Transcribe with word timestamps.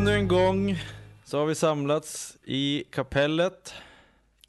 ännu 0.00 0.14
en 0.14 0.28
gång 0.28 0.78
så 1.24 1.38
har 1.38 1.46
vi 1.46 1.54
samlats 1.54 2.36
i 2.44 2.84
kapellet 2.90 3.74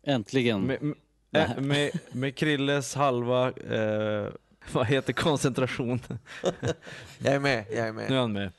Äntligen. 0.04 0.62
med, 0.62 0.94
med, 1.32 1.64
med, 1.64 2.00
med 2.12 2.36
Krilles 2.36 2.96
halva, 2.96 3.52
eh, 3.52 4.28
vad 4.72 4.86
heter 4.88 5.14
koncentration? 5.14 6.00
Jag 7.18 7.34
är 7.36 7.40
med, 7.40 7.66
jag 7.70 7.88
är 7.88 7.92
med. 7.92 8.10
Nu 8.10 8.16
är 8.16 8.20
han 8.20 8.34
med. 8.34 8.52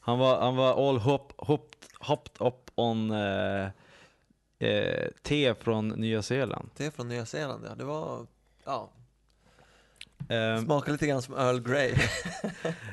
Han 0.00 0.18
var, 0.18 0.40
han 0.40 0.56
var 0.56 0.88
all 0.88 0.98
hop, 0.98 1.32
hop, 1.36 1.76
hopped 1.98 2.46
up 2.46 2.70
on 2.74 3.10
eh, 3.10 3.68
eh, 4.58 5.08
te 5.22 5.54
från 5.54 5.88
Nya 5.88 6.22
Zeeland. 6.22 6.70
Är 6.78 6.90
från 6.90 7.08
Nya 7.08 7.26
Zeeland 7.26 7.64
ja, 7.68 7.74
det 7.74 7.84
var, 7.84 8.26
ja, 8.64 8.90
Eh, 10.28 10.64
smakar 10.64 10.92
lite 10.92 11.06
grann 11.06 11.22
som 11.22 11.34
Earl 11.34 11.60
Grey. 11.60 11.94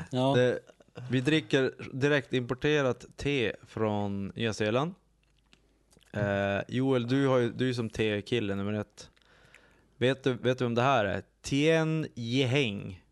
Ja. 0.10 0.34
det, 0.36 0.60
vi 1.10 1.22
dricker 1.22 1.74
direkt 1.94 2.34
importerat 2.34 3.06
te 3.18 3.56
från 3.68 4.28
Nya 4.36 4.54
Zeeland. 4.54 4.94
Eh, 6.12 6.60
Joel, 6.68 7.08
du, 7.08 7.28
har 7.28 7.38
ju, 7.38 7.52
du 7.52 7.64
är 7.64 7.68
ju 7.68 7.74
som 7.74 7.90
te-kille 7.90 8.56
nummer 8.56 8.74
ett. 8.74 9.10
Vet 9.98 10.24
du, 10.24 10.34
vet 10.34 10.58
du 10.58 10.66
om 10.66 10.76
det 10.76 10.82
här 10.82 11.06
är? 11.06 11.24
Tien 11.42 12.08
Yeheng. 12.16 13.04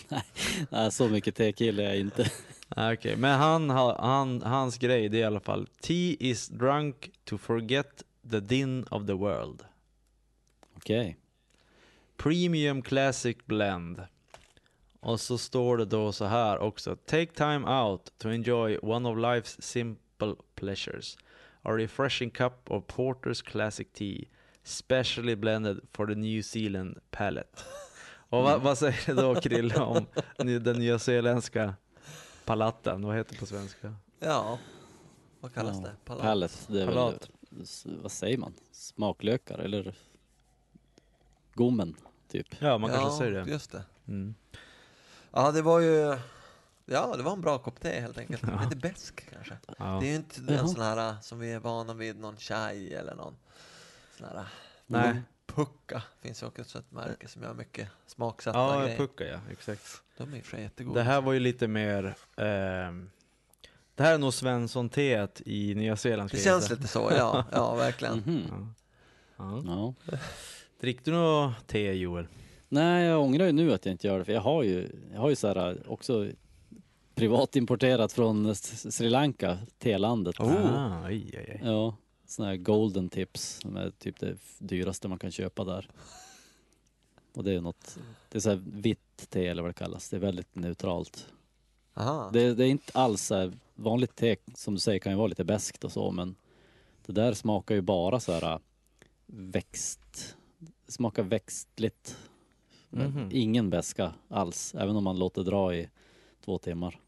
Nej, 0.70 0.92
så 0.92 1.08
mycket 1.08 1.36
tekille 1.36 1.82
är 1.82 1.88
jag 1.88 1.98
inte. 1.98 2.30
Okej, 2.76 3.16
men 3.16 3.38
han, 3.38 3.70
han, 3.70 4.42
hans 4.42 4.78
grej 4.78 5.08
det 5.08 5.16
är 5.16 5.20
i 5.20 5.24
alla 5.24 5.40
fall 5.40 5.68
Tea 5.80 6.16
is 6.20 6.48
drunk 6.48 7.10
to 7.24 7.38
forget 7.38 8.04
the 8.30 8.40
din 8.40 8.84
of 8.84 9.06
the 9.06 9.12
world. 9.12 9.62
Okej. 10.76 11.16
Premium 12.16 12.82
Classic 12.82 13.36
Blend. 13.46 14.02
Och 15.00 15.20
så 15.20 15.38
står 15.38 15.76
det 15.76 15.84
då 15.84 16.12
så 16.12 16.24
här 16.24 16.58
också. 16.58 16.96
Take 16.96 17.26
time 17.32 17.70
out 17.82 18.12
to 18.18 18.28
enjoy 18.28 18.78
one 18.82 19.08
of 19.08 19.16
life's 19.18 19.60
simple 19.62 20.34
pleasures. 20.54 21.16
A 21.62 21.70
refreshing 21.72 22.30
cup 22.30 22.70
of 22.70 22.84
Porter's 22.84 23.44
Classic 23.44 23.86
Tea. 23.92 24.24
Specially 24.62 25.36
blended 25.36 25.80
for 25.92 26.06
the 26.06 26.14
New 26.14 26.42
Zealand 26.42 26.98
palate. 27.10 27.62
Och 28.28 28.42
vad, 28.42 28.60
vad 28.62 28.78
säger 28.78 29.06
du 29.06 29.14
då 29.14 29.34
Krille 29.34 29.74
om 29.80 30.06
den 30.36 30.78
nyzeeländska 30.78 31.74
palatten? 32.44 33.02
Vad 33.02 33.16
heter 33.16 33.32
det 33.32 33.38
på 33.40 33.46
svenska? 33.46 33.94
Ja, 34.18 34.58
vad 35.40 35.54
kallas 35.54 35.76
Ja, 35.76 35.82
det? 35.82 35.96
Palat. 36.04 36.22
Pallet, 36.22 36.66
det 36.68 36.82
är 36.82 36.86
Palat. 36.86 37.30
väl, 37.50 37.66
vad 38.02 38.12
säger 38.12 38.38
man? 38.38 38.54
Smaklökar 38.72 39.58
eller 39.58 39.94
gommen, 41.54 41.96
typ. 42.28 42.46
Ja, 42.58 42.78
man 42.78 42.90
ja, 42.90 42.96
kanske 42.96 43.18
säger 43.18 43.44
det. 43.44 43.50
just 43.50 43.72
det. 43.72 43.84
Mm. 44.08 44.34
Ja, 45.32 45.52
det 45.52 45.62
var 45.62 45.80
ju, 45.80 46.16
ja 46.86 47.16
det 47.16 47.22
var 47.22 47.32
en 47.32 47.40
bra 47.40 47.58
kopp 47.58 47.80
te 47.80 48.00
helt 48.00 48.18
enkelt. 48.18 48.42
Ja. 48.46 48.60
Lite 48.64 48.76
besk 48.76 49.30
kanske. 49.32 49.56
Ja. 49.78 49.98
Det 50.00 50.06
är 50.06 50.10
ju 50.10 50.16
inte 50.16 50.40
Jaha. 50.48 50.58
en 50.60 50.68
sån 50.68 50.82
här 50.82 51.08
äh, 51.10 51.20
som 51.20 51.38
vi 51.38 51.52
är 51.52 51.60
vana 51.60 51.94
vid, 51.94 52.18
någon 52.18 52.36
chai 52.36 52.94
eller 52.94 53.14
någon 53.14 53.36
sån 54.18 54.26
här 54.26 54.36
äh, 54.36 54.42
Nej. 54.86 55.22
Pucka 55.46 56.02
finns 56.20 56.42
ju 56.42 56.46
också 56.46 56.78
ett 56.78 56.92
märke 56.92 57.28
som 57.28 57.42
gör 57.42 57.54
mycket 57.54 57.88
smaksatta 58.06 58.58
Ja, 58.58 58.80
grejer. 58.82 58.96
pucka 58.96 59.24
ja, 59.24 59.38
exakt. 59.52 60.02
De 60.16 60.32
är 60.34 60.36
i 60.36 60.42
för 60.42 60.58
jättegoda. 60.58 60.98
Det 60.98 61.04
här 61.04 61.20
var 61.20 61.32
ju 61.32 61.40
lite 61.40 61.68
mer, 61.68 62.14
ehm, 62.36 63.10
det 63.94 64.02
här 64.02 64.14
är 64.14 64.18
nog 64.18 64.34
Svensson-teet 64.34 65.42
i 65.46 65.74
Nya 65.74 65.96
Zeeland. 65.96 66.30
Det 66.30 66.38
känns 66.38 66.70
lite 66.70 66.88
så, 66.88 67.12
ja, 67.16 67.44
ja 67.52 67.74
verkligen. 67.74 68.14
Mhm. 68.18 68.74
Ja. 69.36 69.62
Ja. 69.66 69.94
Drick 70.80 71.04
du 71.04 71.10
något 71.12 71.66
te 71.66 71.92
Joel? 71.92 72.28
Nej, 72.72 73.06
jag 73.06 73.22
ångrar 73.22 73.46
ju 73.46 73.52
nu 73.52 73.72
att 73.72 73.86
jag 73.86 73.92
inte 73.92 74.06
gör 74.06 74.18
det, 74.18 74.24
för 74.24 74.32
jag 74.32 74.40
har 74.40 74.62
ju, 74.62 74.88
jag 75.12 75.20
har 75.20 75.28
ju 75.28 75.36
så 75.36 75.48
här 75.48 75.82
också 75.90 76.30
privat 77.14 77.56
importerat 77.56 78.12
från 78.12 78.54
Sri 78.54 79.10
Lanka, 79.10 79.58
telandet. 79.78 80.40
Oh. 80.40 80.76
Ah, 80.76 81.04
aj, 81.04 81.36
aj, 81.36 81.50
aj. 81.50 81.60
Ja, 81.64 81.96
såna 82.26 82.48
här 82.48 82.56
golden 82.56 83.08
tips 83.08 83.58
som 83.62 83.76
är 83.76 83.90
typ 83.90 84.20
det 84.20 84.36
dyraste 84.58 85.08
man 85.08 85.18
kan 85.18 85.30
köpa 85.30 85.64
där. 85.64 85.88
Och 87.34 87.44
det 87.44 87.52
är 87.52 87.60
något, 87.60 87.98
det 88.28 88.38
är 88.38 88.40
så 88.40 88.50
här 88.50 88.62
vitt 88.66 89.26
te 89.30 89.46
eller 89.46 89.62
vad 89.62 89.70
det 89.70 89.74
kallas, 89.74 90.08
det 90.08 90.16
är 90.16 90.20
väldigt 90.20 90.54
neutralt. 90.54 91.26
Aha. 91.94 92.30
Det, 92.32 92.54
det 92.54 92.64
är 92.64 92.68
inte 92.68 92.92
alls 92.94 93.22
så 93.22 93.34
här, 93.34 93.52
vanligt 93.74 94.16
te 94.16 94.36
som 94.54 94.74
du 94.74 94.80
säger 94.80 94.98
kan 94.98 95.12
ju 95.12 95.18
vara 95.18 95.28
lite 95.28 95.44
beskt 95.44 95.84
och 95.84 95.92
så 95.92 96.10
men 96.10 96.34
det 97.06 97.12
där 97.12 97.34
smakar 97.34 97.74
ju 97.74 97.80
bara 97.80 98.20
så 98.20 98.32
här 98.32 98.60
växt, 99.26 100.36
det 100.86 100.92
smakar 100.92 101.22
växtligt. 101.22 102.16
Men 102.90 103.10
Mhm. 103.10 103.28
Ingen 103.32 103.70
beska 103.70 104.14
alls, 104.28 104.74
även 104.74 104.96
om 104.96 105.04
man 105.04 105.18
låter 105.18 105.42
dra 105.42 105.74
i 105.74 105.88
två 106.44 106.58
timmar. 106.58 107.00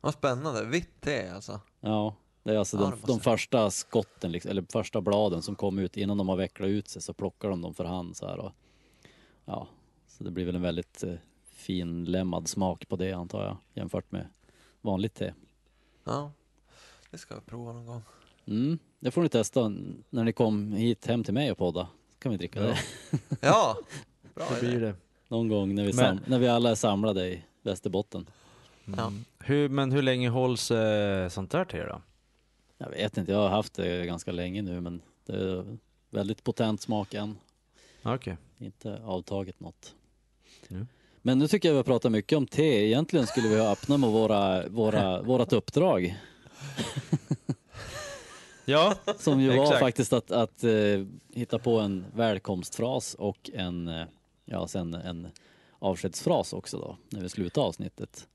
Vad 0.00 0.14
spännande, 0.14 0.64
vitt 0.64 1.00
te 1.00 1.28
alltså. 1.28 1.60
Ja, 1.80 2.14
det 2.42 2.54
är 2.54 2.58
alltså 2.58 2.76
Ja, 2.76 2.82
de, 2.82 3.12
de 3.12 3.20
första 3.20 3.70
skotten, 3.70 4.32
liksom, 4.32 4.50
eller 4.50 4.64
första 4.72 5.00
bladen 5.00 5.42
som 5.42 5.54
kom 5.54 5.78
ut 5.78 5.96
innan 5.96 6.18
de 6.18 6.28
har 6.28 6.36
vecklat 6.36 6.68
ut 6.68 6.88
sig 6.88 7.02
så 7.02 7.12
plockar 7.12 7.48
de 7.48 7.60
dem 7.62 7.74
för 7.74 7.84
hand 7.84 8.16
så 8.16 8.26
här 8.26 8.38
och, 8.38 8.52
ja, 9.44 9.68
så 10.06 10.24
det 10.24 10.30
blir 10.30 10.44
väl 10.46 10.54
en 10.56 10.62
väldigt 10.62 11.02
eh, 11.02 11.14
finlämmad 11.50 12.48
smak 12.48 12.88
på 12.88 12.96
det 12.96 13.12
antar 13.12 13.44
jag 13.44 13.56
jämfört 13.74 14.12
med 14.12 14.26
vanligt 14.80 15.14
te. 15.14 15.32
Ja, 16.04 16.32
det 17.10 17.18
ska 17.18 17.34
vi 17.34 17.40
prova 17.40 17.72
någon 17.72 17.86
gång. 17.86 18.02
Mm, 18.46 18.78
det 19.00 19.10
får 19.10 19.22
ni 19.22 19.28
testa 19.28 19.68
när 20.10 20.24
ni 20.24 20.32
kom 20.32 20.72
hit 20.72 21.06
hem 21.06 21.24
till 21.24 21.34
mig 21.34 21.50
och 21.52 21.58
podda. 21.58 21.88
Så 22.12 22.18
kan 22.18 22.32
vi 22.32 22.38
dricka 22.38 22.60
Ja. 22.60 22.66
det 23.10 23.18
Ja, 23.40 23.76
bra 24.34 24.46
Det 24.54 24.60
blir 24.60 24.80
det. 24.80 24.94
Någon 25.28 25.48
gång 25.48 25.74
när 25.74 25.84
vi, 25.84 25.92
sam- 25.92 26.20
när 26.26 26.38
vi 26.38 26.48
alla 26.48 26.70
är 26.70 26.74
samlade 26.74 27.28
i 27.28 27.42
Västerbotten. 27.62 28.26
Ja. 28.84 29.06
Mm. 29.06 29.24
Hur, 29.38 29.68
men 29.68 29.92
hur 29.92 30.02
länge 30.02 30.28
hålls 30.28 30.70
eh, 30.70 31.28
sånt 31.28 31.50
där 31.50 31.64
te 31.64 31.84
då? 31.86 32.02
Jag 32.78 32.90
vet 32.90 33.16
inte, 33.16 33.32
jag 33.32 33.38
har 33.38 33.48
haft 33.48 33.74
det 33.74 34.06
ganska 34.06 34.32
länge 34.32 34.62
nu 34.62 34.80
men 34.80 35.02
det 35.26 35.32
är 35.32 35.64
väldigt 36.10 36.44
potent 36.44 36.80
smak 36.80 37.14
än. 37.14 37.36
Okej. 38.02 38.36
Inte 38.58 39.00
avtaget 39.04 39.60
något. 39.60 39.94
Mm. 40.70 40.86
Men 41.22 41.38
nu 41.38 41.48
tycker 41.48 41.68
jag 41.68 41.72
vi 41.72 41.76
har 41.76 41.84
pratat 41.84 42.12
mycket 42.12 42.38
om 42.38 42.46
te. 42.46 42.86
Egentligen 42.86 43.26
skulle 43.26 43.48
vi 43.48 43.60
ha 43.60 43.72
öppnat 43.72 44.00
med 44.00 44.10
våra, 44.10 44.68
våra, 44.68 45.22
vårat 45.22 45.52
uppdrag. 45.52 46.16
Ja, 48.68 48.94
Som 49.18 49.40
ju 49.40 49.48
var 49.56 49.62
Exakt. 49.64 49.80
faktiskt 49.80 50.12
att, 50.12 50.30
att 50.30 50.64
eh, 50.64 50.70
hitta 51.34 51.58
på 51.58 51.78
en 51.80 52.04
välkomstfras 52.14 53.14
och 53.14 53.50
en, 53.54 53.88
eh, 53.88 54.04
ja, 54.46 54.68
sen 54.68 54.94
en 54.94 55.28
avskedsfras 55.78 56.52
också 56.52 56.78
då, 56.78 56.96
när 57.08 57.20
vi 57.20 57.28
slutar 57.28 57.62
avsnittet. 57.62 58.28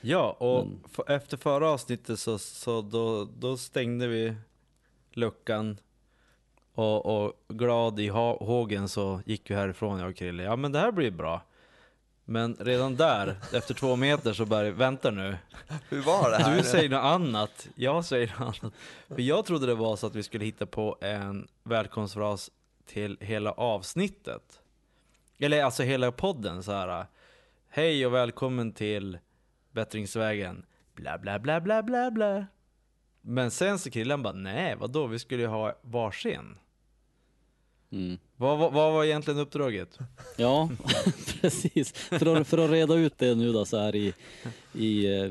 ja 0.00 0.30
och 0.32 0.66
Men- 0.66 1.16
efter 1.16 1.36
förra 1.36 1.70
avsnittet 1.70 2.20
så, 2.20 2.38
så 2.38 2.82
då, 2.82 3.24
då 3.24 3.56
stängde 3.56 4.06
vi 4.06 4.34
luckan 5.12 5.78
och, 6.74 7.06
och 7.24 7.32
glad 7.48 8.00
i 8.00 8.08
hågen 8.08 8.88
så 8.88 9.20
gick 9.26 9.50
vi 9.50 9.54
härifrån 9.54 9.98
jag 10.00 10.08
och 10.10 10.16
Krille. 10.16 10.42
Ja 10.42 10.56
men 10.56 10.72
det 10.72 10.78
här 10.78 10.92
blir 10.92 11.10
bra. 11.10 11.42
Men 12.24 12.56
redan 12.60 12.96
där, 12.96 13.36
efter 13.52 13.74
två 13.74 13.96
meter 13.96 14.32
så 14.32 14.44
började 14.46 14.70
vänta 14.70 15.10
nu. 15.10 15.36
Hur 15.88 16.00
var 16.02 16.30
det 16.30 16.36
här? 16.36 16.56
Du 16.56 16.62
säger 16.62 16.88
något 16.88 17.04
annat, 17.04 17.68
jag 17.74 18.04
säger 18.04 18.34
något 18.38 18.58
annat. 18.62 18.74
För 19.08 19.20
jag 19.22 19.44
trodde 19.44 19.66
det 19.66 19.74
var 19.74 19.96
så 19.96 20.06
att 20.06 20.14
vi 20.14 20.22
skulle 20.22 20.44
hitta 20.44 20.66
på 20.66 20.96
en 21.00 21.48
välkomstfras 21.62 22.50
till 22.86 23.16
hela 23.20 23.52
avsnittet. 23.52 24.59
Eller 25.42 25.62
alltså 25.62 25.82
hela 25.82 26.12
podden 26.12 26.62
så 26.62 26.72
här. 26.72 27.06
Hej 27.68 28.06
och 28.06 28.14
välkommen 28.14 28.72
till 28.72 29.18
Bättringsvägen. 29.72 30.66
Bla 30.94 31.18
bla 31.18 31.38
bla 31.38 31.60
bla 31.60 31.82
bla 31.82 32.10
bla. 32.10 32.46
Men 33.20 33.50
sen 33.50 33.78
så 33.78 33.90
killen 33.90 34.22
bara, 34.22 34.32
nej 34.32 34.76
vadå, 34.76 35.06
vi 35.06 35.18
skulle 35.18 35.42
ju 35.42 35.48
ha 35.48 35.78
varsin. 35.82 36.58
Mm. 37.92 38.18
Vad, 38.36 38.58
vad, 38.58 38.72
vad 38.72 38.92
var 38.92 39.04
egentligen 39.04 39.40
uppdraget? 39.40 39.98
Ja, 40.36 40.70
precis. 41.40 41.92
För 41.92 42.36
att, 42.36 42.46
för 42.48 42.58
att 42.58 42.70
reda 42.70 42.94
ut 42.94 43.18
det 43.18 43.34
nu 43.34 43.52
då 43.52 43.64
så 43.64 43.78
här 43.78 43.96
i, 43.96 44.14
i 44.72 45.18
eh, 45.20 45.30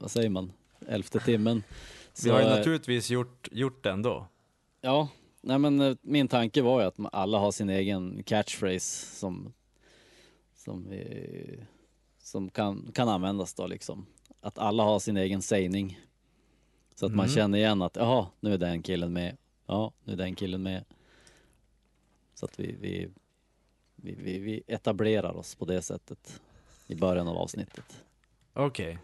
vad 0.00 0.10
säger 0.10 0.28
man, 0.28 0.52
elfte 0.88 1.20
timmen. 1.20 1.62
Vi 2.14 2.20
Så, 2.22 2.32
har 2.32 2.40
ju 2.40 2.46
eh, 2.46 2.56
naturligtvis 2.56 3.10
gjort, 3.10 3.48
gjort 3.52 3.84
det 3.84 3.90
ändå. 3.90 4.26
Ja, 4.80 5.08
nej 5.40 5.58
men 5.58 5.80
eh, 5.80 5.96
min 6.02 6.28
tanke 6.28 6.62
var 6.62 6.80
ju 6.80 6.86
att 6.86 6.96
alla 7.12 7.38
har 7.38 7.52
sin 7.52 7.70
egen 7.70 8.22
catchphrase 8.22 9.16
som, 9.16 9.52
som, 10.64 10.88
vi, 10.90 11.64
som 12.18 12.50
kan, 12.50 12.92
kan 12.94 13.08
användas 13.08 13.54
då 13.54 13.66
liksom. 13.66 14.06
Att 14.40 14.58
alla 14.58 14.82
har 14.82 14.98
sin 14.98 15.16
egen 15.16 15.42
sägning. 15.42 16.00
Så 16.94 17.06
att 17.06 17.12
man 17.14 17.24
Mm. 17.26 17.34
känner 17.36 17.58
igen 17.58 17.82
att, 17.82 17.96
jaha, 17.96 18.26
nu 18.40 18.54
är 18.54 18.58
den 18.58 18.82
killen 18.82 19.12
med. 19.12 19.36
Ja, 19.66 19.92
nu 20.04 20.12
är 20.12 20.16
den 20.16 20.34
killen 20.34 20.62
med. 20.62 20.84
Så 22.34 22.44
att 22.46 22.60
vi, 22.60 22.76
vi, 22.80 23.08
vi, 23.96 24.14
vi, 24.14 24.38
vi 24.38 24.62
etablerar 24.66 25.32
oss 25.36 25.54
på 25.54 25.64
det 25.64 25.82
sättet 25.82 26.40
i 26.86 26.94
början 26.94 27.28
av 27.28 27.36
avsnittet. 27.36 28.04
Okej. 28.52 28.98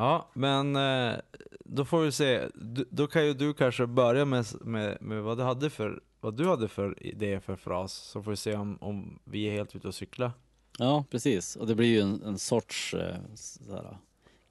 Ja, 0.00 0.28
men 0.34 0.76
eh, 0.76 1.16
då 1.64 1.84
får 1.84 2.00
vi 2.02 2.12
se. 2.12 2.48
Då 2.90 3.06
kan 3.06 3.26
ju 3.26 3.34
du 3.34 3.54
kanske 3.54 3.86
börja 3.86 4.24
med, 4.24 4.46
med, 4.60 4.98
med 5.00 5.22
vad, 5.22 5.38
du 5.38 5.42
hade 5.44 5.70
för, 5.70 6.02
vad 6.20 6.36
du 6.36 6.48
hade 6.48 6.68
för 6.68 7.02
idé 7.06 7.40
för 7.40 7.56
fras, 7.56 7.92
så 7.92 8.22
får 8.22 8.30
vi 8.30 8.36
se 8.36 8.54
om, 8.56 8.78
om 8.80 9.18
vi 9.24 9.44
är 9.48 9.52
helt 9.52 9.76
ute 9.76 9.88
och 9.88 9.94
cykla. 9.94 10.32
Ja, 10.78 11.04
precis. 11.10 11.56
Och 11.56 11.66
det 11.66 11.74
blir 11.74 11.88
ju 11.88 12.00
en, 12.00 12.22
en 12.22 12.38
sorts 12.38 12.94
eh, 12.94 13.16
sådär, 13.34 13.98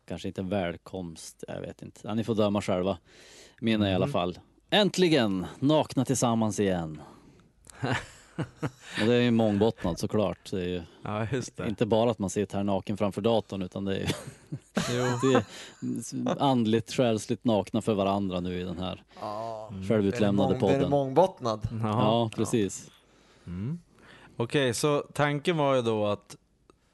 kanske 0.08 0.28
inte 0.28 0.42
välkomst, 0.42 1.44
jag 1.48 1.62
vet 1.62 1.82
inte. 1.82 2.00
Ja, 2.04 2.14
ni 2.14 2.24
får 2.24 2.36
döma 2.36 2.62
själva. 2.62 2.98
Mina 3.62 3.92
i 3.92 3.94
alla 3.94 4.06
Mhm. 4.06 4.14
fall. 4.14 4.40
Äntligen 4.70 5.46
nakna 5.60 6.06
tillsammans 6.06 6.60
igen. 6.60 7.02
Och 9.02 9.06
det 9.06 9.14
är 9.14 9.22
ju 9.22 9.32
mångbottnad 9.32 10.00
såklart. 10.00 10.52
Det 10.52 10.62
är 10.62 10.68
ju 10.68 10.82
Ja, 11.04 11.28
just 11.32 11.58
det. 11.58 11.68
inte 11.68 11.86
bara 11.86 12.12
att 12.12 12.20
man 12.20 12.30
sitter 12.30 12.58
här 12.58 12.64
naken 12.64 12.98
framför 12.98 13.22
datorn 13.22 13.62
utan 13.62 13.86
det 13.86 13.96
är 13.96 14.00
ju 14.00 14.08
Jo. 14.98 15.06
det 15.32 16.32
är 16.32 16.42
andligt, 16.42 16.92
själsligt 16.94 17.44
nakna 17.46 17.82
för 17.82 17.94
varandra 17.94 18.40
nu 18.40 18.60
i 18.60 18.64
den 18.64 18.80
här 18.80 19.04
Ja. 19.22 19.70
självutlämnade 19.88 20.56
är 20.56 20.60
det, 20.60 20.62
mång, 20.62 20.70
är 20.70 20.74
det 20.74 20.80
podden. 20.80 20.90
mångbottnad? 20.92 21.68
Ja. 21.72 21.78
Ja, 21.90 22.30
precis. 22.36 22.92
Mm. 23.48 23.80
Okej, 24.38 24.74
så 24.74 25.04
tanken 25.14 25.58
var 25.58 25.76
ju 25.76 25.82
då 25.82 26.06
att, 26.08 26.36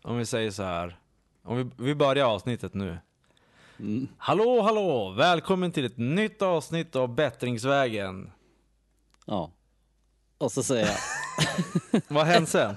om 0.03 0.17
vi 0.17 0.25
säger 0.25 0.51
så 0.51 0.63
här, 0.63 0.99
om 1.43 1.57
vi, 1.57 1.69
vi 1.83 1.95
börjar 1.95 2.25
avsnittet 2.25 2.73
nu. 2.73 2.97
Mm. 3.79 4.07
Hallå, 4.17 4.61
hallå! 4.61 5.11
Välkommen 5.17 5.71
till 5.71 5.85
ett 5.85 5.97
nytt 5.97 6.41
avsnitt 6.41 6.95
av 6.95 7.15
Bättringsvägen. 7.15 8.31
Ja. 9.25 9.51
Och 10.37 10.51
så 10.51 10.63
säger 10.63 10.85
jag, 10.85 10.95
Vad 12.07 12.25
händer 12.25 12.49
sen? 12.49 12.75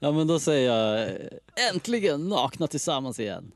ja 0.00 0.12
men 0.12 0.26
då 0.26 0.38
säger 0.40 0.72
jag 0.72 1.10
äntligen 1.74 2.28
nakna 2.28 2.66
tillsammans 2.66 3.20
igen. 3.20 3.52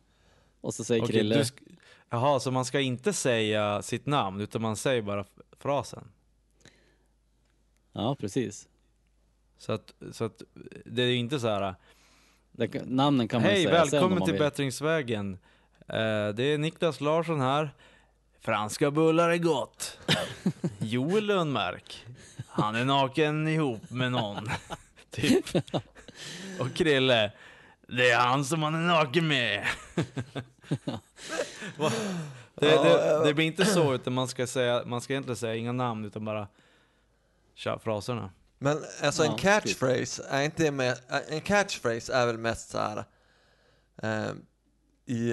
Och 0.60 0.74
så 0.74 0.84
säger 0.84 1.02
Okej, 1.02 1.12
Krille, 1.14 1.34
du 1.36 1.42
sk- 1.42 1.76
Jaha, 2.10 2.40
så 2.40 2.50
man 2.50 2.64
ska 2.64 2.80
inte 2.80 3.12
säga 3.12 3.82
sitt 3.82 4.06
namn, 4.06 4.40
utan 4.40 4.62
man 4.62 4.76
säger 4.76 5.02
bara 5.02 5.20
f- 5.20 5.26
frasen? 5.58 6.08
ja 7.92 8.14
precis. 8.20 8.68
Så 9.58 9.72
att, 9.72 9.94
så 10.12 10.24
att 10.24 10.42
det 10.84 11.02
är 11.02 11.06
ju 11.06 11.16
inte 11.16 11.40
så 11.40 11.48
här. 11.48 11.74
Det, 12.52 12.68
kan- 12.68 12.82
namnen 12.86 13.28
kan 13.28 13.42
man 13.42 13.50
ju 13.50 13.56
Hej, 13.56 13.64
säga 13.64 13.74
sen 13.74 13.82
om 13.84 13.90
välkommen 13.90 14.18
man 14.18 14.26
till 14.26 14.32
vill. 14.32 14.42
Bättringsvägen. 14.42 15.38
Eh, 15.88 16.28
det 16.34 16.42
är 16.42 16.58
Niklas 16.58 17.00
Larsson 17.00 17.40
här. 17.40 17.70
Franska 18.40 18.90
bullar 18.90 19.30
är 19.30 19.36
gott. 19.38 19.98
Joel 20.78 21.24
Lundmark. 21.26 22.06
Han 22.56 22.74
är 22.74 22.84
naken 22.84 23.48
ihop 23.48 23.90
med 23.90 24.12
någon. 24.12 24.48
typ. 25.10 25.44
Och 26.60 26.74
Krille. 26.74 27.32
Det 27.88 28.10
är 28.10 28.18
han 28.18 28.44
som 28.44 28.62
han 28.62 28.74
är 28.74 28.86
naken 28.86 29.28
med. 29.28 29.66
Det, 32.60 32.70
det, 32.70 33.24
det 33.24 33.34
blir 33.34 33.46
inte 33.46 33.64
så, 33.64 33.94
utan 33.94 34.12
man 34.12 34.28
ska, 34.28 34.46
säga, 34.46 34.82
man 34.86 35.00
ska 35.00 35.12
egentligen 35.12 35.36
säga 35.36 35.54
inga 35.54 35.72
namn, 35.72 36.04
utan 36.04 36.24
bara 36.24 36.48
köra 37.54 37.78
fraserna. 37.78 38.30
Men 38.58 38.84
alltså 39.02 39.24
en 39.24 39.30
Ja, 39.30 39.38
catchphrase 39.38 40.26
är 40.28 40.42
inte 40.42 40.70
med, 40.70 40.98
en 41.28 41.40
catchphrase 41.40 42.12
är 42.12 42.26
väl 42.26 42.38
mest 42.38 42.70
så 42.70 42.78
här 42.78 43.04
eh, 44.02 44.32
i 45.06 45.32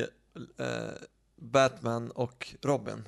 eh, 0.58 0.92
Batman 1.36 2.12
och 2.12 2.56
Robin. 2.62 3.08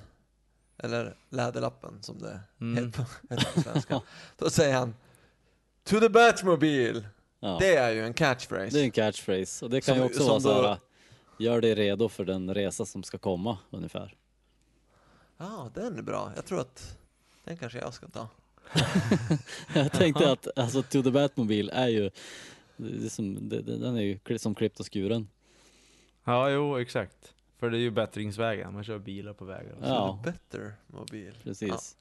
Eller 0.77 1.15
Läderlappen 1.29 2.03
som 2.03 2.19
det 2.19 2.39
Mm. 2.61 2.85
heter 2.85 3.03
på- 3.03 3.09
heter 3.33 3.53
på 3.53 3.61
svenska. 3.61 4.01
Då 4.37 4.49
säger 4.49 4.75
han 4.75 4.95
To 5.83 5.99
the 5.99 6.09
Batmobile! 6.09 7.03
Ja. 7.39 7.57
Det 7.61 7.75
är 7.75 7.91
ju 7.91 8.05
en 8.05 8.13
catchphrase. 8.13 8.69
Det 8.77 8.79
är 8.81 8.83
en 8.83 8.91
catchphrase 8.91 9.65
och 9.65 9.71
det 9.71 9.81
kan 9.81 9.95
Som- 9.95 9.97
ju 10.03 10.09
också 10.09 10.27
vara 10.27 10.39
så 10.39 10.61
då- 10.61 10.67
här, 10.67 10.77
gör 11.39 11.61
dig 11.61 11.75
redo 11.75 12.09
för 12.09 12.25
den 12.25 12.53
resa 12.53 12.85
som 12.85 13.03
ska 13.03 13.17
komma 13.17 13.57
ungefär. 13.69 14.15
Ja, 15.37 15.71
den 15.73 15.97
är 15.97 16.01
bra. 16.01 16.31
Jag 16.35 16.45
tror 16.45 16.59
att 16.59 16.97
den 17.43 17.57
kanske 17.57 17.79
jag 17.79 17.93
ska 17.93 18.07
ta. 18.07 18.27
Jag 19.73 19.91
tänkte 19.91 20.31
att 20.31 20.47
alltså 20.55 20.81
To 20.83 21.03
the 21.03 21.11
Batmobile 21.11 21.71
är 21.73 21.87
ju, 21.87 22.11
det 22.77 23.05
är 23.05 23.09
som, 23.09 23.49
det, 23.49 23.61
den 23.61 23.95
är 23.97 24.01
ju 24.01 24.37
som 24.39 24.55
klippt 24.55 24.79
och 24.79 24.93
skuren. 24.93 25.27
Ja, 26.23 26.49
jo, 26.49 26.77
exakt. 26.77 27.33
För 27.59 27.69
det 27.69 27.77
är 27.77 27.81
ju 27.81 27.91
bättringsvägen, 27.91 28.73
man 28.73 28.83
kör 28.83 28.99
bilar 28.99 29.33
på 29.33 29.45
vägar. 29.45 29.75
Ja. 29.81 30.21
Better 30.23 30.73
mobil. 30.87 31.33
Precis. 31.43 31.97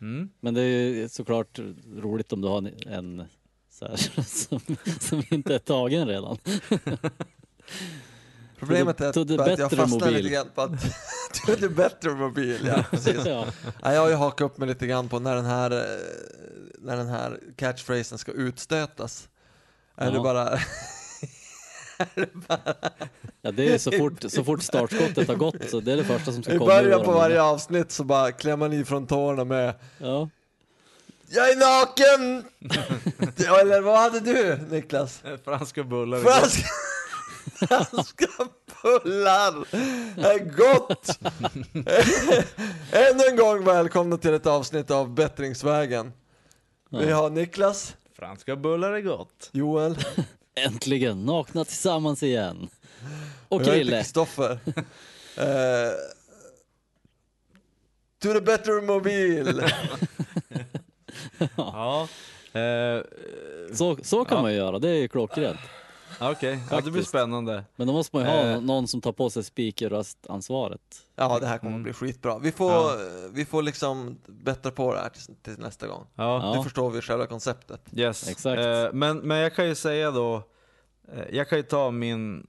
Mm. 0.00 0.30
Men 0.40 0.54
det 0.54 0.60
är 0.62 0.88
ju 0.88 1.08
såklart 1.08 1.58
roligt 1.96 2.32
om 2.32 2.40
du 2.40 2.48
har 2.48 2.70
en, 2.86 3.24
så 3.70 3.86
här, 3.86 3.96
som, 4.22 4.60
som 5.00 5.22
inte 5.30 5.54
är 5.54 5.58
tagen 5.58 6.08
redan. 6.08 6.38
Problemet 8.58 9.00
är 9.00 9.08
att, 9.08 9.28
bara 9.38 9.52
att 9.52 9.58
jag 9.58 9.70
fastnar 9.70 9.98
mobil. 10.08 10.14
lite 10.22 10.34
grann 10.34 10.46
på 10.54 10.60
att 10.62 10.82
To 11.46 11.54
the 11.60 11.68
better 11.68 12.10
mobil, 12.10 12.60
ja 12.66 12.84
precis. 12.90 13.16
ja. 13.26 13.46
Ja, 13.82 13.92
jag 13.92 14.00
har 14.00 14.08
ju 14.08 14.14
hakat 14.14 14.44
upp 14.50 14.58
mig 14.58 14.68
lite 14.68 14.86
grann 14.86 15.08
på 15.08 15.18
när 15.18 15.36
den 15.36 15.44
här, 15.44 15.70
eh, 15.70 15.84
när 16.78 16.96
den 16.96 17.08
här 17.08 17.40
catchphrasen 17.56 18.18
ska 18.18 18.32
utstötas. 18.32 19.28
Är 19.96 20.06
Ja. 20.06 20.12
det 20.12 20.20
bara, 20.20 20.58
ja, 23.42 23.50
det 23.50 23.74
är 23.74 23.78
så 23.78 23.92
fort, 23.92 24.24
så 24.28 24.44
fort 24.44 24.62
startskottet 24.62 25.28
har 25.28 25.34
gått 25.34 25.70
så 25.70 25.80
det 25.80 25.92
är 25.92 25.96
det 25.96 26.04
första 26.04 26.32
som 26.32 26.42
ska 26.42 26.52
i 26.54 26.58
komma. 26.58 26.72
ur 26.72 26.82
början 26.82 27.04
på 27.04 27.12
varje 27.12 27.42
avsnitt 27.42 27.92
så 27.92 28.04
bara 28.04 28.32
klämmer 28.32 28.56
man 28.68 28.72
i 28.72 28.84
från 28.84 29.06
tårna 29.06 29.44
med 29.44 29.74
Ja. 29.98 30.28
Jag 31.32 31.50
är 31.50 31.56
naken! 31.56 32.44
eller 33.60 33.80
vad 33.80 33.98
hade 33.98 34.20
du 34.20 34.58
Niklas? 34.70 35.22
Franska 35.44 35.84
bullar 35.84 36.18
Franska, 36.18 36.68
franska 37.68 38.26
bullar 38.82 39.54
är 40.16 40.38
gott! 40.56 41.18
Ännu 42.92 43.24
en 43.30 43.36
gång 43.36 43.64
välkomna 43.64 44.16
till 44.16 44.34
ett 44.34 44.46
avsnitt 44.46 44.90
av 44.90 45.14
Bättringsvägen. 45.14 46.12
Vi 46.90 47.10
har 47.10 47.30
Niklas. 47.30 47.96
Franska 48.16 48.56
bullar 48.56 48.92
är 48.92 49.00
gott. 49.00 49.50
Joel 49.52 49.96
Äntligen 50.54 51.24
nakna 51.26 51.64
tillsammans 51.64 52.22
igen. 52.22 52.68
Och 53.48 53.60
jag 53.60 53.64
heter 53.66 53.72
Krille. 53.78 53.96
Kristoffer. 53.98 54.58
Eh, 55.36 55.92
to 58.22 58.32
the 58.32 58.40
better 58.40 58.80
mobil. 58.86 59.62
Ja. 61.56 62.08
Eh, 62.52 63.02
Så, 63.74 63.96
så 64.02 64.24
kan 64.24 64.36
Ja. 64.36 64.42
man 64.42 64.50
ju 64.52 64.56
göra, 64.56 64.78
det 64.78 64.88
är 64.88 64.94
ju 64.94 65.08
klockrent. 65.08 65.58
Okej, 66.20 66.60
ja, 66.70 66.76
det 66.76 66.82
blir 66.82 66.92
Faktiskt. 66.92 67.08
spännande. 67.08 67.64
Men 67.76 67.86
då 67.86 67.92
måste 67.92 68.16
man 68.16 68.24
ju 68.24 68.30
ha 68.30 68.38
Eh. 68.42 68.60
någon 68.60 68.88
som 68.88 69.00
tar 69.00 69.12
på 69.12 69.30
sig 69.30 69.44
speakerröstansvaret. 69.44 71.06
Ja, 71.16 71.38
det 71.38 71.46
här 71.46 71.58
kommer 71.58 71.70
Mm. 71.70 71.80
att 71.80 71.84
bli 71.84 71.92
skitbra. 71.92 72.38
Vi 72.38 72.52
får, 72.52 72.70
Ja. 72.72 72.96
vi 73.32 73.44
får 73.44 73.62
liksom 73.62 74.18
bättra 74.26 74.72
på 74.72 74.94
det 74.94 75.00
här 75.00 75.08
till, 75.08 75.34
till 75.42 75.58
nästa 75.58 75.86
gång. 75.86 76.06
Ja, 76.14 76.42
Ja. 76.42 76.54
Nu 76.56 76.62
förstår 76.62 76.90
vi 76.90 77.00
själva 77.00 77.26
konceptet. 77.26 77.80
yes. 77.92 78.28
Exakt. 78.28 78.60
Eh, 78.60 78.92
men, 78.92 79.18
men 79.18 79.38
jag 79.38 79.54
kan 79.54 79.66
ju 79.68 79.74
säga 79.74 80.10
då, 80.10 80.42
eh, 81.12 81.24
jag 81.36 81.48
kan 81.48 81.58
ju 81.58 81.62
ta 81.62 81.90
min 81.90 82.46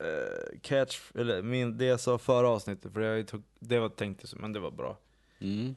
eh, 0.00 0.58
catch, 0.62 1.00
eller 1.14 1.42
min, 1.42 1.78
det 1.78 1.84
jag 1.84 2.00
sa 2.00 2.18
förra 2.18 2.48
avsnittet, 2.48 2.92
för 2.92 3.00
jag 3.00 3.26
tog, 3.28 3.42
det 3.60 3.78
var 3.78 3.88
tänkt 3.88 4.28
så, 4.28 4.36
men 4.36 4.52
det 4.52 4.60
var 4.60 4.70
bra. 4.70 4.96
Mm. 5.40 5.76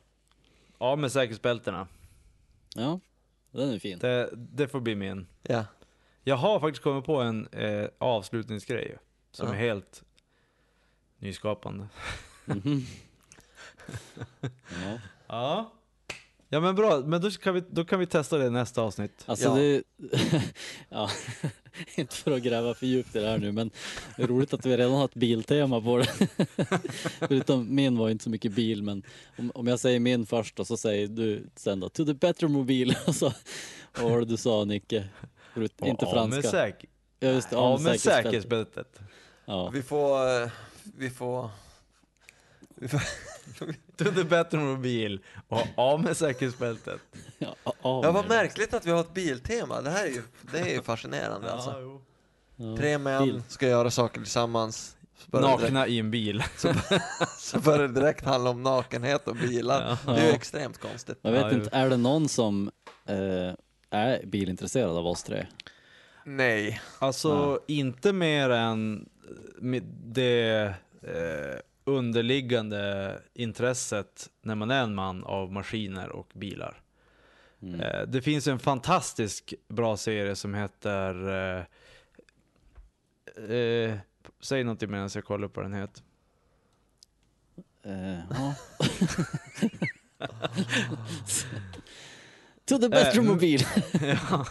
Ja, 0.80 0.96
med 0.96 1.12
säkerhetsbältena. 1.12 1.88
Ja, 2.76 3.00
den 3.52 3.70
är 3.70 3.80
fin. 3.80 4.00
Det, 4.00 4.30
det 4.34 4.68
får 4.68 4.80
bli 4.80 4.96
min. 4.96 5.28
Ja. 5.44 5.64
Jag 6.24 6.36
har 6.36 6.60
faktiskt 6.60 6.84
kommit 6.84 7.06
på 7.06 7.16
en 7.22 7.48
eh, 7.48 7.88
avslutningsgrej 7.98 8.98
som 9.32 9.48
Ja. 9.48 9.54
är 9.54 9.58
helt 9.60 10.04
nyskapande. 11.20 11.88
Mhm. 12.46 12.86
ja. 14.42 15.00
Ja. 15.28 15.72
Ja 16.54 16.60
men 16.60 16.76
bra, 16.76 17.00
men 17.06 17.22
då 17.22 17.32
kan 17.32 17.54
vi, 17.54 17.64
då 17.70 17.86
kan 17.86 18.00
vi 18.00 18.06
testa 18.06 18.38
det 18.38 18.46
i 18.46 18.50
nästa 18.50 18.82
avsnitt. 18.82 19.24
Alltså 19.26 19.48
Ja. 19.48 19.56
det, 19.56 19.84
ja, 20.90 21.10
inte 21.96 22.16
för 22.16 22.32
att 22.32 22.42
gräva 22.42 22.74
för 22.74 22.86
djupt 22.86 23.16
i 23.16 23.20
det 23.20 23.28
här 23.28 23.38
nu 23.38 23.52
men 23.52 23.72
det 24.18 24.24
är 24.24 24.28
roligt 24.28 24.54
att 24.54 24.66
vi 24.66 24.78
redan 24.78 24.92
har 24.94 25.06
ett 25.06 25.14
biltema 25.14 25.82
på 25.82 25.98
det. 25.98 26.28
Förutom 27.20 27.76
min 27.76 27.98
var 27.98 28.10
inte 28.10 28.24
så 28.24 28.30
mycket 28.30 28.52
bil 28.52 28.84
men 28.84 29.04
om, 29.38 29.52
om 29.56 29.68
jag 29.68 29.80
säger 29.80 30.00
min 30.00 30.26
först 30.26 30.60
och 30.60 30.68
så 30.68 30.78
säger 30.78 31.08
du 31.08 31.44
sen 31.56 31.80
då 31.80 31.90
to 31.90 32.06
the 32.06 32.14
better 32.14 32.48
mobil 32.48 32.96
och 33.08 33.16
så 33.16 33.34
vad 34.02 34.12
var 34.12 34.20
det 34.20 34.26
du 34.26 34.38
sa 34.38 34.66
Nicke? 34.66 35.10
Inte 35.56 36.06
Ja, 36.06 36.12
franska. 36.12 36.42
säk- 36.52 36.86
Ja 37.20 37.30
just 37.30 37.50
det, 37.50 37.56
ja, 37.56 37.78
säkerhetsbältet. 38.00 39.00
Ja. 39.46 39.70
Vi 39.70 39.82
får, 39.84 40.42
eh, 40.44 40.50
vi 40.98 41.10
får, 41.10 41.50
vi 42.76 42.88
får 42.88 43.02
To 43.98 44.06
the 44.52 44.58
mobil 44.58 45.20
och 45.48 45.62
av 45.76 46.02
med 46.04 46.18
säkerhetsbältet. 46.18 47.00
Ja, 47.38 47.56
ja, 47.64 47.74
Ja, 47.84 48.02
vad 48.02 48.14
men- 48.14 48.28
märkligt 48.28 48.74
att 48.74 48.86
vi 48.86 48.92
har 48.92 49.02
ett 49.02 49.14
biltema. 49.14 49.82
Det 49.82 49.90
här 49.90 50.04
är 50.06 50.10
ju, 50.10 50.24
det 50.52 50.60
är 50.60 50.74
ju 50.74 50.82
fascinerande 50.82 51.52
alltså. 51.52 51.76
jo. 51.82 52.02
ja. 52.56 52.78
Tre 52.78 52.98
män 52.98 53.24
Bil. 53.24 53.42
ska 53.48 53.68
göra 53.68 53.92
saker 53.92 54.22
tillsammans. 54.22 54.98
Nakna 55.28 55.88
i 55.88 56.00
en 56.00 56.12
bil. 56.12 56.44
så 57.40 57.60
börjar 57.60 57.80
det 57.88 57.88
direkt 57.88 58.26
handla 58.26 58.50
om 58.50 58.64
nakenhet 58.64 59.28
och 59.28 59.36
bilar. 59.36 59.98
Ja. 60.06 60.14
Det 60.14 60.20
är 60.20 60.24
ju 60.24 60.30
Ja. 60.30 60.36
extremt 60.36 60.78
konstigt. 60.78 61.20
Jag 61.22 61.32
vet 61.32 61.42
Ja, 61.42 61.52
inte, 61.52 61.70
är 61.76 61.90
det 61.90 61.98
någon 61.98 62.30
som 62.30 62.72
eh, 63.06 63.16
är 63.92 64.26
bilintresserad 64.26 64.98
av 64.98 65.08
oss 65.08 65.24
tre? 65.24 65.48
Nej. 66.26 66.82
Alltså 67.00 67.60
inte 67.68 68.14
mer 68.14 68.50
än 68.50 69.10
med 69.58 69.84
det 70.06 70.74
eh, 71.02 71.60
underliggande 71.84 73.16
intresset 73.34 74.30
när 74.42 74.56
man 74.56 74.72
är 74.72 74.84
en 74.84 74.96
man 74.96 75.24
av 75.24 75.52
maskiner 75.52 76.10
och 76.10 76.32
bilar. 76.34 76.82
Mm. 77.62 77.82
Eh, 77.82 78.02
det 78.08 78.22
finns 78.22 78.48
en 78.48 78.60
fantastisk 78.60 79.54
bra 79.68 79.98
serie 79.98 80.36
som 80.36 80.54
heter 80.54 81.30
eh, 81.30 81.64
eh, 83.56 83.98
Säg 84.40 84.64
någonting 84.64 84.92
medan 84.92 85.10
jag 85.14 85.26
kollar 85.26 85.48
på 85.48 85.62
vad 85.62 85.72
den 85.72 85.80
heter. 85.80 86.04
Eh, 87.84 88.20
ja. 88.30 88.56
to 92.66 92.78
the 92.78 92.90
bedroom 92.90 93.26
Eh, 93.26 93.32
mobil. 93.32 93.62
ja. 94.02 94.46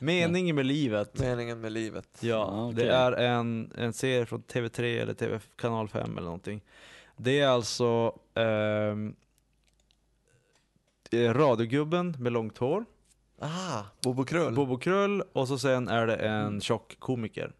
Meningen 0.00 0.56
med 0.56 0.66
livet. 0.66 1.18
Meningen 1.18 1.60
med 1.60 1.72
livet. 1.72 2.18
Ja, 2.20 2.68
okej. 2.68 2.84
det 2.84 2.92
är 2.92 3.12
en, 3.12 3.72
en 3.76 3.92
serie 3.92 4.26
från 4.26 4.42
TV3 4.42 5.02
eller 5.02 5.14
TV, 5.14 5.40
kanal 5.56 5.88
5 5.88 6.10
eller 6.12 6.24
någonting. 6.24 6.60
Det 7.16 7.40
är 7.40 7.48
alltså 7.48 8.18
är 11.10 11.34
radiogubben 11.34 12.16
med 12.18 12.32
långt 12.32 12.58
hår, 12.58 12.84
Ah, 13.40 13.82
Bobo 14.02 14.24
Krull. 14.24 14.54
Bobo 14.54 14.78
Krull 14.78 15.22
och 15.32 15.48
så 15.48 15.58
sen 15.58 15.88
är 15.88 16.06
det 16.06 16.16
en 16.16 16.60
tjock 16.60 16.96
komiker 16.98 17.52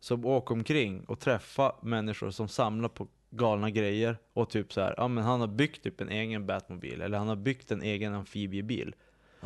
som 0.00 0.24
åker 0.24 0.54
omkring 0.54 1.04
och 1.04 1.20
träffar 1.20 1.72
människor 1.82 2.30
som 2.30 2.48
samlar 2.48 2.88
på 2.88 3.08
galna 3.30 3.70
grejer 3.70 4.18
och 4.32 4.50
typ 4.50 4.72
så 4.72 4.80
här, 4.80 4.94
ja 4.96 5.08
men 5.08 5.24
han 5.24 5.40
har 5.40 5.46
byggt 5.46 5.82
typ 5.82 6.00
en 6.00 6.08
egen 6.08 6.46
Batmobil 6.46 7.00
eller 7.00 7.18
han 7.18 7.28
har 7.28 7.36
byggt 7.36 7.70
en 7.70 7.82
egen 7.82 8.14
amfibiebil. 8.14 8.94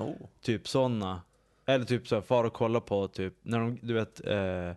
Oh. 0.01 0.29
Typ 0.41 0.69
sådana. 0.69 1.23
Eller 1.67 1.85
typ 1.85 2.09
så 2.09 2.15
här, 2.15 2.23
far 2.23 2.45
och 2.45 2.53
kolla 2.53 2.81
på 2.81 3.09
typ, 3.09 3.35
när 3.43 3.59
de, 3.59 3.79
du 3.83 3.95
vet, 3.95 4.27
eh, 4.27 4.73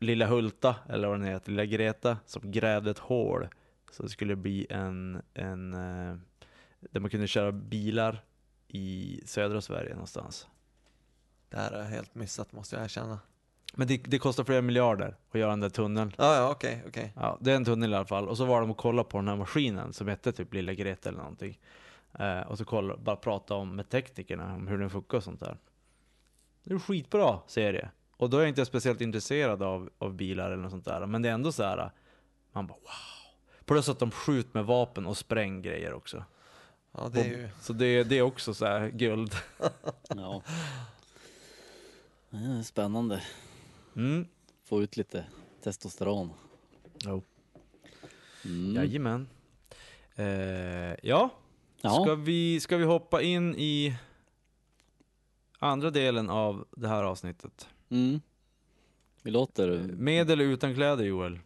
Lilla 0.00 0.26
Hulta, 0.26 0.76
eller 0.88 1.08
vad 1.08 1.20
den 1.20 1.28
heter, 1.28 1.50
Lilla 1.50 1.64
Greta, 1.64 2.18
som 2.26 2.50
grävde 2.52 2.90
ett 2.90 2.98
hål. 2.98 3.48
Så 3.90 4.02
det 4.02 4.08
skulle 4.08 4.36
bli 4.36 4.66
en, 4.70 5.22
en 5.34 5.74
eh, 5.74 6.16
där 6.80 7.00
man 7.00 7.10
kunde 7.10 7.26
köra 7.26 7.52
bilar 7.52 8.24
i 8.68 9.20
södra 9.24 9.60
Sverige 9.60 9.92
någonstans. 9.92 10.46
Det 11.48 11.56
här 11.56 11.70
har 11.70 11.78
jag 11.78 11.86
helt 11.86 12.14
missat 12.14 12.52
måste 12.52 12.76
jag 12.76 12.84
erkänna. 12.84 13.18
Men 13.74 13.86
det, 13.86 13.96
det 13.96 14.18
kostar 14.18 14.44
flera 14.44 14.62
miljarder 14.62 15.16
att 15.30 15.40
göra 15.40 15.50
den 15.50 15.60
där 15.60 15.68
tunneln. 15.68 16.12
Ja, 16.16 16.36
ja, 16.36 16.50
okej, 16.50 16.84
okej. 16.88 17.12
Ja, 17.16 17.38
det 17.40 17.52
är 17.52 17.56
en 17.56 17.64
tunnel 17.64 17.92
i 17.92 17.96
alla 17.96 18.06
fall. 18.06 18.28
Och 18.28 18.36
så 18.36 18.44
var 18.44 18.60
de 18.60 18.70
och 18.70 18.76
kollade 18.76 19.08
på 19.08 19.18
den 19.18 19.28
här 19.28 19.36
maskinen 19.36 19.92
som 19.92 20.08
hette 20.08 20.32
typ 20.32 20.54
Lilla 20.54 20.74
Greta 20.74 21.08
eller 21.08 21.18
någonting. 21.18 21.58
Eh, 22.12 22.40
och 22.40 22.58
så 22.58 22.64
kolla, 22.64 22.96
bara 22.96 23.16
prata 23.16 23.54
om 23.54 23.76
med 23.76 23.88
teknikerna 23.88 24.54
om 24.54 24.66
hur 24.66 24.78
den 24.78 24.90
funkar 24.90 25.16
och 25.16 25.24
sånt 25.24 25.40
där. 25.40 25.56
Det 26.64 26.70
är 26.70 26.74
en 26.74 26.80
skitbra 26.80 27.38
serie. 27.46 27.90
Och 28.16 28.30
då 28.30 28.36
är 28.36 28.40
jag 28.40 28.48
inte 28.48 28.64
speciellt 28.64 29.00
intresserad 29.00 29.62
av, 29.62 29.90
av 29.98 30.14
bilar 30.14 30.50
eller 30.50 30.62
något 30.62 30.70
sånt 30.70 30.84
där. 30.84 31.06
Men 31.06 31.22
det 31.22 31.28
är 31.28 31.32
ändå 31.32 31.52
så 31.52 31.62
här. 31.62 31.90
man 32.52 32.66
bara 32.66 32.78
wow. 32.78 33.18
Plus 33.64 33.88
att 33.88 33.98
de 33.98 34.10
skjuter 34.10 34.50
med 34.52 34.64
vapen 34.64 35.06
och 35.06 35.16
spräng 35.16 35.62
grejer 35.62 35.92
också. 35.92 36.24
Ja, 36.92 37.08
det 37.12 37.20
är 37.20 37.24
ju... 37.24 37.48
Så 37.60 37.72
det, 37.72 38.04
det 38.04 38.18
är 38.18 38.22
också 38.22 38.54
så 38.54 38.66
här 38.66 38.88
guld. 38.88 39.34
ja. 40.08 40.42
Spännande. 42.64 43.22
Mm. 43.96 44.26
Få 44.64 44.82
ut 44.82 44.96
lite 44.96 45.24
testosteron. 45.62 46.30
Jo. 47.04 47.22
Mm. 48.44 48.74
Jajamän. 48.74 49.28
Eh, 50.14 50.94
ja, 51.02 51.30
Ja. 51.80 52.02
Ska, 52.02 52.14
vi, 52.14 52.60
ska 52.60 52.76
vi 52.76 52.84
hoppa 52.84 53.22
in 53.22 53.54
i 53.54 53.96
andra 55.58 55.90
delen 55.90 56.30
av 56.30 56.66
det 56.76 56.88
här 56.88 57.04
avsnittet? 57.04 57.68
Mm. 57.88 58.20
Vi 59.22 59.30
låter... 59.30 59.78
Med 59.92 60.30
eller 60.30 60.44
utan 60.44 60.74
kläder 60.74 61.04
Joel? 61.04 61.38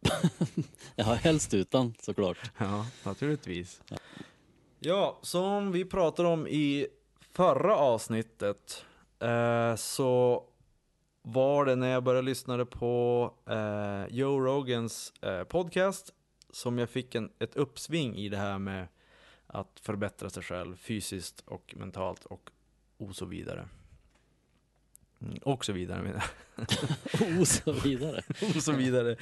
Ja, 0.96 1.04
helst 1.04 1.54
utan 1.54 1.94
såklart. 2.00 2.38
Ja, 2.58 2.86
naturligtvis. 3.04 3.82
Ja, 4.78 5.18
som 5.22 5.72
vi 5.72 5.84
pratade 5.84 6.28
om 6.28 6.46
i 6.46 6.86
förra 7.32 7.76
avsnittet 7.76 8.84
eh, 9.18 9.76
så 9.76 10.44
var 11.22 11.64
det 11.64 11.76
när 11.76 11.88
jag 11.88 12.04
började 12.04 12.26
lyssna 12.26 12.64
på 12.64 13.30
eh, 13.46 14.16
Joe 14.16 14.40
Rogans 14.40 15.12
eh, 15.22 15.44
podcast 15.44 16.14
som 16.50 16.78
jag 16.78 16.90
fick 16.90 17.14
en, 17.14 17.30
ett 17.38 17.56
uppsving 17.56 18.16
i 18.16 18.28
det 18.28 18.36
här 18.36 18.58
med 18.58 18.88
att 19.54 19.80
förbättra 19.80 20.30
sig 20.30 20.42
själv 20.42 20.76
fysiskt 20.76 21.42
och 21.46 21.74
mentalt 21.76 22.24
och 22.24 22.50
och 22.96 23.16
så 23.16 23.24
vidare. 23.24 23.68
Mm, 25.22 25.38
och 25.42 25.64
så 25.64 25.72
vidare 25.72 26.02
menar 26.02 26.24
Och 27.40 27.48
så 27.48 27.72
vidare. 27.72 28.22
jag. 28.40 28.56
Och 28.56 28.62
så 28.62 28.72
vidare. 28.72 29.16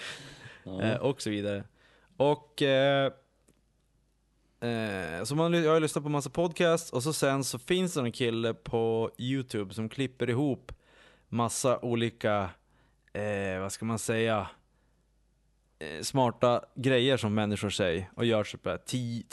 Ja. 0.64 0.82
Eh, 0.82 0.96
och 0.96 1.22
så 1.22 1.30
vidare. 1.30 1.64
Och 2.16 2.62
eh, 2.62 3.12
eh, 4.60 5.24
så 5.24 5.34
man, 5.34 5.52
jag 5.52 5.72
har 5.72 5.80
lyssnat 5.80 6.04
på 6.04 6.10
massa 6.10 6.30
podcast 6.30 6.92
och 6.92 7.02
så 7.02 7.12
sen 7.12 7.44
så 7.44 7.58
finns 7.58 7.94
det 7.94 8.00
en 8.00 8.12
kille 8.12 8.54
på 8.54 9.10
Youtube 9.18 9.74
som 9.74 9.88
klipper 9.88 10.30
ihop 10.30 10.72
massa 11.28 11.78
olika, 11.78 12.50
eh, 13.12 13.60
vad 13.60 13.72
ska 13.72 13.84
man 13.84 13.98
säga, 13.98 14.48
smarta 16.02 16.64
grejer 16.74 17.16
som 17.16 17.34
människor 17.34 17.70
säger 17.70 18.10
och 18.14 18.24
gör 18.24 18.44
typ 18.44 18.66
här 18.66 18.76
ti- 18.76 19.24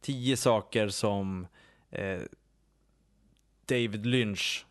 tio, 0.00 0.36
saker 0.36 0.88
som 0.88 1.46
eh, 1.90 2.20
David 3.66 4.06
Lynch 4.06 4.66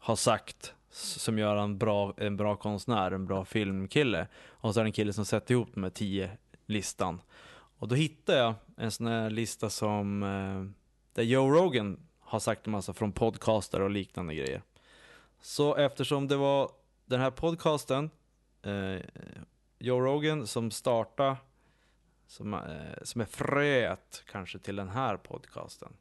har 0.00 0.16
sagt 0.16 0.74
som 0.90 1.38
gör 1.38 1.56
en 1.56 1.78
bra, 1.78 2.14
en 2.16 2.36
bra 2.36 2.56
konstnär, 2.56 3.10
en 3.10 3.26
bra 3.26 3.44
filmkille. 3.44 4.26
Och 4.48 4.74
så 4.74 4.80
är 4.80 4.84
det 4.84 4.88
en 4.88 4.92
kille 4.92 5.12
som 5.12 5.24
sätter 5.24 5.54
ihop 5.54 5.68
de 5.74 5.82
här 5.82 5.90
tio 5.90 6.30
listan. 6.66 7.20
Och 7.78 7.88
då 7.88 7.94
hittade 7.94 8.38
jag 8.38 8.54
en 8.76 8.90
sån 8.90 9.06
här 9.06 9.30
lista 9.30 9.70
som 9.70 10.22
eh, 10.22 10.64
där 11.12 11.22
Joe 11.22 11.50
Rogan 11.50 12.00
har 12.20 12.38
sagt 12.38 12.66
en 12.66 12.70
massa 12.70 12.92
från 12.92 13.12
podcaster 13.12 13.80
och 13.80 13.90
liknande 13.90 14.34
grejer. 14.34 14.62
Så 15.40 15.76
eftersom 15.76 16.28
det 16.28 16.36
var 16.36 16.70
den 17.06 17.20
här 17.20 17.30
podcasten, 17.30 18.10
eh, 18.62 19.00
Joe 19.78 20.00
Rogan 20.00 20.46
som 20.46 20.70
startade, 20.70 21.36
som, 22.28 22.54
eh, 22.54 23.02
som 23.02 23.20
är 23.20 23.24
fröet 23.24 24.24
kanske 24.30 24.58
till 24.58 24.76
den 24.76 24.88
här 24.88 25.16
podcasten. 25.16 25.92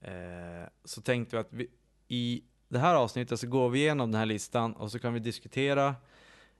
Eh, 0.00 0.68
så 0.84 1.00
tänkte 1.00 1.36
vi 1.36 1.40
att 1.40 1.52
vi, 1.52 1.70
i 2.08 2.44
det 2.68 2.78
här 2.78 2.94
avsnittet 2.94 3.40
så 3.40 3.46
går 3.46 3.70
vi 3.70 3.78
igenom 3.78 4.10
den 4.12 4.18
här 4.18 4.26
listan 4.26 4.72
och 4.72 4.90
så 4.92 4.98
kan 4.98 5.14
vi 5.14 5.20
diskutera 5.20 5.94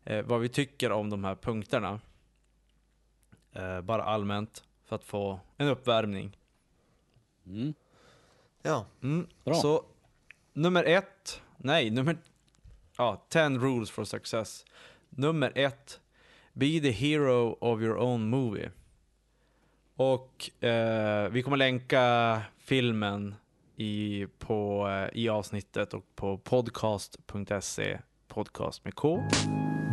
eh, 0.05 0.23
vad 0.23 0.41
vi 0.41 0.49
tycker 0.49 0.93
om 0.93 1.11
de 1.11 1.25
här 1.25 1.35
punkterna. 1.35 2.01
Eh, 3.53 3.81
bara 3.81 4.05
allmänt 4.05 4.65
för 4.85 4.97
att 4.97 5.05
få 5.05 5.41
en 5.57 5.69
uppvärmning. 5.69 6.37
Mm. 7.47 7.75
Ja, 8.63 8.87
Mm. 9.01 9.27
Bra. 9.45 9.55
Så 9.55 9.85
nummer 10.53 10.85
ett, 10.85 11.43
nej, 11.57 11.91
nummer, 11.91 12.17
ja, 12.97 13.27
10 13.29 13.49
rules 13.49 13.91
for 13.91 14.05
success. 14.05 14.65
Nummer 15.09 15.53
ett, 15.55 16.01
be 16.55 16.81
the 16.81 16.91
hero 16.91 17.57
of 17.61 17.83
your 17.83 17.99
own 17.99 18.31
movie. 18.31 18.71
Och 19.97 20.65
eh, 20.65 21.29
vi 21.29 21.43
kommer 21.43 21.57
länka 21.57 22.43
filmen 22.59 23.35
i, 23.77 24.27
på, 24.39 24.89
eh, 24.89 25.19
i 25.21 25.29
avsnittet 25.29 25.95
och 25.95 26.05
på 26.17 26.39
podcast.se, 26.39 27.99
podcast 28.29 28.85
med 28.85 28.95
K. 28.95 29.23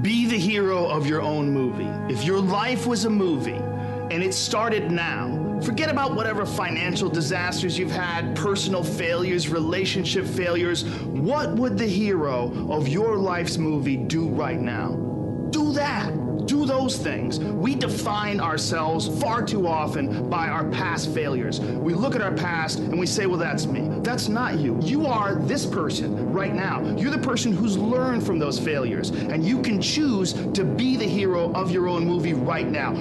Be 0.03 0.27
the 0.29 0.37
hero 0.37 0.97
of 0.97 1.07
your 1.07 1.21
own 1.21 1.53
movie. 1.53 2.13
If 2.13 2.27
your 2.27 2.41
life 2.41 2.89
was 2.89 3.05
a 3.05 3.09
movie 3.09 3.61
and 4.11 4.23
it 4.23 4.33
started 4.33 4.91
now, 4.91 5.59
forget 5.61 5.91
about 5.91 6.15
whatever 6.15 6.45
financial 6.45 7.09
disasters 7.09 7.77
you've 7.77 7.95
had, 7.95 8.35
personal 8.35 8.83
failures, 8.83 9.49
relationship 9.49 10.25
failures. 10.25 10.85
What 11.05 11.55
would 11.55 11.77
the 11.77 11.87
hero 11.87 12.51
of 12.69 12.87
your 12.87 13.17
life's 13.17 13.57
movie 13.57 13.97
do 13.97 14.27
right 14.27 14.59
now? 14.59 14.97
Do 15.51 15.73
that. 15.73 16.30
Do 16.51 16.65
those 16.65 16.97
things. 16.97 17.39
We 17.65 17.75
define 17.75 18.41
ourselves 18.41 19.07
far 19.21 19.39
too 19.45 19.63
often 19.67 20.29
by 20.29 20.45
our 20.49 20.65
past 20.71 21.13
failures. 21.13 21.61
We 21.87 21.93
look 21.93 22.13
at 22.15 22.21
our 22.21 22.35
past 22.35 22.79
and 22.79 22.99
we 22.99 23.05
say, 23.05 23.25
well, 23.25 23.39
that's 23.39 23.65
me. 23.65 23.81
That's 24.03 24.27
not 24.29 24.59
you. 24.59 24.77
You 24.83 25.05
are 25.07 25.35
this 25.47 25.65
person 25.65 26.09
right 26.33 26.53
now. 26.53 26.81
You're 26.97 27.17
the 27.17 27.23
person 27.29 27.53
who's 27.53 27.77
learned 27.77 28.23
from 28.25 28.39
those 28.39 28.59
failures. 28.59 29.11
And 29.31 29.45
you 29.45 29.61
can 29.61 29.81
choose 29.81 30.33
to 30.53 30.63
be 30.65 30.97
the 30.97 31.07
hero 31.07 31.51
of 31.53 31.71
your 31.71 31.87
own 31.87 32.05
movie 32.05 32.33
right 32.33 32.67
now. 32.71 32.93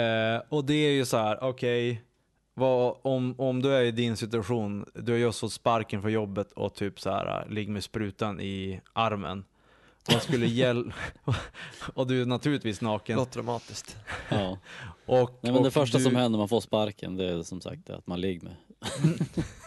Eh, 0.00 0.42
och 0.48 0.64
det 0.64 0.74
är 0.74 0.90
ju 0.92 1.04
så 1.04 1.16
här, 1.16 1.38
okej, 1.44 2.02
vad- 2.54 2.96
om, 3.02 3.34
om 3.38 3.62
du 3.62 3.72
är 3.74 3.82
i 3.82 3.90
din 3.90 4.16
situation, 4.16 4.84
du 4.94 5.12
har 5.12 5.18
just 5.18 5.40
fått 5.40 5.52
sparken 5.52 6.02
från 6.02 6.12
jobbet 6.12 6.52
och 6.52 6.74
typ 6.74 7.00
så 7.00 7.10
här, 7.10 7.46
ligger 7.50 7.72
med 7.72 7.84
sprutan 7.84 8.40
i 8.40 8.80
armen. 8.92 9.44
Vad 10.12 10.22
skulle 10.22 10.46
hjälpa, 10.46 10.92
och 11.94 12.06
du 12.06 12.22
är 12.22 12.26
naturligtvis 12.26 12.80
naken. 12.80 13.16
låter 13.16 13.32
dramatiskt. 13.32 13.96
Ja. 14.28 14.58
Och, 15.06 15.38
Nej, 15.42 15.52
men 15.52 15.62
det 15.62 15.68
och 15.68 15.74
första 15.74 15.98
du, 15.98 16.04
som 16.04 16.16
händer 16.16 16.30
när 16.30 16.38
man 16.38 16.48
får 16.48 16.60
sparken, 16.60 17.16
det 17.16 17.24
är 17.24 17.42
som 17.42 17.60
sagt 17.60 17.90
att 17.90 18.06
man 18.06 18.20
ligger 18.20 18.42
med. 18.42 18.56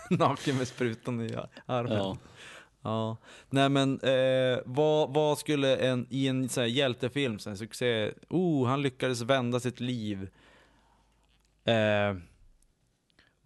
naken 0.19 0.57
med 0.57 0.67
sprutan 0.67 1.21
i 1.21 1.35
armen. 1.65 1.97
Ja. 1.97 2.17
Ja. 2.81 3.17
Nej 3.50 3.69
men, 3.69 4.00
eh, 4.00 4.59
vad, 4.65 5.13
vad 5.13 5.38
skulle 5.38 5.75
en, 5.75 6.07
i 6.09 6.27
en 6.27 6.50
så 6.50 6.62
här 6.62 6.67
hjältefilm, 6.67 7.39
så 7.39 7.50
här, 7.50 7.57
succé, 7.57 8.12
oh, 8.29 8.67
han 8.67 8.81
lyckades 8.81 9.21
vända 9.21 9.59
sitt 9.59 9.79
liv. 9.79 10.29
Eh, 11.65 12.15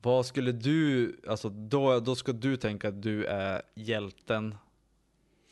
vad 0.01 0.25
skulle 0.25 0.51
du, 0.51 1.16
alltså 1.27 1.50
då, 1.50 2.00
då 2.00 2.16
ska 2.16 2.32
du 2.32 2.58
tänka 2.58 2.88
att 2.88 3.01
du 3.01 3.25
är 3.25 3.62
hjälten. 3.75 4.56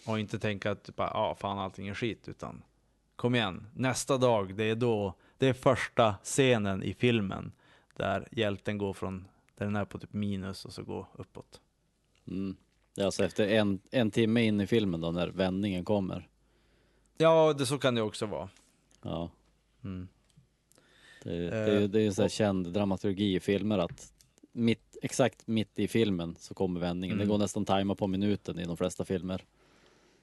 Och 0.07 0.19
inte 0.19 0.39
tänka 0.39 0.71
att 0.71 0.83
typ, 0.83 0.99
ah, 0.99 1.35
fan 1.35 1.59
allting 1.59 1.87
är 1.87 1.93
skit, 1.93 2.27
utan 2.27 2.63
kom 3.15 3.35
igen, 3.35 3.67
nästa 3.73 4.17
dag, 4.17 4.55
det 4.55 4.63
är 4.63 4.75
då, 4.75 5.13
det 5.37 5.47
är 5.47 5.53
första 5.53 6.15
scenen 6.23 6.83
i 6.83 6.93
filmen 6.93 7.51
där 7.95 8.27
hjälten 8.31 8.77
går 8.77 8.93
från, 8.93 9.27
där 9.57 9.65
den 9.65 9.75
är 9.75 9.85
på 9.85 9.97
typ 9.99 10.13
minus 10.13 10.65
och 10.65 10.73
så 10.73 10.83
går 10.83 11.05
uppåt. 11.13 11.61
Mm. 12.27 12.55
Alltså 13.01 13.23
efter 13.23 13.47
en, 13.47 13.79
en 13.91 14.11
timme 14.11 14.41
in 14.41 14.61
i 14.61 14.67
filmen 14.67 15.01
då, 15.01 15.11
när 15.11 15.27
vändningen 15.27 15.85
kommer. 15.85 16.27
Ja, 17.17 17.53
det, 17.57 17.65
så 17.65 17.77
kan 17.77 17.95
det 17.95 18.01
också 18.01 18.25
vara. 18.25 18.49
Ja. 19.01 19.29
Mm. 19.83 20.07
Det, 21.23 21.49
det, 21.49 21.55
är 21.57 21.79
ju- 21.81 21.87
det 21.87 21.99
är 21.99 22.03
ju 22.03 22.13
sån 22.13 22.21
här 22.23 22.29
känd 22.29 22.67
dramaturgi 22.73 23.35
i 23.35 23.39
filmer 23.39 23.77
att 23.77 24.13
mitt, 24.51 24.97
exakt 25.01 25.47
mitt 25.47 25.79
i 25.79 25.87
filmen 25.87 26.35
så 26.39 26.53
kommer 26.53 26.79
vändningen. 26.79 27.15
Mm. 27.17 27.27
Det 27.27 27.31
går 27.31 27.37
nästan 27.37 27.65
tajma 27.65 27.95
på 27.95 28.07
minuten 28.07 28.59
i 28.59 28.65
de 28.65 28.77
flesta 28.77 29.05
filmer. 29.05 29.43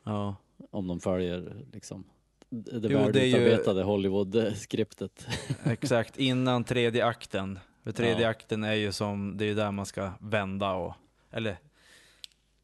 Ja. 0.05 0.37
Om 0.71 0.87
de 0.89 1.01
följer 1.01 1.65
liksom 1.73 2.05
det, 2.49 2.89
Jo, 2.93 2.99
är 2.99 3.05
ju- 3.05 3.11
välutarbetade 3.13 3.83
Hollywood-skriptet. 3.83 5.27
Exakt, 5.65 6.19
innan 6.19 6.65
tredje 6.65 7.07
akten. 7.07 7.59
För 7.83 7.93
tredje 7.93 8.23
Ja. 8.23 8.29
akten 8.29 8.65
är 8.65 8.73
ju 8.75 8.93
som, 8.93 9.37
det 9.37 9.45
är 9.45 9.47
ju 9.47 9.55
där 9.55 9.71
man 9.71 9.87
ska 9.87 10.13
vända 10.21 10.73
och, 10.73 10.95
eller, 11.31 11.59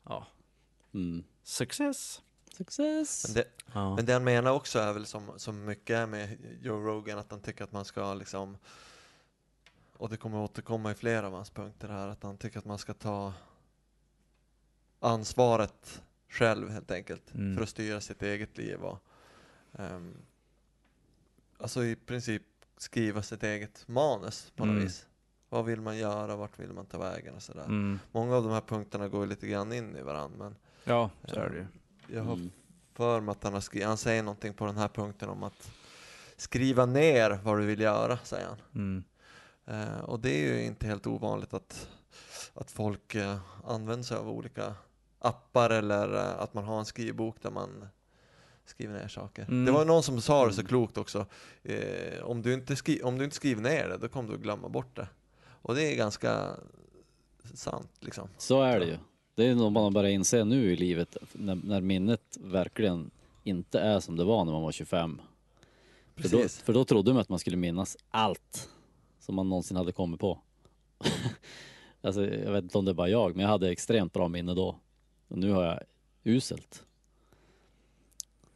ja, 0.04 0.26
Mm. 0.94 1.24
success. 1.42 2.22
Success! 2.56 3.24
Men 3.28 3.34
det, 3.34 3.44
Ja. 3.74 3.96
men 3.96 4.06
det 4.06 4.12
han 4.12 4.24
menar 4.24 4.52
också 4.52 4.78
är 4.78 4.92
väl 4.92 5.06
som, 5.06 5.30
som 5.36 5.64
mycket 5.64 5.96
är 5.96 6.06
med 6.06 6.38
Joe 6.62 6.76
Rogan, 6.80 7.18
att 7.18 7.30
han 7.30 7.40
tycker 7.40 7.64
att 7.64 7.72
man 7.72 7.84
ska 7.84 8.14
liksom 8.14 8.56
och 9.96 10.08
det 10.08 10.16
kommer 10.16 10.38
återkomma 10.38 10.90
i 10.90 10.94
flera 10.94 11.26
av 11.26 11.32
hans 11.32 11.50
punkter 11.50 11.88
här, 11.88 12.08
att 12.08 12.22
han 12.22 12.36
tycker 12.38 12.58
att 12.58 12.64
man 12.64 12.78
ska 12.78 12.94
ta 12.94 13.32
ansvaret 15.00 16.02
själv 16.28 16.70
helt 16.70 16.90
enkelt 16.90 17.34
Mm. 17.34 17.56
för 17.56 17.62
att 17.62 17.68
styra 17.68 18.00
sitt 18.00 18.22
eget 18.22 18.58
liv 18.58 18.80
och 18.82 18.98
ehm, 19.78 20.14
alltså 21.58 21.84
i 21.84 21.96
princip 21.96 22.42
skriva 22.76 23.22
sitt 23.22 23.42
eget 23.42 23.88
manus 23.88 24.52
på 24.56 24.64
något 24.64 24.72
Mm. 24.72 24.84
vis. 24.84 25.06
Vad 25.48 25.64
vill 25.64 25.80
man 25.80 25.96
göra, 25.96 26.36
vart 26.36 26.58
vill 26.58 26.72
man 26.72 26.86
ta 26.86 26.98
vägen 26.98 27.34
och 27.34 27.42
sådär. 27.42 27.64
Mm. 27.64 27.98
Många 28.12 28.36
av 28.36 28.42
de 28.42 28.52
här 28.52 28.60
punkterna 28.60 29.08
går 29.08 29.26
lite 29.26 29.46
grann 29.46 29.72
in 29.72 29.96
i 29.96 30.02
varandra 30.02 30.38
men 30.38 30.56
Ja, 30.84 31.10
så 31.24 31.40
är 31.40 31.48
det 31.50 31.56
ju. 31.56 31.66
jag 32.16 32.22
har 32.24 32.32
Mm. 32.34 32.50
för 32.94 33.20
mig 33.20 33.32
att 33.32 33.44
han, 33.44 33.52
har 33.52 33.60
skri- 33.60 33.82
han 33.84 33.96
säger 33.96 34.22
någonting 34.22 34.54
på 34.54 34.66
den 34.66 34.76
här 34.76 34.88
punkten 34.88 35.28
om 35.28 35.42
att 35.42 35.70
skriva 36.36 36.86
ner 36.86 37.30
vad 37.44 37.58
du 37.58 37.66
vill 37.66 37.80
göra, 37.80 38.18
säger 38.18 38.46
han. 38.46 38.58
Mm. 38.74 39.04
Eh, 39.66 40.00
och 40.00 40.20
det 40.20 40.30
är 40.30 40.54
ju 40.54 40.64
inte 40.64 40.86
helt 40.86 41.06
ovanligt 41.06 41.54
att, 41.54 41.88
att 42.54 42.70
folk 42.70 43.14
eh, 43.14 43.38
använder 43.64 44.02
sig 44.04 44.16
av 44.16 44.28
olika 44.28 44.74
appar 45.18 45.70
eller 45.70 46.14
eh, 46.14 46.40
att 46.40 46.54
man 46.54 46.64
har 46.64 46.78
en 46.78 46.84
skrivbok 46.84 47.36
där 47.42 47.50
man 47.50 47.88
skriver 48.64 48.94
ner 48.94 49.08
saker. 49.08 49.42
Mm. 49.42 49.64
Det 49.64 49.72
var 49.72 49.84
någon 49.84 50.02
som 50.02 50.20
sa 50.20 50.46
det 50.46 50.52
så 50.52 50.60
Mm. 50.60 50.68
klokt 50.68 50.98
också. 50.98 51.26
Eh, 51.62 52.22
om, 52.24 52.42
du 52.42 52.54
inte 52.54 52.76
skri- 52.76 53.02
om 53.02 53.18
du 53.18 53.24
inte 53.24 53.36
skriver 53.36 53.62
ner 53.62 53.88
det, 53.88 53.96
då 53.96 54.08
kommer 54.08 54.30
du 54.32 54.38
glömma 54.38 54.68
bort 54.68 54.96
det. 54.96 55.08
Och 55.62 55.74
det 55.74 55.92
är 55.92 55.96
ganska 55.96 56.50
sant 57.54 57.90
liksom. 58.00 58.28
Så 58.38 58.62
är 58.62 58.80
det 58.80 58.86
ju. 58.86 58.98
Det 59.34 59.46
är 59.46 59.54
nog 59.54 59.72
man 59.72 59.92
börjar 59.92 60.10
inse 60.10 60.44
nu 60.44 60.72
i 60.72 60.76
livet 60.76 61.16
när, 61.32 61.54
när 61.54 61.80
minnet 61.80 62.36
verkligen 62.40 63.10
inte 63.44 63.80
är 63.80 64.00
som 64.00 64.16
det 64.16 64.24
var 64.24 64.44
när 64.44 64.52
man 64.52 64.62
var 64.62 64.72
25. 64.72 65.20
För 66.16 66.22
då, 66.22 66.28
Precis. 66.38 66.62
för 66.62 66.72
då 66.72 66.84
trodde 66.84 67.12
man 67.12 67.20
att 67.22 67.28
man 67.28 67.38
skulle 67.38 67.56
minnas 67.56 67.96
allt 68.10 68.68
som 69.20 69.34
man 69.34 69.48
någonsin 69.48 69.76
hade 69.76 69.92
kommit 69.92 70.20
på. 70.20 70.38
alltså, 72.02 72.24
jag 72.24 72.52
vet 72.52 72.62
inte 72.64 72.78
om 72.78 72.84
det 72.84 72.90
är 72.90 72.94
bara 72.94 73.08
jag, 73.08 73.36
men 73.36 73.42
jag 73.42 73.48
hade 73.50 73.70
extremt 73.70 74.12
bra 74.12 74.28
minne 74.28 74.54
då. 74.54 74.78
Och 75.28 75.38
nu 75.38 75.52
har 75.52 75.64
jag 75.64 75.80
uselt. 76.24 76.84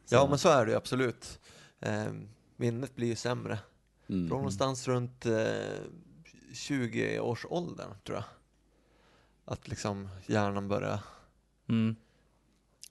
Så, 0.05 0.15
Ja 0.15 0.27
men 0.29 0.37
så 0.37 0.49
är 0.49 0.65
det 0.65 0.71
ju 0.71 0.77
absolut. 0.77 1.39
Eh, 1.79 2.13
minnet 2.55 2.95
blir 2.95 3.07
ju 3.07 3.15
sämre. 3.15 3.59
mm, 4.09 4.27
Från 4.27 4.37
någonstans 4.37 4.87
runt 4.87 5.25
eh, 5.25 5.79
20-årsåldern 6.53 7.89
tror 8.03 8.17
jag. 8.17 8.25
Att 9.45 9.67
liksom 9.67 10.09
hjärnan 10.25 10.67
börjar 10.67 10.99
Mm. 11.69 11.95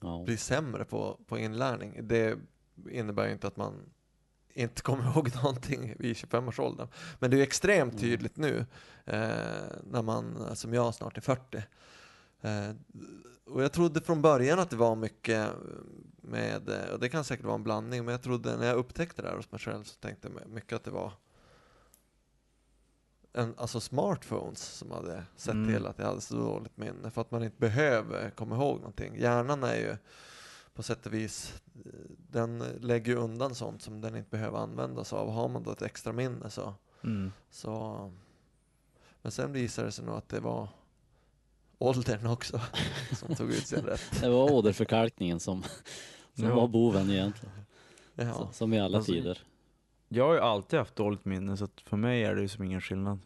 ja. 0.01 0.23
bli 0.25 0.37
sämre 0.37 0.85
på, 0.85 1.19
på 1.27 1.37
inlärning. 1.37 2.07
Det 2.07 2.37
innebär 2.89 3.25
ju 3.27 3.31
inte 3.33 3.47
att 3.47 3.57
man 3.57 3.89
inte 4.53 4.81
kommer 4.81 5.03
ihåg 5.11 5.35
någonting 5.35 5.95
vid 5.99 6.15
25-årsåldern. 6.15 6.87
Men 7.19 7.29
det 7.29 7.35
är 7.35 7.37
ju 7.37 7.43
extremt 7.43 7.93
Mm. 7.93 8.01
tydligt 8.01 8.37
nu 8.37 8.65
eh, 9.05 9.25
när 9.83 10.01
man, 10.01 10.55
som 10.55 10.73
jag, 10.73 10.95
snart 10.95 11.17
är 11.17 11.21
40. 11.21 11.63
Eh, 12.43 12.69
och 13.45 13.63
jag 13.63 13.71
trodde 13.73 14.01
från 14.01 14.21
början 14.21 14.59
att 14.59 14.69
det 14.69 14.75
var 14.75 14.95
mycket 14.95 15.49
med, 16.21 16.69
eh, 16.69 16.89
och 16.93 16.99
det 16.99 17.09
kan 17.09 17.23
säkert 17.23 17.45
vara 17.45 17.55
en 17.55 17.63
blandning, 17.63 18.05
men 18.05 18.11
jag 18.11 18.21
trodde 18.21 18.57
när 18.57 18.65
jag 18.67 18.77
upptäckte 18.77 19.21
det 19.21 19.27
här 19.29 19.35
hos 19.35 19.51
mig 19.51 19.59
själv 19.59 19.83
så 19.83 19.95
tänkte 19.99 20.29
jag 20.35 20.49
mycket 20.49 20.73
att 20.75 20.83
det 20.83 20.91
var 20.91 21.11
en, 23.33 23.53
alltså 23.57 23.79
smartphones 23.79 24.61
som 24.63 24.91
hade 24.91 25.23
sett 25.35 25.53
Mm. 25.53 25.73
till 25.73 25.85
att 25.85 25.99
jag 25.99 26.05
hade 26.05 26.21
så 26.21 26.35
dåligt 26.35 26.77
minne 26.77 27.11
för 27.11 27.21
att 27.21 27.31
man 27.31 27.43
inte 27.43 27.57
behöver 27.59 28.29
komma 28.29 28.55
ihåg 28.55 28.77
någonting. 28.77 29.15
Hjärnan 29.19 29.63
är 29.63 29.75
ju 29.75 29.97
på 30.73 30.83
sätt 30.83 31.05
och 31.05 31.13
vis, 31.13 31.61
eh, 31.85 31.91
den 32.17 32.59
lägger 32.79 33.11
ju 33.11 33.17
undan 33.17 33.55
sånt 33.55 33.81
som 33.81 34.01
den 34.01 34.15
inte 34.15 34.29
behöver 34.29 34.57
användas 34.57 35.13
av. 35.13 35.29
Har 35.31 35.49
man 35.49 35.63
då 35.63 35.71
ett 35.71 35.81
extra 35.81 36.13
minne 36.13 36.49
så, 36.49 36.73
Mm. 37.03 37.31
så 37.49 38.11
men 39.21 39.31
sen 39.31 39.51
visade 39.53 39.87
det 39.87 39.91
sig 39.91 40.05
nog 40.05 40.15
att 40.15 40.29
det 40.29 40.39
var 40.39 40.69
åldern 41.83 42.25
också 42.27 42.61
som 43.11 43.35
tog 43.35 43.49
ut 43.49 43.67
sin 43.67 43.81
rätt. 43.85 44.21
Det 44.21 44.29
var 44.29 44.51
åderförkalkningen 44.51 45.39
som, 45.39 45.63
som 46.33 46.45
Ja. 46.45 46.55
var 46.55 46.67
boven 46.67 47.09
egentligen. 47.09 47.55
Ja. 48.15 48.33
Så, 48.33 48.49
som 48.51 48.73
i 48.73 48.79
alla 48.79 48.97
Alltså, 48.97 49.11
tider. 49.11 49.37
Jag 50.09 50.27
har 50.27 50.33
ju 50.33 50.39
alltid 50.39 50.79
haft 50.79 50.95
dåligt 50.95 51.25
minne, 51.25 51.57
så 51.57 51.63
att 51.63 51.81
för 51.85 51.97
mig 51.97 52.23
är 52.23 52.35
det 52.35 52.41
ju 52.41 52.47
som 52.47 52.63
ingen 52.63 52.81
skillnad. 52.81 53.19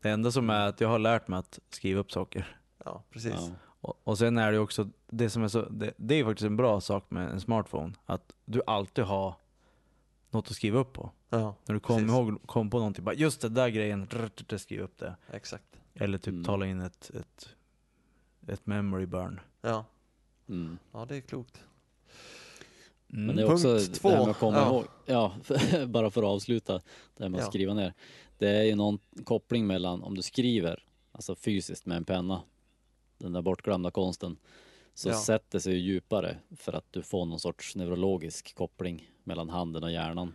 Det 0.00 0.10
enda 0.10 0.30
som 0.30 0.50
är 0.50 0.66
att 0.68 0.80
jag 0.80 0.88
har 0.88 0.98
lärt 0.98 1.28
mig 1.28 1.38
att 1.38 1.58
skriva 1.70 2.00
upp 2.00 2.12
saker. 2.12 2.58
ja, 2.84 3.02
precis. 3.10 3.32
Ja. 3.34 3.50
Och, 3.80 4.00
och 4.04 4.18
sen 4.18 4.38
är 4.38 4.46
det 4.50 4.56
ju 4.56 4.58
också, 4.62 4.88
det 5.10 5.30
som 5.30 5.42
är 5.42 5.48
så, 5.48 5.62
det, 5.68 5.92
det 5.96 6.14
är 6.14 6.18
ju 6.18 6.24
faktiskt 6.24 6.46
en 6.46 6.56
bra 6.56 6.80
sak 6.80 7.10
med 7.10 7.30
en 7.30 7.40
smartphone, 7.40 7.92
att 8.06 8.32
du 8.44 8.62
alltid 8.66 9.04
har 9.04 9.34
något 10.30 10.48
att 10.50 10.54
skriva 10.56 10.78
upp 10.78 10.92
på. 10.92 11.10
Ja, 11.30 11.54
När 11.66 11.74
du 11.74 11.80
kommer 11.80 12.00
Precis. 12.00 12.12
ihåg, 12.14 12.46
kom 12.46 12.70
på 12.70 12.78
någonting, 12.78 13.04
bara 13.04 13.14
just 13.14 13.40
det 13.40 13.48
där 13.48 13.68
grejen, 13.68 14.08
skriv 14.56 14.80
upp 14.80 14.98
det. 14.98 15.16
exakt. 15.32 15.64
Eller 15.94 16.18
typ 16.18 16.32
Mm. 16.32 16.44
tala 16.44 16.66
in 16.66 16.80
ett, 16.80 17.10
ett, 17.14 17.48
ett 18.48 18.66
memory 18.66 19.06
burn. 19.06 19.40
Ja, 19.62 19.84
Mm. 20.48 20.78
ja 20.92 21.04
det 21.04 21.16
är 21.16 21.20
klokt. 21.20 21.64
Mm. 23.12 23.26
Men 23.26 23.36
det 23.36 23.42
är 23.42 23.46
Punkt 23.46 23.64
också 23.64 23.92
två. 23.92 24.08
det 24.08 24.14
här 24.14 24.22
med 24.22 24.30
att 24.30 24.38
komma 24.38 24.56
Ja. 24.58 24.66
ihåg, 24.68 24.84
ja, 25.06 25.34
bara 25.86 26.10
för 26.10 26.22
att 26.22 26.28
avsluta 26.28 26.72
det 27.16 27.22
här 27.24 27.28
med 27.28 27.38
att 27.38 27.44
Ja. 27.46 27.50
skriva 27.50 27.74
ner. 27.74 27.94
Det 28.38 28.48
är 28.48 28.62
ju 28.62 28.74
någon 28.74 28.98
koppling 29.24 29.66
mellan 29.66 30.02
om 30.02 30.14
du 30.14 30.22
skriver, 30.22 30.84
alltså 31.12 31.34
fysiskt 31.34 31.86
med 31.86 31.96
en 31.96 32.04
penna, 32.04 32.42
den 33.18 33.32
där 33.32 33.42
bortglömda 33.42 33.90
konsten, 33.90 34.36
så 34.94 35.08
Ja. 35.08 35.14
sätter 35.14 35.58
sig 35.58 35.72
ju 35.74 35.78
djupare 35.80 36.36
för 36.56 36.72
att 36.72 36.86
du 36.92 37.02
får 37.02 37.24
någon 37.26 37.40
sorts 37.40 37.76
neurologisk 37.76 38.54
koppling 38.54 39.10
mellan 39.24 39.48
handen 39.50 39.82
och 39.84 39.90
hjärnan. 39.92 40.34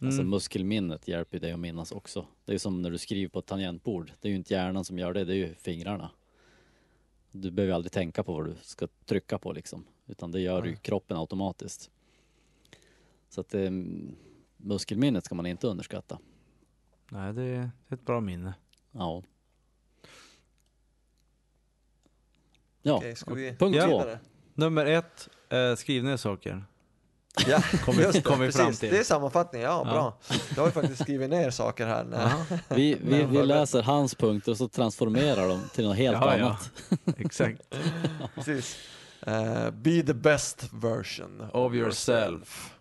Alltså 0.00 0.20
Mm. 0.20 0.30
muskelminnet 0.30 1.08
hjälper 1.08 1.38
dig 1.38 1.52
att 1.52 1.58
minnas 1.58 1.92
också. 1.92 2.26
Det 2.44 2.54
är 2.54 2.58
som 2.58 2.82
när 2.82 2.90
du 2.90 2.98
skriver 2.98 3.28
på 3.28 3.38
ett 3.38 3.46
tangentbord. 3.46 4.12
Det 4.20 4.28
är 4.28 4.30
ju 4.30 4.36
inte 4.36 4.54
hjärnan 4.54 4.84
som 4.84 4.98
gör 4.98 5.12
det, 5.12 5.24
det 5.24 5.32
är 5.32 5.36
ju 5.36 5.54
fingrarna. 5.54 6.10
Du 7.40 7.50
behöver 7.50 7.74
aldrig 7.74 7.92
tänka 7.92 8.22
på 8.22 8.32
vad 8.32 8.46
du 8.46 8.54
ska 8.62 8.88
trycka 9.04 9.38
på 9.38 9.52
liksom. 9.52 9.84
Utan 10.06 10.32
det 10.32 10.40
gör 10.40 10.64
ju 10.64 10.76
kroppen 10.76 11.16
automatiskt. 11.16 11.90
Så 13.28 13.40
att 13.40 13.54
eh, 13.54 13.70
muskelminnet 14.56 15.24
ska 15.24 15.34
man 15.34 15.46
inte 15.46 15.66
underskatta. 15.66 16.18
Nej, 17.10 17.32
det 17.32 17.42
är 17.42 17.70
ett 17.88 18.04
bra 18.04 18.20
minne. 18.20 18.54
Ja. 18.92 19.22
Ja, 22.82 22.96
Okej, 22.96 23.16
ska 23.16 23.34
vi 23.34 23.56
punkt 23.56 23.82
två. 23.84 24.02
Nummer 24.54 24.86
ett, 24.86 25.28
eh, 25.48 25.74
skriv 25.74 26.04
ner 26.04 26.16
saker. 26.16 26.64
Ja, 27.48 27.62
Kom 27.84 27.96
vi- 27.96 28.02
just 28.02 28.12
det, 28.14 28.22
kom 28.22 28.40
vi 28.40 28.52
fram 28.52 28.66
precis. 28.66 28.80
till. 28.80 28.90
Det 28.90 28.98
är 28.98 29.04
sammanfattning, 29.04 29.62
ja, 29.62 29.82
Ja. 29.86 29.92
bra. 29.92 30.18
Jag 30.54 30.62
har 30.62 30.66
ju 30.68 30.72
faktiskt 30.72 31.02
skrivit 31.02 31.30
ner 31.30 31.50
saker 31.50 31.86
här. 31.86 32.04
När, 32.04 32.30
Vi, 32.76 32.94
vi, 33.02 33.24
vi 33.24 33.36
vad- 33.36 33.46
läser 33.46 33.82
hans 33.82 34.14
punkter 34.14 34.50
och 34.52 34.58
så 34.58 34.68
transformerar 34.68 35.48
de 35.48 35.60
till 35.74 35.84
något 35.84 35.96
helt 35.96 36.16
Ja, 36.20 36.36
ja. 36.38 36.44
annat. 36.44 36.70
Exakt. 37.18 37.62
Precis. 38.34 38.76
Eh, 39.26 39.70
be 39.70 40.02
the 40.02 40.14
best 40.14 40.64
version 40.72 41.40
Of 41.52 41.74
yourself. 41.74 42.72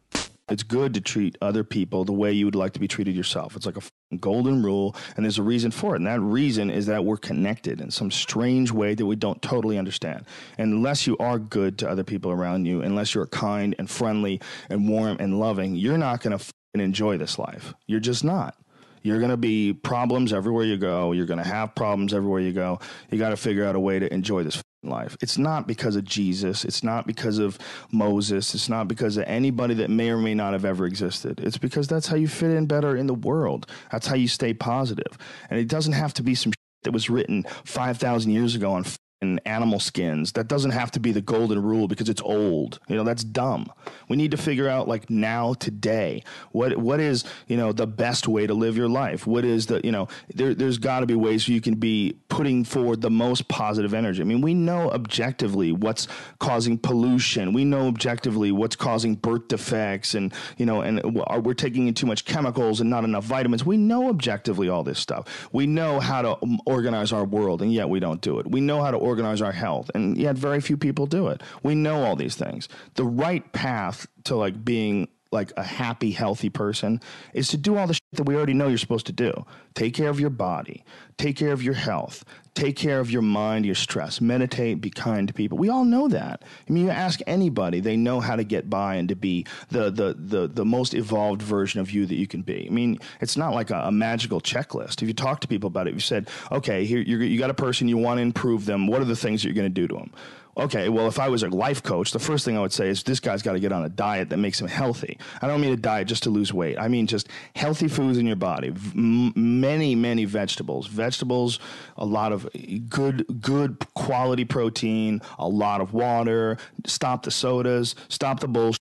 It's 0.51 0.63
good 0.69 0.93
to 0.95 1.01
treat 1.13 1.35
other 1.41 1.63
people 1.63 2.05
the 2.05 2.19
way 2.21 2.31
you 2.31 2.45
would 2.51 2.63
like 2.65 2.73
to 2.73 2.79
be 2.79 2.87
treated 2.87 3.15
yourself. 3.15 3.57
It's 3.57 3.65
like 3.67 3.79
a 3.79 3.83
golden 4.17 4.63
rule, 4.63 4.95
and 5.15 5.25
there's 5.25 5.37
a 5.37 5.43
reason 5.43 5.71
for 5.71 5.93
it. 5.93 5.97
And 5.97 6.07
that 6.07 6.21
reason 6.21 6.69
is 6.69 6.85
that 6.87 7.05
we're 7.05 7.17
connected 7.17 7.81
in 7.81 7.91
some 7.91 8.11
strange 8.11 8.71
way 8.71 8.95
that 8.95 9.05
we 9.05 9.15
don't 9.15 9.41
totally 9.41 9.77
understand. 9.77 10.25
And 10.57 10.73
unless 10.73 11.07
you 11.07 11.17
are 11.17 11.39
good 11.39 11.77
to 11.79 11.89
other 11.89 12.03
people 12.03 12.31
around 12.31 12.65
you, 12.65 12.81
unless 12.81 13.13
you're 13.13 13.27
kind 13.27 13.75
and 13.79 13.89
friendly 13.89 14.41
and 14.69 14.87
warm 14.89 15.17
and 15.19 15.39
loving, 15.39 15.75
you're 15.75 15.97
not 15.97 16.21
going 16.21 16.37
to 16.37 16.45
enjoy 16.73 17.17
this 17.17 17.39
life. 17.39 17.73
You're 17.87 17.99
just 17.99 18.23
not. 18.23 18.57
You're 19.01 19.19
going 19.19 19.31
to 19.31 19.37
be 19.37 19.71
problems 19.71 20.33
everywhere 20.33 20.65
you 20.65 20.77
go. 20.77 21.11
You're 21.11 21.27
going 21.27 21.41
to 21.41 21.47
have 21.47 21.75
problems 21.75 22.13
everywhere 22.13 22.41
you 22.41 22.53
go. 22.53 22.79
You 23.11 23.19
got 23.19 23.29
to 23.29 23.37
figure 23.37 23.63
out 23.63 23.75
a 23.75 23.79
way 23.79 23.99
to 23.99 24.11
enjoy 24.11 24.43
this 24.43 24.61
life. 24.89 25.17
It's 25.21 25.37
not 25.37 25.67
because 25.67 25.95
of 25.95 26.03
Jesus. 26.03 26.65
It's 26.65 26.83
not 26.83 27.07
because 27.07 27.39
of 27.39 27.57
Moses. 27.91 28.53
It's 28.55 28.69
not 28.69 28.87
because 28.87 29.17
of 29.17 29.25
anybody 29.27 29.73
that 29.75 29.89
may 29.89 30.09
or 30.09 30.17
may 30.17 30.33
not 30.33 30.53
have 30.53 30.65
ever 30.65 30.85
existed. 30.85 31.41
It's 31.43 31.57
because 31.57 31.87
that's 31.87 32.07
how 32.07 32.15
you 32.15 32.27
fit 32.27 32.51
in 32.51 32.65
better 32.65 32.95
in 32.95 33.07
the 33.07 33.13
world. 33.13 33.67
That's 33.91 34.07
how 34.07 34.15
you 34.15 34.27
stay 34.27 34.53
positive. 34.53 35.17
And 35.49 35.59
it 35.59 35.67
doesn't 35.67 35.93
have 35.93 36.13
to 36.15 36.23
be 36.23 36.35
some 36.35 36.53
that 36.83 36.91
was 36.91 37.09
written 37.09 37.43
5,000 37.63 38.31
years 38.31 38.55
ago 38.55 38.71
on 38.71 38.85
f***ing 39.25 39.39
animal 39.45 39.79
skins. 39.79 40.31
That 40.33 40.47
doesn't 40.47 40.71
have 40.71 40.91
to 40.91 40.99
be 40.99 41.11
the 41.11 41.21
golden 41.21 41.61
rule 41.61 41.87
because 41.87 42.09
it's 42.09 42.21
old. 42.21 42.79
You 42.87 42.95
know, 42.95 43.03
that's 43.03 43.23
dumb. 43.23 43.71
We 44.09 44.17
need 44.17 44.31
to 44.31 44.37
figure 44.37 44.69
out 44.69 44.87
like 44.87 45.09
now, 45.09 45.53
today, 45.53 46.23
what 46.51 46.77
what 46.77 46.99
is, 46.99 47.23
you 47.47 47.57
know, 47.57 47.71
the 47.71 47.87
best 47.87 48.27
way 48.27 48.47
to 48.47 48.53
live 48.53 48.77
your 48.77 48.89
life? 48.89 49.27
What 49.27 49.45
is 49.45 49.65
the, 49.67 49.81
you 49.83 49.91
know, 49.91 50.07
there, 50.33 50.53
there's 50.53 50.77
got 50.77 50.99
to 50.99 51.05
be 51.05 51.15
ways 51.15 51.47
you 51.47 51.61
can 51.61 51.75
be 51.75 52.17
putting 52.29 52.63
forward 52.63 53.01
the 53.01 53.09
most 53.09 53.47
positive 53.47 53.93
energy. 53.93 54.21
I 54.21 54.25
mean, 54.25 54.41
we 54.41 54.53
know 54.53 54.91
objectively 54.91 55.71
what's 55.71 56.07
causing 56.39 56.77
pollution. 56.77 57.53
We 57.53 57.63
know 57.63 57.87
objectively 57.87 58.51
what's 58.51 58.75
causing 58.75 59.15
birth 59.15 59.47
defects 59.47 60.15
and, 60.15 60.33
you 60.57 60.65
know, 60.65 60.81
and 60.81 61.01
we're 61.43 61.53
taking 61.53 61.87
in 61.87 61.93
too 61.93 62.05
much 62.05 62.25
chemicals 62.25 62.81
and 62.81 62.89
not 62.89 63.03
enough 63.03 63.23
vitamins. 63.23 63.65
We 63.65 63.77
know 63.77 64.09
objectively 64.09 64.69
all 64.69 64.83
this 64.83 64.99
stuff. 64.99 65.49
We 65.51 65.65
know 65.65 65.99
how 65.99 66.21
to 66.21 66.37
um, 66.43 66.59
organize 66.65 67.13
our 67.13 67.23
world 67.23 67.61
and 67.61 67.73
yet 67.73 67.89
we 67.89 67.99
don't 67.99 68.21
do 68.21 68.39
it. 68.39 68.49
We 68.49 68.59
know 68.59 68.81
how 68.81 68.91
to 68.91 68.97
organize 68.97 69.14
our 69.23 69.51
health 69.51 69.89
and 69.95 70.17
yet 70.17 70.35
very 70.35 70.59
few 70.61 70.77
people 70.77 71.05
do 71.05 71.27
it. 71.27 71.41
We 71.63 71.75
know 71.75 72.03
all 72.03 72.15
these 72.15 72.35
things. 72.35 72.67
The 72.95 73.05
right 73.05 73.51
path 73.53 74.07
to 74.25 74.35
like 74.35 74.65
being 74.65 75.07
like 75.35 75.51
a 75.57 75.63
happy, 75.63 76.09
healthy 76.11 76.49
person 76.49 76.99
is 77.33 77.49
to 77.49 77.57
do 77.57 77.77
all 77.77 77.85
the 77.85 77.93
shit 77.93 78.01
that 78.13 78.23
we 78.23 78.35
already 78.35 78.53
know 78.53 78.67
you're 78.67 78.79
supposed 78.79 79.05
to 79.05 79.11
do. 79.11 79.45
Take 79.75 79.93
care 79.93 80.09
of 80.09 80.19
your 80.19 80.31
body, 80.31 80.83
take 81.17 81.35
care 81.35 81.51
of 81.51 81.61
your 81.61 81.73
health, 81.75 82.23
take 82.55 82.77
care 82.77 82.99
of 82.99 83.11
your 83.11 83.21
mind, 83.21 83.65
your 83.65 83.75
stress, 83.75 84.21
meditate, 84.21 84.81
be 84.81 84.89
kind 84.89 85.27
to 85.27 85.33
people. 85.33 85.57
We 85.57 85.69
all 85.69 85.83
know 85.83 86.07
that. 86.07 86.43
I 86.67 86.71
mean, 86.71 86.85
you 86.85 86.89
ask 86.89 87.19
anybody, 87.27 87.81
they 87.81 87.97
know 87.97 88.21
how 88.21 88.37
to 88.37 88.43
get 88.43 88.69
by 88.69 88.95
and 88.95 89.09
to 89.09 89.15
be 89.15 89.45
the 89.69 89.91
the 89.91 90.15
the, 90.17 90.47
the 90.47 90.65
most 90.65 90.93
evolved 90.93 91.41
version 91.41 91.81
of 91.81 91.91
you 91.91 92.05
that 92.05 92.15
you 92.15 92.25
can 92.25 92.41
be. 92.41 92.65
I 92.65 92.73
mean, 92.73 92.99
it's 93.21 93.37
not 93.37 93.53
like 93.53 93.69
a, 93.69 93.81
a 93.85 93.91
magical 93.91 94.41
checklist. 94.41 95.01
If 95.01 95.07
you 95.07 95.13
talk 95.13 95.41
to 95.41 95.47
people 95.47 95.67
about 95.67 95.87
it, 95.87 95.93
you 95.93 95.99
said, 95.99 96.29
okay, 96.51 96.85
here 96.85 96.99
you 96.99 97.37
got 97.37 97.49
a 97.49 97.53
person, 97.55 97.87
you 97.87 97.97
want 97.97 98.17
to 98.17 98.21
improve 98.21 98.65
them. 98.65 98.87
What 98.87 99.01
are 99.01 99.05
the 99.05 99.15
things 99.15 99.41
that 99.41 99.49
you're 99.49 99.55
going 99.55 99.73
to 99.73 99.81
do 99.81 99.87
to 99.89 99.95
them? 99.95 100.11
Okay, 100.57 100.89
well, 100.89 101.07
if 101.07 101.19
I 101.19 101.29
was 101.29 101.43
a 101.43 101.49
life 101.49 101.83
coach, 101.83 102.11
the 102.11 102.19
first 102.19 102.45
thing 102.45 102.57
I 102.57 102.61
would 102.61 102.73
say 102.73 102.89
is 102.89 103.03
this 103.03 103.19
guy's 103.19 103.41
got 103.41 103.53
to 103.53 103.59
get 103.59 103.71
on 103.71 103.83
a 103.83 103.89
diet 103.89 104.29
that 104.29 104.37
makes 104.37 104.59
him 104.59 104.67
healthy. 104.67 105.17
I 105.41 105.47
don't 105.47 105.61
mean 105.61 105.73
a 105.73 105.77
diet 105.77 106.07
just 106.07 106.23
to 106.23 106.29
lose 106.29 106.53
weight. 106.53 106.77
I 106.79 106.87
mean 106.87 107.07
just 107.07 107.27
healthy 107.55 107.87
foods 107.87 108.17
in 108.17 108.25
your 108.25 108.35
body. 108.35 108.73
Many, 108.93 109.95
many 109.95 110.25
vegetables. 110.25 110.87
Vegetables, 110.87 111.59
a 111.97 112.05
lot 112.05 112.31
of 112.31 112.47
good, 112.89 113.25
good 113.41 113.77
quality 113.93 114.45
protein, 114.45 115.21
a 115.37 115.47
lot 115.47 115.81
of 115.81 115.93
water. 115.93 116.57
Stop 116.85 117.23
the 117.23 117.31
sodas. 117.31 117.95
Stop 118.09 118.39
the 118.39 118.47
bullshit 118.47 118.84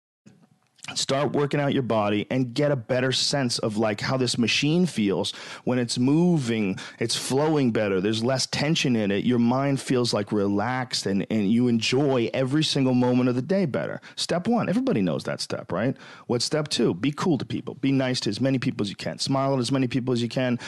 start 0.94 1.32
working 1.32 1.60
out 1.60 1.72
your 1.72 1.82
body 1.82 2.26
and 2.30 2.54
get 2.54 2.70
a 2.70 2.76
better 2.76 3.12
sense 3.12 3.58
of 3.58 3.76
like 3.76 4.00
how 4.00 4.16
this 4.16 4.38
machine 4.38 4.86
feels 4.86 5.32
when 5.64 5.78
it's 5.78 5.98
moving 5.98 6.78
it's 6.98 7.16
flowing 7.16 7.70
better 7.70 8.00
there's 8.00 8.22
less 8.24 8.46
tension 8.46 8.96
in 8.96 9.10
it 9.10 9.24
your 9.24 9.38
mind 9.38 9.80
feels 9.80 10.12
like 10.12 10.32
relaxed 10.32 11.06
and, 11.06 11.26
and 11.30 11.50
you 11.50 11.68
enjoy 11.68 12.30
every 12.34 12.64
single 12.64 12.94
moment 12.94 13.28
of 13.28 13.34
the 13.34 13.42
day 13.42 13.66
better. 13.66 14.00
Step 14.16 14.48
one 14.48 14.68
everybody 14.68 15.00
knows 15.00 15.24
that 15.24 15.40
step 15.40 15.72
right? 15.72 15.96
What's 16.26 16.44
step 16.44 16.68
two? 16.68 16.94
Be 16.94 17.12
cool 17.12 17.38
to 17.38 17.44
people. 17.44 17.74
Be 17.74 17.92
nice 17.92 18.20
to 18.20 18.30
as 18.30 18.40
many 18.40 18.58
people 18.58 18.84
as 18.84 18.90
you 18.90 18.96
can. 18.96 19.18
Smile 19.18 19.54
at 19.54 19.60
as 19.60 19.72
many 19.72 19.88
people 19.88 20.12
as 20.12 20.22
you 20.22 20.28
can. 20.28 20.58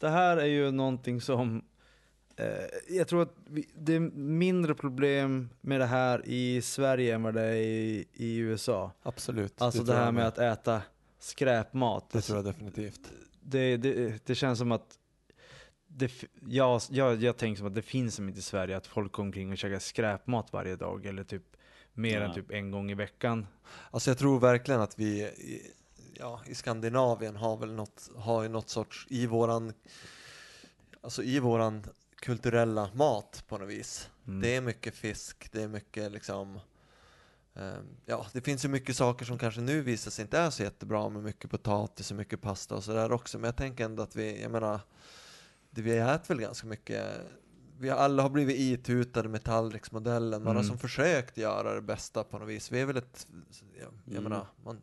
Det 0.00 0.08
här 0.08 0.36
är 0.36 0.46
ju 0.46 0.70
någonting 0.70 1.20
som 1.20 1.62
jag 2.88 3.08
tror 3.08 3.22
att 3.22 3.34
vi, 3.44 3.68
det 3.74 3.94
är 3.94 4.00
mindre 4.00 4.74
problem 4.74 5.48
med 5.60 5.80
det 5.80 5.86
här 5.86 6.22
i 6.24 6.62
Sverige 6.62 7.14
än 7.14 7.22
vad 7.22 7.34
det 7.34 7.42
är 7.42 7.54
i, 7.54 8.06
i 8.12 8.36
USA. 8.36 8.92
Absolut. 9.02 9.62
Alltså 9.62 9.80
det, 9.80 9.86
tror 9.86 9.96
här 9.96 10.12
med 10.12 10.26
att 10.26 10.38
äta 10.38 10.82
skräpmat. 11.18 12.10
Det 12.10 12.20
tror 12.20 12.38
jag 12.38 12.44
definitivt. 12.44 13.00
det, 13.40 13.76
det, 13.76 14.26
det 14.26 14.34
känns 14.34 14.58
som 14.58 14.72
att 14.72 14.98
det, 15.86 16.12
jag, 16.48 16.80
jag, 16.90 17.22
jag 17.22 17.36
tänker 17.36 17.58
som 17.58 17.66
att 17.66 17.74
det 17.74 17.82
finns 17.82 18.14
som 18.14 18.28
inte 18.28 18.40
i 18.40 18.42
Sverige 18.42 18.76
att 18.76 18.86
folk 18.86 19.12
går 19.12 19.22
omkring 19.22 19.52
och 19.52 19.58
käkar 19.58 19.78
skräpmat 19.78 20.52
varje 20.52 20.76
dag 20.76 21.06
eller 21.06 21.24
typ 21.24 21.42
mer 21.92 22.20
än 22.20 22.28
Ja. 22.28 22.34
typ 22.34 22.50
en 22.50 22.70
gång 22.70 22.90
i 22.90 22.94
veckan. 22.94 23.46
Alltså 23.90 24.10
jag 24.10 24.18
tror 24.18 24.40
verkligen 24.40 24.80
att 24.80 24.98
vi 24.98 25.22
i, 25.22 25.72
ja, 26.14 26.40
i 26.46 26.54
Skandinavien 26.54 27.36
har 27.36 27.56
väl 27.56 27.72
något, 27.72 28.10
har 28.16 28.42
ju 28.42 28.48
något 28.48 28.68
sorts, 28.68 29.06
i 29.10 29.26
våran, 29.26 29.72
alltså 31.00 31.22
i 31.22 31.38
våran 31.38 31.84
kulturella 32.20 32.90
mat 32.94 33.44
på 33.48 33.58
något 33.58 33.68
vis. 33.68 34.10
Mm. 34.26 34.40
Det 34.40 34.56
är 34.56 34.60
mycket 34.60 34.94
fisk, 34.94 35.48
det 35.52 35.62
är 35.62 35.68
mycket 35.68 36.12
liksom, 36.12 36.60
ehm, 37.54 37.86
ja 38.06 38.26
det 38.32 38.40
finns 38.40 38.64
ju 38.64 38.68
mycket 38.68 38.96
saker 38.96 39.24
som 39.24 39.38
kanske 39.38 39.60
nu 39.60 39.80
visar 39.82 40.10
sig 40.10 40.22
inte 40.22 40.38
är 40.38 40.50
så 40.50 40.62
jättebra 40.62 41.08
med 41.08 41.22
mycket 41.22 41.50
potatis 41.50 42.10
och 42.10 42.16
mycket 42.16 42.40
pasta 42.40 42.74
och 42.74 42.84
sådär 42.84 43.12
också. 43.12 43.38
Men 43.38 43.48
jag 43.48 43.56
tänker 43.56 43.84
ändå 43.84 44.02
att 44.02 44.16
vi, 44.16 44.42
jag 44.42 44.50
menar, 44.50 44.80
det, 45.70 45.82
vi 45.82 45.96
äter 45.98 46.28
väl 46.34 46.40
ganska 46.40 46.66
mycket 46.66 47.06
vi 47.80 47.88
har 47.88 47.96
alla 47.96 48.22
har 48.22 48.30
blivit 48.30 48.56
itutade 48.58 49.28
med 49.28 49.44
tallriksmodellen, 49.44 50.42
man 50.42 50.56
har 50.56 50.62
Mm. 50.62 50.68
som 50.68 50.78
försökt 50.78 51.36
göra 51.36 51.74
det 51.74 51.82
bästa 51.82 52.24
på 52.24 52.38
något 52.38 52.48
vis. 52.48 52.72
Vi 52.72 52.80
är 52.80 52.86
väl 52.86 52.96
ett, 52.96 53.26
jag, 53.80 53.92
jag 54.04 54.12
Mm. 54.12 54.22
menar, 54.22 54.46
man, 54.64 54.82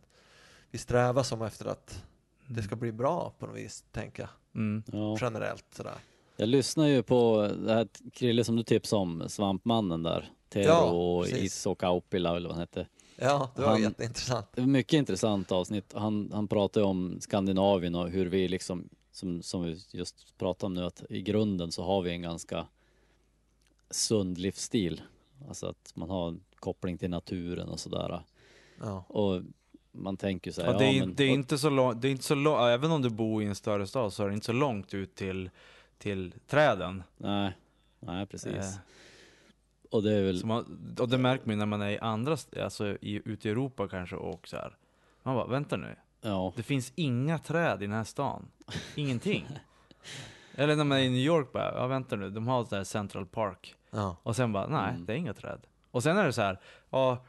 vi 0.71 0.77
strävar 0.77 1.23
som 1.23 1.41
efter 1.41 1.65
att 1.65 2.03
det 2.47 2.53
Mm. 2.53 2.63
ska 2.63 2.75
bli 2.75 2.91
bra 2.91 3.35
på 3.39 3.47
något 3.47 3.55
vis, 3.55 3.83
tänker 3.91 4.23
jag. 4.23 4.29
Mm. 4.61 4.83
Ja. 4.91 5.17
Generellt 5.21 5.65
sådär. 5.71 5.95
Jag 6.37 6.49
lyssnar 6.49 6.87
ju 6.87 7.03
på 7.03 7.49
det 7.65 7.73
här 7.73 7.87
Krille 8.13 8.43
som 8.43 8.55
du 8.55 8.63
tipsade 8.63 9.01
om, 9.01 9.23
Svampmannen 9.27 10.03
där. 10.03 10.31
Tero 10.49 10.65
Ja, 10.65 10.91
och 10.91 11.23
precis. 11.23 11.43
Iso 11.43 11.75
Kauppila 11.75 12.35
eller 12.35 12.49
vad 12.49 12.57
han 12.57 12.59
hette. 12.59 12.87
Ja, 13.15 13.51
det 13.55 13.61
var 13.61 13.69
Han- 13.69 13.81
jätteintressant. 13.81 14.47
Det 14.55 14.61
var 14.61 14.67
mycket 14.67 14.93
intressant 14.93 15.51
avsnitt. 15.51 15.93
Han, 15.95 16.29
han 16.33 16.47
pratade 16.47 16.85
om 16.85 17.17
Skandinavien 17.21 17.95
och 17.95 18.09
hur 18.09 18.25
vi 18.25 18.47
liksom, 18.47 18.89
som, 19.11 19.41
som 19.41 19.63
vi 19.63 19.77
just 19.91 20.37
pratade 20.37 20.65
om 20.67 20.73
nu, 20.73 20.83
att 20.85 21.03
i 21.09 21.21
grunden 21.21 21.71
så 21.71 21.83
har 21.83 22.01
vi 22.01 22.11
en 22.11 22.21
ganska 22.21 22.65
sund 23.89 24.37
livsstil. 24.37 25.01
Alltså 25.47 25.67
att 25.67 25.91
man 25.95 26.09
har 26.09 26.27
en 26.27 26.39
koppling 26.55 26.97
till 26.97 27.09
naturen 27.09 27.69
och 27.69 27.79
sådär. 27.79 28.23
Ja. 28.81 29.03
Och 29.07 29.41
man 29.91 30.17
tänker 30.17 30.51
så 30.51 30.61
här, 30.61 30.71
Ja, 30.71 30.77
det, 30.77 30.85
är, 30.85 30.93
ja, 30.93 31.05
men, 31.05 31.15
det 31.15 31.23
är 31.23 31.29
inte 31.29 31.57
så 31.57 31.69
långt, 31.69 32.01
det 32.01 32.07
är 32.07 32.11
inte 32.11 32.23
så 32.23 32.35
långt, 32.35 32.59
även 32.61 32.91
om 32.91 33.01
du 33.01 33.09
bor 33.09 33.43
i 33.43 33.45
en 33.45 33.55
större 33.55 33.87
stad 33.87 34.13
så 34.13 34.23
är 34.23 34.27
det 34.27 34.33
inte 34.33 34.45
så 34.45 34.51
långt 34.53 34.93
ut 34.93 35.15
till, 35.15 35.49
till 35.97 36.33
träden. 36.47 37.03
Nej, 37.17 37.57
nej 37.99 38.25
precis. 38.25 38.53
Eh, 38.55 38.73
Och 39.91 40.03
det 40.03 40.13
är 40.13 40.23
väl, 40.23 40.39
så 40.39 40.47
man, 40.47 40.95
och 40.99 41.09
det 41.09 41.17
märker 41.17 41.45
man 41.45 41.53
ju 41.53 41.57
när 41.59 41.65
man 41.65 41.81
är 41.81 41.89
i 41.89 41.99
andra, 41.99 42.37
alltså 42.61 42.87
i, 43.01 43.21
ute 43.25 43.47
i 43.47 43.51
Europa 43.51 43.87
kanske 43.87 44.15
och 44.15 44.47
så 44.47 44.55
här. 44.57 44.77
Man 45.23 45.35
bara, 45.35 45.47
vänta 45.47 45.77
nu. 45.77 45.95
ja, 46.21 46.53
Det 46.55 46.63
finns 46.63 46.91
inga 46.95 47.39
träd 47.39 47.83
i 47.83 47.85
den 47.85 47.95
här 47.95 48.03
stan. 48.03 48.47
Ingenting. 48.95 49.47
Eller 50.55 50.75
när 50.75 50.83
man 50.83 50.97
är 50.97 51.01
i 51.01 51.09
New 51.09 51.19
York 51.19 51.51
bara, 51.51 51.73
ja 51.73 51.87
vänta 51.87 52.15
nu, 52.15 52.29
de 52.29 52.47
har 52.47 52.61
ett 52.61 52.69
där 52.69 52.83
Central 52.83 53.25
Park. 53.25 53.75
Ja. 53.91 54.15
Och 54.23 54.35
sen 54.35 54.51
bara, 54.53 54.67
nej 54.67 54.89
Mm. 54.89 55.05
det 55.05 55.13
är 55.13 55.17
inga 55.17 55.33
träd. 55.33 55.59
Och 55.91 56.03
sen 56.03 56.17
är 56.17 56.25
det 56.25 56.33
så 56.33 56.41
här, 56.41 56.59
ja, 56.89 57.25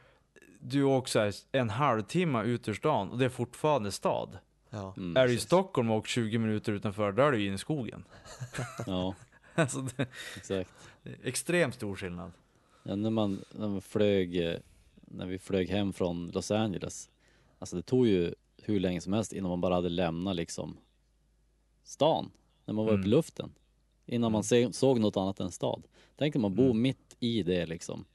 du 0.59 0.83
åker 0.83 1.09
så 1.09 1.19
här 1.19 1.33
en 1.51 1.69
halvtimme 1.69 2.43
ut 2.43 2.67
ur 2.67 2.73
stan 2.73 3.09
och 3.09 3.17
det 3.17 3.25
är 3.25 3.29
fortfarande 3.29 3.91
stad. 3.91 4.37
Ja. 4.69 4.93
mm, 4.97 5.17
är 5.17 5.27
du 5.27 5.33
i 5.33 5.37
Stockholm 5.37 5.91
och 5.91 5.97
åker 5.97 6.09
20 6.09 6.37
minuter 6.37 6.71
utanför, 6.73 7.11
då 7.11 7.23
är 7.23 7.31
du 7.31 7.39
ju 7.39 7.45
inne 7.45 7.55
i 7.55 7.57
skogen. 7.57 8.03
ja, 8.87 9.15
alltså 9.55 9.81
det 9.81 10.07
exakt. 10.37 10.69
är 11.03 11.17
extremt 11.23 11.75
stor 11.75 11.95
skillnad. 11.95 12.31
Ja, 12.83 12.95
när, 12.95 13.09
man, 13.09 13.41
när 13.51 13.67
man 13.67 13.81
flög, 13.81 14.37
eh, 14.51 14.57
när 14.95 15.25
vi 15.25 15.39
flög 15.39 15.69
hem 15.69 15.93
från 15.93 16.27
Los 16.33 16.51
Angeles, 16.51 17.09
alltså 17.59 17.75
det 17.75 17.81
tog 17.81 18.07
ju 18.07 18.33
hur 18.57 18.79
länge 18.79 19.01
som 19.01 19.13
helst 19.13 19.33
innan 19.33 19.49
man 19.49 19.61
bara 19.61 19.75
hade 19.75 19.89
lämnat 19.89 20.35
liksom 20.35 20.77
stan, 21.83 22.31
när 22.65 22.73
man 22.73 22.85
var 22.85 22.91
uppe 22.91 22.99
i 22.99 23.03
Mm. 23.03 23.09
luften. 23.09 23.51
Innan 24.05 24.31
man 24.31 24.43
se, 24.43 24.73
såg 24.73 24.99
något 24.99 25.17
annat 25.17 25.39
än 25.39 25.51
stad. 25.51 25.87
Tänk 26.15 26.35
om 26.35 26.41
man 26.41 26.55
bor 26.55 26.65
Mm. 26.65 26.81
mitt 26.81 27.15
i 27.19 27.43
det 27.43 27.65
liksom. 27.65 28.05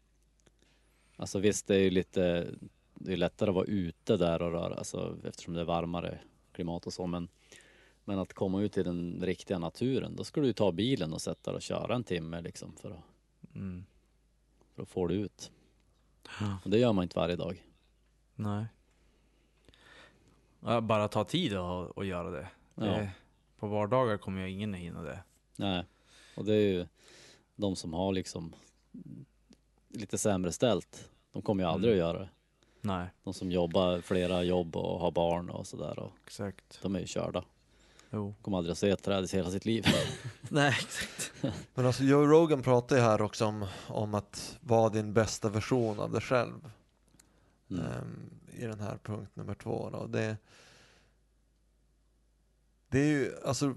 Alltså 1.16 1.38
visst, 1.38 1.66
det 1.66 1.74
är 1.76 1.80
ju 1.80 1.90
lite, 1.90 2.50
det 2.94 3.12
är 3.12 3.16
lättare 3.16 3.48
att 3.50 3.54
vara 3.54 3.64
ute 3.64 4.16
där 4.16 4.42
och 4.42 4.52
röra, 4.52 4.74
alltså 4.74 5.18
eftersom 5.24 5.54
det 5.54 5.60
är 5.60 5.64
varmare 5.64 6.18
klimat 6.52 6.86
och 6.86 6.92
så, 6.92 7.06
men 7.06 7.28
men 8.04 8.18
att 8.18 8.32
komma 8.32 8.60
ut 8.62 8.78
i 8.78 8.82
den 8.82 9.20
riktiga 9.22 9.58
naturen, 9.58 10.16
då 10.16 10.24
ska 10.24 10.40
du 10.40 10.52
ta 10.52 10.72
bilen 10.72 11.12
och 11.12 11.20
sätta 11.22 11.50
dig 11.50 11.56
och 11.56 11.62
köra 11.62 11.94
en 11.94 12.04
timme 12.04 12.40
liksom 12.40 12.72
för 12.76 12.90
att 12.90 13.02
Mm. 13.54 13.84
för 14.74 14.82
att 14.82 14.88
få 14.88 15.06
det 15.06 15.14
ut. 15.14 15.52
Ja. 16.40 16.58
Och 16.64 16.70
det 16.70 16.78
gör 16.78 16.92
man 16.92 17.02
inte 17.02 17.18
varje 17.18 17.36
dag. 17.36 17.66
Nej. 18.34 18.66
Bara 20.82 21.08
ta 21.08 21.24
tid 21.24 21.54
att, 21.56 21.98
att 21.98 22.06
göra 22.06 22.30
det. 22.30 22.48
Ja. 22.74 22.84
det. 22.84 23.10
På 23.58 23.66
vardagar 23.68 24.16
kommer 24.18 24.40
jag 24.40 24.50
ingen 24.50 24.74
hinna 24.74 25.02
det. 25.02 25.24
Nej. 25.56 25.84
Och 26.36 26.44
det 26.44 26.54
är 26.54 26.60
ju 26.72 26.86
de 27.56 27.76
som 27.76 27.92
har 27.94 28.12
liksom 28.12 28.54
lite 29.88 30.18
sämre 30.18 30.52
ställt. 30.52 31.10
De 31.32 31.42
kommer 31.42 31.64
ju 31.64 31.68
aldrig 31.70 31.92
Mm. 31.94 32.04
att 32.06 32.08
göra 32.14 32.18
det. 32.24 32.28
Nej, 32.84 33.08
De 33.24 33.34
som 33.34 33.50
jobbar 33.50 34.00
flera 34.00 34.42
jobb 34.42 34.76
och 34.76 35.00
har 35.00 35.10
barn 35.10 35.50
och 35.50 35.66
sådär. 35.66 35.98
Och 35.98 36.12
exakt. 36.26 36.78
de 36.82 36.96
är 36.96 37.00
ju 37.00 37.06
körda. 37.06 37.44
Jo. 38.10 38.34
kommer 38.42 38.58
aldrig 38.58 38.72
att 38.72 38.78
se 38.78 38.90
ett 38.90 39.02
träd 39.02 39.24
i 39.24 39.36
hela 39.36 39.50
sitt 39.50 39.64
liv. 39.64 39.86
Nej, 40.48 40.76
exakt. 40.80 41.32
Men 41.74 41.86
alltså 41.86 42.02
Joe 42.04 42.26
Rogan 42.26 42.62
pratar 42.62 42.96
ju 42.96 43.02
här 43.02 43.22
också 43.22 43.46
om, 43.46 43.66
om 43.86 44.14
att 44.14 44.58
vara 44.60 44.88
din 44.88 45.12
bästa 45.12 45.48
version 45.48 46.00
av 46.00 46.12
dig 46.12 46.20
själv. 46.20 46.70
Mm. 47.70 47.84
ehm, 47.84 48.30
I 48.52 48.64
den 48.64 48.80
här 48.80 48.98
punkt 49.02 49.30
nummer 49.34 49.54
två 49.54 49.90
då. 49.92 50.06
Det, 50.06 50.36
det 52.88 52.98
är 52.98 53.08
ju, 53.08 53.32
alltså 53.44 53.74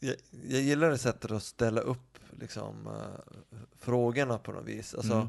jag, 0.00 0.16
jag 0.48 0.60
gillar 0.60 0.90
det 0.90 0.98
sättet 0.98 1.30
att 1.30 1.42
ställa 1.42 1.80
upp 1.80 2.18
liksom 2.40 2.86
eh, 2.86 3.60
frågorna 3.78 4.38
på 4.38 4.52
något 4.52 4.66
vis. 4.66 4.94
Alltså 4.94 5.28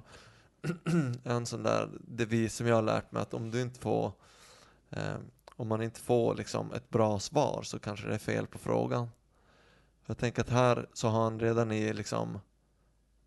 en 1.24 1.45
sån 1.45 1.63
där 1.63 1.89
devis 2.02 2.56
som 2.56 2.67
jag 2.67 2.76
har 2.76 2.82
lärt 2.82 3.12
mig 3.12 3.21
att 3.21 3.34
om 3.34 3.52
du 3.52 3.62
inte 3.62 3.80
får 3.80 4.12
eh, 4.89 5.15
om 5.56 5.67
man 5.67 5.82
inte 5.82 6.00
får 6.00 6.36
liksom 6.36 6.74
ett 6.74 6.89
bra 6.89 7.19
svar 7.19 7.60
så 7.63 7.80
kanske 7.80 8.08
det 8.08 8.13
är 8.13 8.17
fel 8.19 8.47
på 8.47 8.58
frågan. 8.60 9.10
Jag 10.06 10.17
tänker 10.17 10.41
att 10.41 10.50
här 10.50 10.88
så 10.93 11.08
har 11.08 11.24
han 11.24 11.39
redan 11.39 11.71
i 11.71 11.93
liksom 11.93 12.39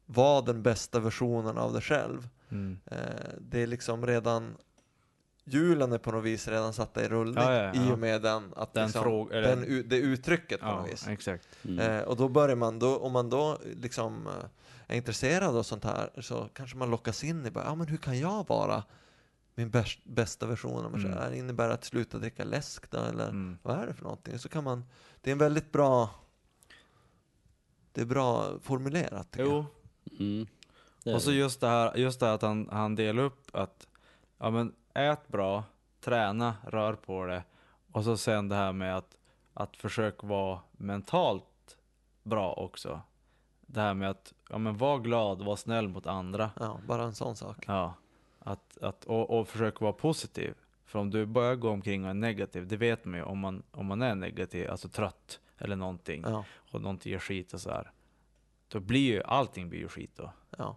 var 0.07 0.43
den 0.43 0.63
bästa 0.63 1.01
versionen 1.01 1.59
av 1.59 1.73
dig 1.73 1.83
själv. 1.83 2.29
Mm. 2.51 2.79
Eh, 2.87 2.99
det 3.41 3.63
är 3.63 3.67
liksom 3.67 4.07
redan 4.07 4.57
hjulen 5.45 5.93
är 5.93 5.99
på 5.99 6.13
något 6.13 6.25
vis 6.25 6.49
redan 6.49 6.73
satta 6.73 7.05
i 7.05 7.09
rullning 7.09 7.45
Ja, 7.45 7.55
ja, 7.55 7.73
ja. 7.75 7.89
i 7.91 7.93
och 7.93 7.99
med 7.99 8.23
den, 8.23 8.53
att 8.57 8.75
Den 8.75 8.85
liksom, 8.87 9.03
fråg- 9.05 9.33
eller- 9.33 9.57
den, 9.57 9.89
det 9.89 9.97
uttrycket 9.97 10.61
på 10.61 10.67
Ja, 10.67 10.81
något 10.81 10.93
vis. 10.93 11.09
exakt. 11.09 11.49
Mm. 11.65 11.79
Eh, 11.79 12.03
och 12.03 12.17
då 12.17 12.29
börjar 12.29 12.57
man, 12.57 12.79
då, 12.79 12.99
om 12.99 13.13
man 13.13 13.31
då 13.31 13.59
liksom 13.77 14.27
eh, 14.27 14.33
är 14.87 14.97
intresserad 14.97 15.57
av 15.57 15.63
sånt 15.63 15.85
här 15.85 16.11
så 16.21 16.49
kanske 16.55 16.77
man 16.77 16.91
lockas 16.91 17.25
in 17.25 17.47
i 17.47 17.51
bara, 17.51 17.65
ja 17.65 17.75
men 17.75 17.87
hur 17.89 17.97
kan 17.97 18.19
jag 18.19 18.49
vara 18.49 18.85
min 19.55 19.71
bäst, 19.71 19.99
bästa 20.05 20.47
version 20.47 20.85
av 20.85 20.91
mig 20.93 21.01
själv? 21.01 21.15
Mm. 21.17 21.31
Det 21.31 21.39
innebär 21.39 21.71
att 21.71 21.85
sluta 21.85 22.19
dricka 22.19 22.45
läsk 22.45 22.91
då, 22.91 22.99
eller 22.99 23.29
Mm. 23.29 23.59
vad 23.63 23.79
är 23.79 23.87
det 23.87 23.95
för 23.95 24.03
någonting? 24.03 24.39
Så 24.39 24.49
kan 24.49 24.65
man, 24.65 24.85
det 25.21 25.31
är 25.31 25.33
en 25.33 25.39
väldigt 25.39 25.73
bra, 25.73 26.11
det 27.93 28.01
är 28.01 28.05
bra 28.05 28.59
formulerat 28.63 29.29
Jo, 29.39 29.67
Mm. 30.21 30.47
Och 31.15 31.23
så 31.23 31.33
just 31.33 31.61
det 31.61 31.69
här, 31.69 31.97
just 31.97 32.21
det 32.21 32.27
här 32.27 32.35
att 32.35 32.43
han, 32.43 32.69
han 32.73 32.95
delar 32.95 33.23
upp 33.23 33.51
att, 33.57 33.87
ja 34.39 34.51
men 34.51 34.75
ät 34.95 35.29
bra, 35.29 35.65
träna, 36.01 36.57
rör 36.67 36.95
på 36.95 37.27
det. 37.27 37.43
Och 37.93 38.05
så 38.05 38.17
sen 38.17 38.49
det 38.49 38.55
här 38.57 38.73
med 38.73 38.97
att, 38.97 39.17
att 39.55 39.77
försöka 39.77 40.27
vara 40.27 40.61
mentalt 40.73 41.77
bra 42.23 42.53
också. 42.53 43.01
Det 43.67 43.81
här 43.81 43.95
med 43.95 44.11
att, 44.11 44.33
ja 44.51 44.59
men 44.59 44.77
var 44.77 44.99
glad, 44.99 45.43
var 45.45 45.57
snäll 45.57 45.89
mot 45.89 46.07
andra. 46.07 46.51
Ja, 46.61 46.81
bara 46.89 47.03
en 47.03 47.15
sån 47.15 47.37
sak. 47.37 47.65
Ja, 47.67 47.95
att, 48.39 48.79
att, 48.83 49.05
och, 49.05 49.39
och 49.39 49.49
försöka 49.49 49.79
vara 49.85 49.93
positiv. 49.93 50.55
För 50.87 50.99
om 50.99 51.11
du 51.11 51.27
börjar 51.27 51.55
gå 51.55 51.71
omkring 51.71 52.05
och 52.05 52.11
är 52.11 52.15
negativ, 52.15 52.67
det 52.69 52.77
vet 52.77 53.05
man 53.05 53.15
ju 53.19 53.23
om 53.25 53.39
man, 53.39 53.63
om 53.71 53.87
man 53.87 54.03
är 54.03 54.15
negativ, 54.15 54.71
alltså 54.71 54.89
trött 54.89 55.41
eller 55.59 55.77
någonting, 55.77 56.23
Ja, 56.27 56.45
och 56.71 56.81
någonting 56.83 57.13
gör 57.13 57.19
skit 57.19 57.55
och 57.55 57.61
så 57.61 57.71
här. 57.71 57.91
Då 58.69 58.81
blir 58.81 59.01
ju, 59.13 59.23
allting 59.23 59.69
blir 59.69 59.81
ju 59.81 59.89
skit 59.89 60.11
då. 60.17 60.33
ja. 60.59 60.77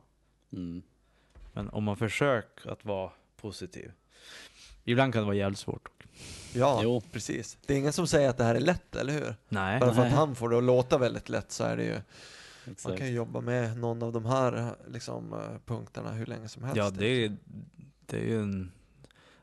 Mm. 0.53 0.81
Men 1.53 1.69
om 1.69 1.83
man 1.83 1.97
försöker 1.97 2.69
att 2.69 2.85
vara 2.85 3.11
positiv. 3.41 3.91
Ibland 4.83 5.13
kan 5.13 5.21
det 5.21 5.25
vara 5.25 5.35
jävligt 5.35 5.59
svårt. 5.59 5.89
ja 6.53 6.79
Jo. 6.83 7.01
precis. 7.11 7.57
Det 7.65 7.73
är 7.73 7.77
ingen 7.77 7.93
som 7.93 8.07
säger 8.07 8.29
att 8.29 8.37
det 8.37 8.43
här 8.43 8.55
är 8.55 8.59
lätt, 8.59 8.95
eller 8.95 9.13
hur? 9.13 9.35
Nej. 9.49 9.79
Bara 9.79 9.93
för 9.93 10.01
att 10.01 10.07
Nej. 10.07 10.17
han 10.17 10.35
får 10.35 10.49
det 10.49 10.57
att 10.57 10.63
låta 10.63 10.97
väldigt 10.97 11.29
lätt 11.29 11.51
så 11.51 11.63
är 11.63 11.77
det 11.77 11.83
ju, 11.83 12.01
man 12.67 12.73
Exakt. 12.73 12.97
kan 12.97 13.07
ju 13.07 13.13
jobba 13.13 13.41
med 13.41 13.77
någon 13.77 14.03
av 14.03 14.13
de 14.13 14.25
här 14.25 14.75
liksom, 14.87 15.33
eh, 15.33 15.59
punkterna 15.65 16.11
hur 16.11 16.25
länge 16.25 16.47
som 16.47 16.63
helst. 16.63 16.77
Ja, 16.77 16.89
det 16.89 17.05
är, 17.05 17.37
det 18.05 18.17
är 18.17 18.25
ju 18.25 18.41
en 18.41 18.71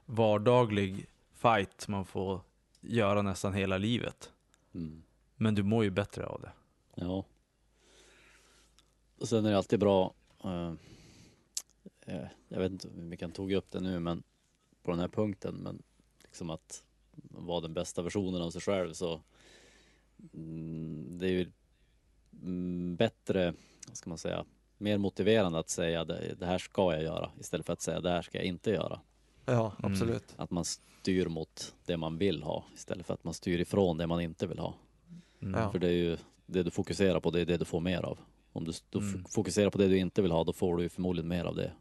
vardaglig 0.06 1.06
fight 1.34 1.88
man 1.88 2.04
får 2.04 2.40
göra 2.80 3.22
nästan 3.22 3.54
hela 3.54 3.78
livet. 3.78 4.32
Mm. 4.74 5.02
Men 5.36 5.54
du 5.54 5.62
mår 5.62 5.84
ju 5.84 5.90
bättre 5.90 6.26
av 6.26 6.40
det. 6.40 6.52
Ja. 6.94 7.24
Och 9.18 9.28
sen 9.28 9.46
är 9.46 9.50
det 9.50 9.56
alltid 9.56 9.80
bra, 9.80 10.14
eh, 10.44 10.72
eh, 12.00 12.26
jag 12.48 12.58
vet 12.58 12.72
inte 12.72 12.88
hur 12.88 13.02
mycket 13.02 13.24
han 13.24 13.32
tog 13.32 13.52
upp 13.52 13.70
det 13.70 13.80
nu, 13.80 13.98
men 14.00 14.22
på 14.82 14.90
den 14.90 15.00
här 15.00 15.08
punkten, 15.08 15.54
men 15.54 15.82
liksom 16.22 16.50
att 16.50 16.84
vara 17.30 17.60
den 17.60 17.74
bästa 17.74 18.02
versionen 18.02 18.42
av 18.42 18.50
sig 18.50 18.60
själv 18.60 18.92
så 18.92 19.20
mm, 20.34 21.18
det 21.18 21.26
är 21.26 21.30
ju 21.30 21.52
bättre, 22.96 23.54
vad 23.88 23.96
ska 23.96 24.10
man 24.10 24.18
säga, 24.18 24.44
mer 24.78 24.98
motiverande 24.98 25.58
att 25.58 25.68
säga 25.68 26.04
det, 26.04 26.34
det 26.38 26.46
här 26.46 26.58
ska 26.58 26.92
jag 26.94 27.02
göra 27.02 27.30
istället 27.40 27.66
för 27.66 27.72
att 27.72 27.80
säga 27.82 28.00
det 28.00 28.10
här 28.10 28.22
ska 28.22 28.38
jag 28.38 28.44
inte 28.46 28.70
göra. 28.70 29.00
Ja, 29.46 29.74
Mm. 29.78 29.92
absolut. 29.92 30.34
Att 30.36 30.50
man 30.50 30.64
styr 30.64 31.26
mot 31.26 31.74
det 31.84 31.96
man 31.96 32.18
vill 32.18 32.42
ha 32.42 32.64
istället 32.74 33.06
för 33.06 33.14
att 33.14 33.24
man 33.24 33.34
styr 33.34 33.60
ifrån 33.60 33.96
det 33.98 34.06
man 34.06 34.20
inte 34.20 34.46
vill 34.46 34.58
ha. 34.58 34.74
Mm. 35.42 35.60
Ja. 35.60 35.70
För 35.70 35.78
det 35.78 35.86
är 35.88 35.92
ju 35.92 36.16
det 36.46 36.62
du 36.62 36.70
fokuserar 36.70 37.20
på, 37.20 37.30
det 37.30 37.40
är 37.40 37.46
det 37.46 37.56
du 37.56 37.64
får 37.64 37.80
mer 37.80 38.02
av. 38.02 38.18
Om 38.52 38.64
du, 38.64 38.72
du 38.90 38.98
Mm. 38.98 39.24
fokuserar 39.24 39.70
på 39.70 39.78
det 39.78 39.88
du 39.88 39.98
inte 39.98 40.22
vill 40.22 40.30
ha, 40.30 40.44
då 40.44 40.52
får 40.52 40.76
du 40.76 40.82
ju 40.82 40.88
förmodligen 40.88 41.28
mer 41.28 41.44
av 41.44 41.54
det. 41.56 41.72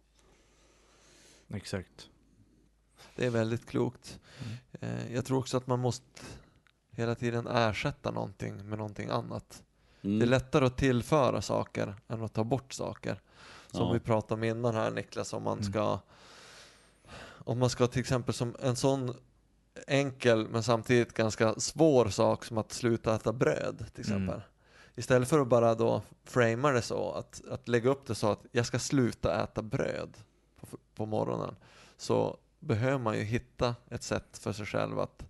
Exakt. 1.54 2.10
Det 3.16 3.26
är 3.26 3.30
väldigt 3.30 3.66
klokt. 3.66 4.20
Mm. 4.82 4.96
Eh, 4.98 5.14
jag 5.16 5.26
tror 5.26 5.38
också 5.40 5.58
att 5.58 5.68
man 5.68 5.80
måste 5.80 6.22
hela 6.92 7.16
tiden 7.16 7.48
ersätta 7.48 8.12
någonting 8.12 8.70
med 8.70 8.78
någonting 8.78 9.10
annat. 9.10 9.64
Mm. 10.04 10.20
Det 10.20 10.26
är 10.26 10.30
lättare 10.30 10.66
att 10.66 10.78
tillföra 10.78 11.42
saker 11.42 11.96
än 12.08 12.22
att 12.24 12.34
ta 12.34 12.44
bort 12.44 12.74
saker. 12.74 13.22
Som 13.72 13.88
Ja. 13.88 13.94
vi 13.94 14.00
pratade 14.00 14.34
om 14.34 14.44
innan 14.44 14.76
här 14.76 14.92
Niklas, 14.92 15.34
om 15.34 15.44
man 15.44 15.60
Mm. 15.60 15.72
ska 15.72 16.00
om 17.46 17.60
man 17.60 17.70
ska 17.70 17.88
till 17.88 18.00
exempel 18.00 18.34
som 18.34 18.56
en 18.62 18.76
sån 18.76 19.16
enkel 19.88 20.48
men 20.48 20.64
samtidigt 20.64 21.14
ganska 21.14 21.54
svår 21.60 22.06
sak 22.10 22.46
som 22.46 22.58
att 22.58 22.72
sluta 22.72 23.16
äta 23.16 23.34
bröd 23.34 23.86
till 23.94 24.00
exempel. 24.02 24.36
Mm. 24.36 24.42
Istället 24.96 25.30
för 25.30 25.40
att 25.40 25.48
bara 25.48 25.76
då 25.76 26.02
framea 26.26 26.72
det 26.72 26.82
så, 26.82 27.12
att, 27.12 27.42
att 27.50 27.68
lägga 27.68 27.90
upp 27.90 28.08
det 28.08 28.16
så 28.16 28.32
att 28.32 28.46
jag 28.52 28.66
ska 28.66 28.80
sluta 28.80 29.44
äta 29.44 29.62
bröd 29.62 30.18
på, 30.60 30.78
på 30.96 31.06
morgonen. 31.06 31.56
Så 31.98 32.38
behöver 32.60 32.98
man 32.98 33.18
ju 33.18 33.24
hitta 33.24 33.76
ett 33.90 34.04
sätt 34.04 34.38
för 34.38 34.54
sig 34.54 34.66
själv 34.66 35.00
att 35.00 35.24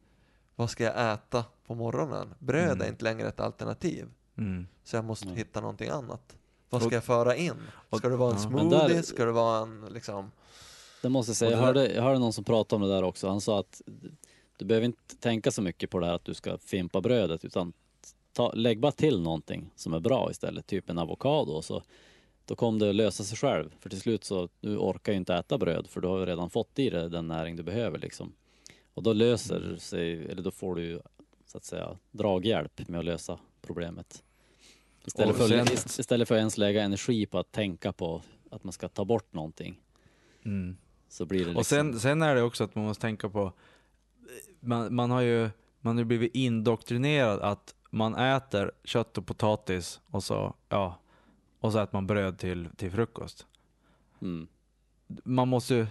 vad 0.55 0.69
ska 0.69 0.83
jag 0.83 1.13
äta 1.13 1.45
på 1.67 1.75
morgonen? 1.75 2.33
Bröd 2.39 2.63
Mm. 2.71 2.81
är 2.81 2.88
inte 2.88 3.03
längre 3.03 3.27
ett 3.27 3.39
alternativ. 3.39 4.09
Mm. 4.38 4.67
Så 4.84 4.96
jag 4.96 5.06
måste 5.06 5.28
Ja. 5.28 5.34
hitta 5.34 5.62
någonting 5.62 5.89
annat. 5.89 6.38
Vad 6.69 6.82
Och- 6.82 6.88
ska 6.88 6.96
jag 6.96 7.04
föra 7.04 7.36
in? 7.36 7.54
Ska 7.98 8.10
det 8.10 8.15
vara 8.15 8.32
en 8.32 8.38
ja. 8.41 8.50
Smoothie? 8.50 8.88
där- 8.96 9.02
Ska 9.02 9.26
det 9.26 9.32
vara 9.32 9.60
en 9.62 9.86
liksom... 9.91 10.32
Det 11.02 11.10
måste 11.10 11.30
jag 11.30 11.38
säga, 11.38 11.52
jag 11.52 11.58
hörde, 11.58 11.93
jag 11.93 12.04
hörde 12.04 12.19
någon 12.19 12.34
som 12.34 12.43
pratade 12.43 12.84
om 12.84 12.89
det 12.89 12.96
där 12.96 13.04
också. 13.04 13.28
Han 13.28 13.41
sa 13.41 13.60
att 13.60 13.82
du 14.58 14.65
behöver 14.65 14.86
inte 14.86 15.15
tänka 15.19 15.52
så 15.52 15.62
mycket 15.62 15.89
på 15.89 16.00
det 16.00 16.06
här 16.06 16.13
att 16.13 16.26
du 16.26 16.34
ska 16.34 16.58
fimpa 16.58 17.02
brödet 17.02 17.46
utan 17.46 17.74
ta, 18.34 18.52
lägg 18.54 18.80
bara 18.80 18.91
till 18.91 19.22
någonting 19.22 19.72
som 19.76 19.93
är 19.93 20.00
bra 20.00 20.32
istället, 20.32 20.67
typ 20.67 20.89
en 20.89 20.98
avokado 21.00 21.52
och 21.52 21.65
så 21.65 21.84
då 22.46 22.56
kommer 22.56 22.80
det 22.80 22.89
att 22.89 22.96
lösa 22.96 23.24
sig 23.24 23.38
själv. 23.38 23.69
För 23.80 23.89
till 23.89 24.02
slut 24.02 24.24
så, 24.24 24.50
du 24.62 24.78
orkar 24.78 25.12
ju 25.12 25.17
inte 25.17 25.36
äta 25.36 25.58
bröd 25.58 25.88
för 25.89 26.02
du 26.02 26.08
har 26.08 26.19
ju 26.19 26.26
redan 26.26 26.50
fått 26.50 26.80
i 26.80 26.89
dig 26.89 27.10
den 27.10 27.28
näring 27.28 27.56
du 27.56 27.63
behöver 27.63 28.00
liksom. 28.00 28.34
Och 28.93 29.04
då 29.04 29.13
löser 29.13 29.76
sig, 29.80 30.26
eller 30.32 30.41
då 30.41 30.52
får 30.52 30.76
du 30.76 30.84
ju 30.86 31.00
så 31.54 31.58
att 31.58 31.63
säga 31.66 31.98
draghjälp 32.12 32.88
med 32.88 33.00
att 33.00 33.06
lösa 33.06 33.39
problemet. 33.62 34.24
Istället 35.06 35.36
för, 35.36 35.48
sen- 35.48 35.66
ist- 35.66 36.00
istället 36.00 36.28
för 36.28 36.36
att 36.36 36.39
ens 36.39 36.58
lägga 36.58 36.84
energi 36.84 37.26
på 37.26 37.39
att 37.39 37.52
tänka 37.52 37.94
på 37.94 38.22
att 38.52 38.63
man 38.63 38.74
ska 38.74 38.88
ta 38.89 39.06
bort 39.06 39.34
någonting 39.34 39.80
Mm. 40.46 40.78
så 41.10 41.26
blir 41.26 41.39
det 41.39 41.46
liksom... 41.46 41.58
Och 41.58 41.66
sen, 41.66 42.00
sen 42.00 42.22
är 42.22 42.36
det 42.36 42.42
också 42.42 42.63
att 42.63 42.76
man 42.76 42.86
måste 42.86 43.02
tänka 43.02 43.30
på, 43.30 43.54
man, 44.60 44.96
man 44.96 45.12
har 45.12 45.22
ju 45.22 45.50
man 45.82 45.98
har 45.98 46.04
blivit 46.04 46.36
indoktrinerad 46.36 47.39
att 47.39 47.76
man 47.89 48.16
äter 48.16 48.72
kött 48.84 49.18
och 49.18 49.26
potatis 49.28 50.02
och 50.06 50.24
så, 50.24 50.56
ja, 50.70 51.00
och 51.60 51.72
så 51.72 51.80
äter 51.80 51.94
man 51.94 52.08
bröd 52.08 52.38
till, 52.38 52.70
till 52.78 52.92
frukost. 52.92 53.48
Mm. 54.22 54.48
Man 55.24 55.48
måste 55.48 55.76
ju, 55.76 55.88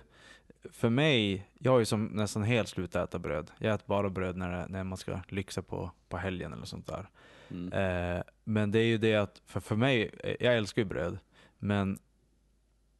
för 0.70 0.90
mig, 0.90 1.48
jag 1.59 1.72
har 1.72 1.79
ju 1.79 1.85
som 1.85 2.05
nästan 2.07 2.42
helt 2.42 2.68
slutat 2.68 3.09
äta 3.09 3.18
bröd. 3.18 3.51
Jag 3.59 3.75
äter 3.75 3.87
bara 3.87 4.11
bröd 4.11 4.37
när, 4.37 4.68
när 4.68 4.85
man 4.85 4.98
ska 4.98 5.20
lyxa 5.29 5.62
på, 5.62 5.90
på 6.09 6.16
helgen 6.16 6.53
eller 6.53 6.64
sånt 6.64 6.87
där. 6.87 7.09
Mm. 7.51 7.72
Eh, 7.72 8.22
men 8.44 8.70
det 8.70 8.79
är 8.79 8.85
ju 8.85 8.98
det 8.98 9.16
att, 9.16 9.42
för, 9.46 9.61
för 9.61 9.77
mig, 9.77 10.11
eh, 10.25 10.37
jag 10.40 10.57
älskar 10.57 10.83
ju 10.83 10.88
bröd, 10.88 11.18
men 11.59 11.98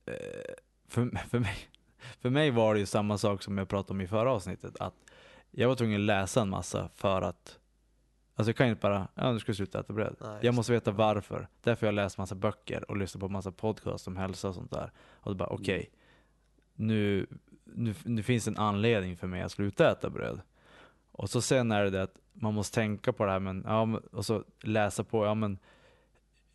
eh, 0.07 0.15
för, 0.89 1.11
för, 1.29 1.39
mig, 1.39 1.57
för 2.21 2.31
mig 2.31 2.51
var 2.51 2.75
det 2.75 2.81
ju 2.81 2.87
samma 2.87 3.19
sak 3.19 3.43
som 3.43 3.59
jag 3.59 3.69
pratade 3.69 3.93
om 3.93 4.01
i 4.01 4.07
förra 4.07 4.33
avsnittet, 4.33 4.81
att 4.81 4.95
jag 5.51 5.69
var 5.69 5.75
tvungen 5.75 6.01
att 6.01 6.07
läsa 6.07 6.41
en 6.43 6.49
massa 6.49 6.89
för 6.95 7.23
att 7.23 7.59
Alltså 8.35 8.49
jag 8.49 8.57
kan 8.57 8.69
inte 8.69 8.81
bara, 8.81 9.09
ja 9.15 9.33
nu 9.33 9.39
ska 9.39 9.51
jag 9.51 9.57
sluta 9.57 9.81
äta 9.81 9.93
bröd. 9.93 10.17
Nej, 10.21 10.39
jag 10.43 10.55
måste 10.55 10.73
veta 10.73 10.91
varför. 10.91 11.49
Därför 11.63 11.87
har 11.87 11.93
jag 11.93 11.95
läst 11.95 12.19
massa 12.19 12.35
böcker 12.35 12.91
och 12.91 12.97
lyssnat 12.97 13.21
på 13.21 13.29
massa 13.29 13.53
podcasts 13.53 14.07
om 14.07 14.17
hälsa 14.17 14.49
och 14.49 14.55
sånt 14.55 14.71
där. 14.71 14.93
Och 15.11 15.31
då 15.31 15.37
bara 15.37 15.49
okej, 15.49 15.91
Mm. 16.77 16.87
nu, 16.89 17.27
nu, 17.75 17.95
nu 18.05 18.23
finns 18.23 18.49
en 18.49 18.57
anledning 18.57 19.17
för 19.17 19.27
mig 19.27 19.43
att 19.43 19.53
sluta 19.53 19.91
äta 19.91 20.11
bröd. 20.11 20.41
Och 21.13 21.31
så 21.31 21.41
sen 21.41 21.73
är 21.73 21.85
det 21.85 21.91
det 21.91 22.03
att 22.03 22.19
man 22.33 22.55
måste 22.55 22.75
tänka 22.75 23.13
på 23.13 23.25
det 23.25 23.31
här, 23.33 23.39
men, 23.41 23.65
ja, 23.67 23.85
men- 23.85 24.01
och 24.01 24.27
så 24.27 24.45
läsa 24.61 25.05
på, 25.05 25.25
ja 25.27 25.35
men 25.35 25.59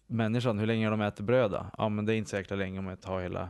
människan, 0.08 0.60
hur 0.60 0.67
länge 0.67 0.86
har 0.86 0.91
de 0.91 1.01
ätit 1.01 1.25
bröd 1.25 1.51
då? 1.51 1.65
Ja 1.77 1.89
men 1.89 2.06
det 2.06 2.13
är 2.13 2.15
inte 2.15 2.30
så 2.30 2.36
jäkla 2.36 2.56
länge 2.56 2.80
om 2.80 2.88
jag 2.88 3.01
tar 3.01 3.21
hela, 3.21 3.49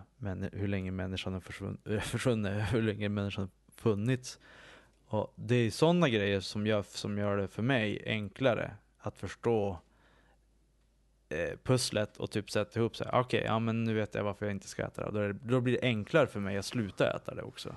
hur 0.52 0.68
länge 0.68 0.92
människan 0.92 1.34
har 1.34 1.40
försvunnit, 1.40 1.80
försvunnit, 2.04 2.52
hur 2.74 2.82
länge 2.82 3.10
människan 3.10 3.44
har 3.44 3.82
funnits. 3.82 4.40
Och 5.08 5.34
det 5.36 5.56
är 5.56 5.72
sådana 5.72 6.10
grejer 6.10 6.40
som 6.40 6.68
gör, 6.68 6.82
som 6.82 7.18
gör 7.18 7.38
det 7.38 7.48
för 7.48 7.64
mig 7.64 8.04
enklare 8.06 8.72
att 8.98 9.18
förstå 9.18 9.80
eh, 11.30 11.58
pusslet 11.64 12.18
och 12.18 12.32
typ 12.32 12.52
sätta 12.52 12.80
ihop 12.80 12.96
sig. 12.96 13.08
Okej, 13.14 13.44
ja 13.46 13.60
men 13.60 13.84
nu 13.84 13.94
vet 13.94 14.16
jag 14.16 14.24
varför 14.24 14.46
jag 14.46 14.56
inte 14.56 14.68
ska 14.68 14.86
äta 14.86 15.12
det. 15.12 15.12
Då, 15.12 15.28
det. 15.28 15.34
då 15.34 15.62
blir 15.62 15.74
det 15.74 15.82
enklare 15.82 16.28
för 16.28 16.40
mig 16.40 16.58
att 16.58 16.66
sluta 16.66 17.16
äta 17.16 17.36
det 17.36 17.42
också. 17.42 17.76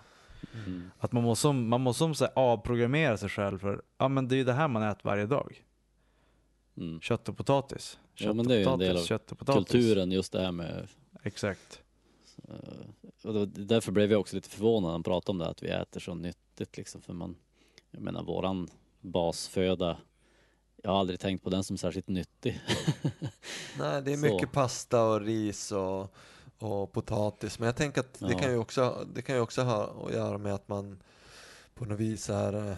Mm. 0.66 0.90
Att 0.98 1.12
man 1.12 1.22
måste, 1.22 1.52
man 1.52 1.80
måste 1.80 2.14
så 2.14 2.24
här 2.24 2.32
avprogrammera 2.36 3.16
sig 3.16 3.28
själv 3.28 3.58
för, 3.58 3.82
ja 3.98 4.08
men 4.08 4.28
det 4.28 4.34
är 4.34 4.36
ju 4.36 4.44
det 4.44 4.52
här 4.52 4.68
man 4.68 4.82
äter 4.82 5.00
varje 5.04 5.26
dag. 5.26 5.64
Mm. 6.76 7.00
Kött 7.00 7.28
och 7.28 7.36
potatis. 7.36 7.98
Kött 8.14 8.26
Ja, 8.26 8.32
men 8.32 8.48
det 8.48 8.54
är 8.54 8.58
ju 8.58 8.64
en 8.64 8.78
del 8.78 8.96
av. 8.96 9.54
Kulturen, 9.54 10.12
just 10.12 10.32
det 10.32 10.40
här 10.40 10.52
med 10.52 10.88
Exakt. 11.22 11.82
Och 13.24 13.48
därför 13.48 13.92
blev 13.92 14.10
jag 14.10 14.20
också 14.20 14.36
lite 14.36 14.48
förvånad 14.48 14.82
när 14.82 14.92
han 14.92 15.02
pratade 15.02 15.30
om 15.30 15.38
det, 15.38 15.48
att 15.48 15.62
vi 15.62 15.68
äter 15.68 16.00
så 16.00 16.14
nyttigt 16.14 16.76
liksom. 16.76 17.02
För 17.02 17.12
man, 17.12 17.36
jag 17.90 18.02
menar 18.02 18.22
våran 18.22 18.68
basföda, 19.00 19.96
jag 20.82 20.90
har 20.90 21.00
aldrig 21.00 21.20
tänkt 21.20 21.44
på 21.44 21.50
den 21.50 21.64
som 21.64 21.78
särskilt 21.78 22.08
nyttig. 22.08 22.60
Nej, 23.78 24.02
det 24.02 24.12
är 24.12 24.16
Så. 24.16 24.20
mycket 24.34 24.52
pasta 24.52 25.04
och 25.04 25.20
ris 25.20 25.72
och, 25.72 26.14
och 26.58 26.92
potatis. 26.92 27.58
Men 27.58 27.66
jag 27.66 27.76
tänker 27.76 28.00
att 28.00 28.14
det 28.20 28.32
Ja. 28.32 28.38
kan 28.38 28.50
ju 28.50 28.56
också, 28.58 29.06
det 29.14 29.22
kan 29.22 29.34
ju 29.34 29.40
också 29.40 29.62
ha 29.62 30.06
att 30.06 30.12
göra 30.12 30.38
med 30.38 30.54
att 30.54 30.68
man 30.68 31.02
på 31.74 31.84
något 31.84 32.00
vis 32.00 32.30
är... 32.30 32.70
eh, 32.70 32.76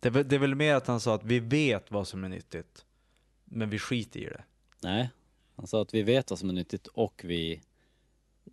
Det 0.00 0.08
är, 0.08 0.12
väl- 0.12 0.28
det 0.28 0.34
är 0.34 0.40
väl 0.40 0.54
mer 0.54 0.74
att 0.74 0.86
han 0.86 1.00
sa 1.00 1.14
att 1.14 1.24
vi 1.24 1.40
vet 1.40 1.90
vad 1.90 2.08
som 2.08 2.24
är 2.24 2.28
nyttigt. 2.28 2.84
Men 3.44 3.70
vi 3.70 3.78
skiter 3.78 4.20
i 4.20 4.24
det. 4.24 4.44
Nej, 4.82 5.10
han 5.56 5.66
sa 5.66 5.82
att 5.82 5.94
vi 5.94 6.02
vet 6.02 6.30
vad 6.30 6.38
som 6.38 6.48
är 6.48 6.52
nyttigt 6.54 6.86
och 6.86 7.20
vi 7.24 7.60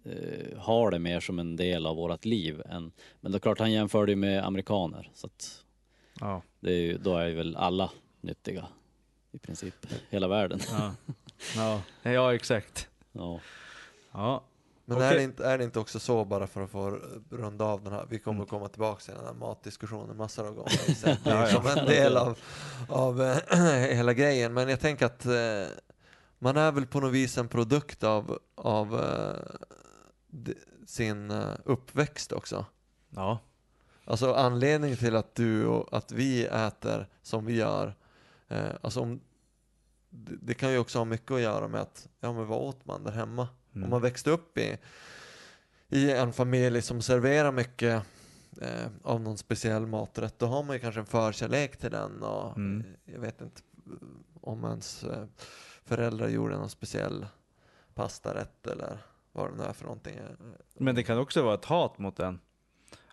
eh, 0.04 0.58
har 0.60 0.92
det 0.92 1.00
mer 1.00 1.20
som 1.20 1.40
en 1.40 1.56
del 1.56 1.86
av 1.86 1.96
vårt 1.96 2.26
liv. 2.26 2.62
Än, 2.66 2.92
men 3.22 3.32
det 3.32 3.38
är 3.38 3.40
klart, 3.40 3.60
han 3.60 3.72
jämförde 3.72 4.12
ju 4.12 4.16
med 4.16 4.46
amerikaner. 4.46 5.12
Så 5.14 5.28
att 5.28 5.64
Ja. 6.20 6.42
det 6.60 6.72
är 6.72 6.78
ju, 6.80 6.98
då 6.98 7.18
är 7.18 7.28
ju 7.28 7.34
väl 7.36 7.56
alla 7.56 7.92
nyttiga 8.24 8.68
i 9.32 9.38
princip, 9.40 9.76
hela 10.10 10.28
världen. 10.28 10.60
Ja, 10.72 10.94
ja. 11.56 11.82
ja 12.12 12.34
exakt. 12.36 12.88
Ja, 13.12 13.40
Men 14.86 14.98
Okej. 14.98 15.08
är, 15.10 15.16
det 15.16 15.24
inte, 15.24 15.46
är 15.46 15.58
det 15.58 15.64
inte 15.64 15.80
också 15.80 16.00
så, 16.00 16.26
bara 16.26 16.48
för 16.48 16.62
att 16.62 16.70
få 16.70 17.00
runda 17.30 17.66
av 17.66 17.84
den 17.84 17.94
här, 17.94 18.06
vi 18.10 18.20
kommer 18.20 18.46
komma 18.46 18.68
tillbaka 18.68 19.02
till 19.02 19.14
den 19.14 19.26
här 19.26 19.34
matdiskussionen 19.34 20.18
massor 20.18 20.48
av 20.48 20.54
gånger. 20.54 20.72
Det 21.24 21.30
är 21.30 21.36
Ja, 21.36 21.50
ja. 21.50 21.62
som 21.64 21.68
en 21.80 21.86
del 21.86 22.18
av, 22.18 22.40
av 22.90 23.22
eh, 23.22 23.38
hela 23.96 24.14
grejen. 24.14 24.54
Men 24.54 24.70
jag 24.70 24.80
tänker 24.80 25.06
att 25.06 25.26
eh, 25.26 25.66
man 26.40 26.58
är 26.58 26.72
väl 26.72 26.86
på 26.86 27.00
något 27.00 27.12
vis 27.14 27.38
en 27.38 27.48
produkt 27.48 28.04
av, 28.04 28.40
av 28.56 29.00
eh, 29.00 29.56
d- 30.28 30.54
sin 30.88 31.32
uppväxt 31.66 32.32
också. 32.32 32.66
Ja. 33.10 33.40
Alltså 34.06 34.34
anledningen 34.34 34.98
till 34.98 35.16
att 35.16 35.36
du 35.36 35.66
och 35.66 35.98
att 35.98 36.12
vi 36.12 36.46
äter 36.46 37.08
som 37.22 37.46
vi 37.46 37.56
gör, 37.56 37.96
eh, 38.54 38.72
alltså 38.82 39.00
om, 39.02 39.22
det, 40.10 40.36
det 40.42 40.54
kan 40.54 40.72
ju 40.72 40.78
också 40.78 40.98
ha 40.98 41.06
mycket 41.06 41.32
att 41.32 41.42
göra 41.42 41.68
med 41.68 41.82
att, 41.82 42.08
ja 42.20 42.34
men 42.34 42.48
vad 42.48 42.60
åt 42.62 42.86
man 42.86 43.04
där 43.04 43.12
hemma? 43.12 43.48
Mm. 43.74 43.84
Om 43.84 43.90
man 43.90 44.02
växte 44.02 44.32
upp 44.32 44.58
i, 44.58 44.78
i 45.90 46.12
en 46.12 46.34
familj 46.34 46.82
som 46.82 47.02
serverar 47.02 47.52
mycket 47.52 48.04
eh, 48.62 48.88
av 49.04 49.22
någon 49.22 49.38
speciell 49.38 49.86
maträtt, 49.88 50.40
då 50.40 50.46
har 50.46 50.64
man 50.64 50.76
ju 50.76 50.80
kanske 50.80 51.00
en 51.00 51.06
förkärlek 51.06 51.78
till 51.78 51.92
den 51.92 52.24
och 52.24 52.58
Mm. 52.58 52.84
jag 53.06 53.20
vet 53.20 53.42
inte 53.42 53.62
om 54.42 54.64
ens 54.66 55.04
eh, 55.04 55.26
föräldrar 55.86 56.28
gjorde 56.28 56.58
någon 56.58 56.70
speciell 56.70 57.26
pastarätt 57.94 58.68
eller 58.68 58.98
vad 59.32 59.52
det 59.52 59.56
nu 59.58 59.64
är 59.64 59.74
för 59.74 59.84
någonting. 59.84 60.16
Eh, 60.18 60.24
Men 60.74 60.96
det 60.96 61.04
kan 61.04 61.18
också 61.18 61.44
vara 61.44 61.54
ett 61.54 61.66
hat 61.66 61.98
mot 61.98 62.18
den. 62.18 62.40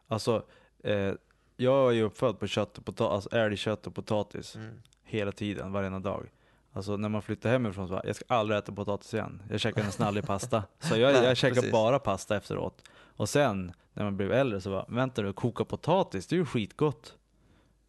Alltså, 0.07 0.47
eh, 0.85 1.13
jag 1.57 1.89
är 1.89 1.93
ju 1.93 2.03
uppfödd 2.03 2.39
på 2.39 2.47
kött 2.47 2.79
och 2.79 2.85
potatis, 2.85 3.13
alltså 3.15 3.37
älgkött 3.37 3.87
och 3.87 3.95
potatis 3.95 4.57
Mm. 4.57 4.83
Hela 5.11 5.33
tiden, 5.33 5.73
varenda 5.73 5.99
dag. 5.99 6.31
Alltså 6.73 6.97
när 6.97 7.09
man 7.09 7.23
flyttar 7.23 7.51
hemifrån 7.51 7.89
så 7.89 7.95
bara, 7.95 8.07
jag 8.07 8.17
ska 8.17 8.25
aldrig 8.29 8.59
äta 8.59 8.73
potatis 8.73 9.15
igen. 9.15 9.43
Jag 9.51 9.61
käkar 9.61 9.83
nästan 9.85 10.07
aldrig 10.07 10.27
pasta. 10.27 10.65
Så 10.79 10.97
jag, 10.97 11.13
Nej, 11.13 11.25
jag 11.25 11.37
käkar 11.37 11.55
precis. 11.55 11.73
bara 11.73 11.99
pasta 11.99 12.37
efteråt. 12.37 12.83
Och 12.93 13.29
sen, 13.29 13.73
när 13.93 14.05
man 14.05 14.17
blev 14.17 14.33
äldre 14.33 14.61
så 14.61 14.71
bara, 14.71 14.85
vänta 14.89 15.23
nu, 15.23 15.33
koka 15.33 15.65
potatis, 15.65 16.27
det 16.27 16.35
är 16.35 16.39
ju 16.39 16.47
skitgott. 16.47 17.17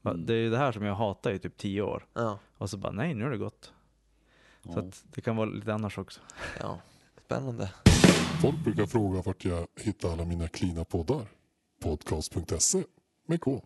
Mm. 0.05 0.25
Det 0.25 0.33
är 0.33 0.37
ju 0.37 0.49
det 0.49 0.57
här 0.57 0.71
som 0.71 0.83
jag 0.83 0.95
hatar 0.95 1.31
i 1.31 1.39
typ 1.39 1.57
tio 1.57 1.81
år. 1.81 2.05
Ja, 2.13 2.39
Och 2.57 2.69
så 2.69 2.77
bara, 2.77 2.91
nej 2.91 3.13
nu 3.13 3.25
är 3.25 3.29
det 3.29 3.37
gott. 3.37 3.73
Så 4.63 4.71
ja. 4.75 4.79
att 4.79 5.03
det 5.15 5.21
kan 5.21 5.35
vara 5.35 5.49
lite 5.49 5.73
annars 5.73 5.97
också. 5.97 6.19
ja, 6.59 6.79
spännande. 7.25 7.71
Folk 8.41 8.55
brukar 8.63 8.85
fråga 8.85 9.21
vart 9.21 9.45
jag 9.45 9.67
hittar 9.79 10.11
alla 10.11 10.25
mina 10.25 10.47
klina 10.47 10.83
poddar. 10.83 11.25
Podcast.se 11.83 12.83
med 13.27 13.41
K. 13.41 13.61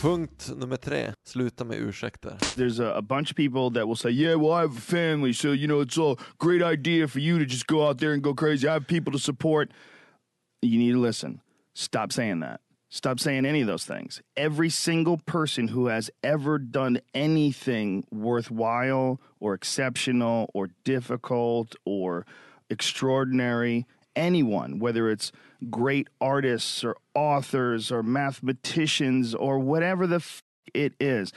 Punkt 0.00 0.48
nummer 0.56 0.76
tre, 0.76 1.12
sluta 1.24 1.64
med 1.64 1.78
ursäkter. 1.78 2.38
there's 2.56 2.78
a, 2.80 2.86
a 2.96 3.02
bunch 3.02 3.30
of 3.30 3.36
people 3.36 3.70
that 3.70 3.86
will 3.86 3.96
say, 3.96 4.08
"Yeah, 4.10 4.34
well, 4.34 4.52
I 4.52 4.62
have 4.62 4.76
a 4.76 4.80
family, 4.80 5.32
so 5.34 5.52
you 5.52 5.66
know 5.66 5.80
it's 5.80 5.98
a 5.98 6.16
great 6.38 6.62
idea 6.62 7.06
for 7.06 7.20
you 7.20 7.38
to 7.38 7.44
just 7.44 7.66
go 7.66 7.86
out 7.86 7.98
there 7.98 8.14
and 8.14 8.22
go 8.22 8.32
crazy. 8.34 8.66
I 8.66 8.72
have 8.72 8.86
people 8.86 9.12
to 9.12 9.18
support." 9.18 9.70
You 10.62 10.78
need 10.78 10.92
to 10.92 11.00
listen. 11.00 11.42
Stop 11.74 12.12
saying 12.12 12.40
that. 12.40 12.60
Stop 12.88 13.20
saying 13.20 13.44
any 13.46 13.60
of 13.60 13.66
those 13.66 13.84
things. 13.84 14.22
Every 14.36 14.70
single 14.70 15.18
person 15.18 15.68
who 15.68 15.86
has 15.88 16.10
ever 16.22 16.58
done 16.58 17.00
anything 17.14 18.04
worthwhile 18.10 19.20
or 19.38 19.54
exceptional 19.54 20.50
or 20.54 20.70
difficult 20.84 21.76
or 21.84 22.24
extraordinary, 22.70 23.86
anyone, 24.16 24.78
whether 24.78 25.10
it's 25.10 25.32
great 25.68 26.08
artists 26.20 26.82
or 26.84 26.96
authors 27.14 27.92
or 27.92 28.02
mathematicians 28.02 29.34
or 29.34 29.58
whatever 29.58 30.06
the 30.06 30.16
f- 30.16 30.42
it 30.72 30.94
is, 31.00 31.32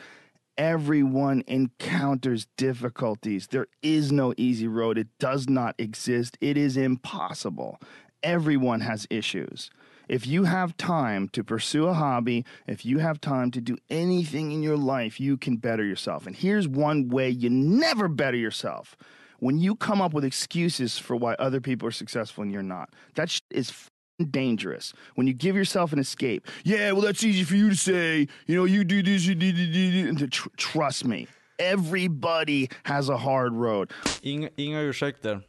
everyone 0.57 1.43
encounters 1.47 2.47
difficulties. 2.57 3.47
There 3.47 3.67
is 3.81 4.11
no 4.11 4.33
easy 4.37 4.67
road. 4.67 4.97
It 4.97 5.07
does 5.19 5.49
not 5.49 5.75
exist. 5.77 6.37
It 6.41 6.57
is 6.57 6.77
impossible. 6.77 7.79
Everyone 8.21 8.81
has 8.81 9.07
issues. 9.09 9.69
If 10.09 10.27
you 10.27 10.43
have 10.43 10.75
time 10.77 11.29
to 11.29 11.43
pursue 11.43 11.87
a 11.87 11.93
hobby, 11.93 12.45
if 12.67 12.85
you 12.85 12.99
have 12.99 13.21
time 13.21 13.51
to 13.51 13.61
do 13.61 13.77
anything 13.89 14.51
in 14.51 14.61
your 14.61 14.77
life, 14.77 15.19
you 15.19 15.37
can 15.37 15.57
better 15.57 15.83
yourself. 15.83 16.27
And 16.27 16.35
here's 16.35 16.67
one 16.67 17.09
way 17.09 17.29
you 17.29 17.49
never 17.49 18.07
better 18.07 18.37
yourself 18.37 18.97
when 19.43 19.59
you 19.59 19.75
come 19.75 20.01
up 20.01 20.13
with 20.13 20.23
excuses 20.23 20.97
for 20.97 21.17
why 21.17 21.33
other 21.33 21.59
people 21.59 21.85
are 21.85 21.91
successful 21.91 22.43
and 22.43 22.51
you're 22.53 22.63
not. 22.63 22.89
That 23.15 23.29
shit 23.29 23.43
is 23.49 23.69
f***ing 23.69 24.27
dangerous. 24.27 24.93
When 25.15 25.27
you 25.27 25.33
give 25.33 25.53
yourself 25.57 25.91
an 25.91 25.99
escape, 25.99 26.47
yeah, 26.63 26.93
well, 26.93 27.01
that's 27.01 27.25
easy 27.25 27.43
for 27.43 27.55
you 27.55 27.69
to 27.69 27.75
say. 27.75 28.29
You 28.47 28.55
know, 28.55 28.63
you 28.63 28.85
do 28.85 29.03
this, 29.03 29.25
you 29.25 29.35
do, 29.35 29.51
do, 29.51 29.65
do, 29.67 29.91
do. 29.91 30.07
And 30.07 30.17
to 30.19 30.27
tr- 30.29 30.47
trust 30.55 31.03
me, 31.03 31.27
everybody 31.59 32.69
has 32.83 33.09
a 33.09 33.17
hard 33.17 33.53
road. 33.53 33.91
Inga, 34.21 34.49
inga 34.55 34.81
ursäkter. 34.81 35.41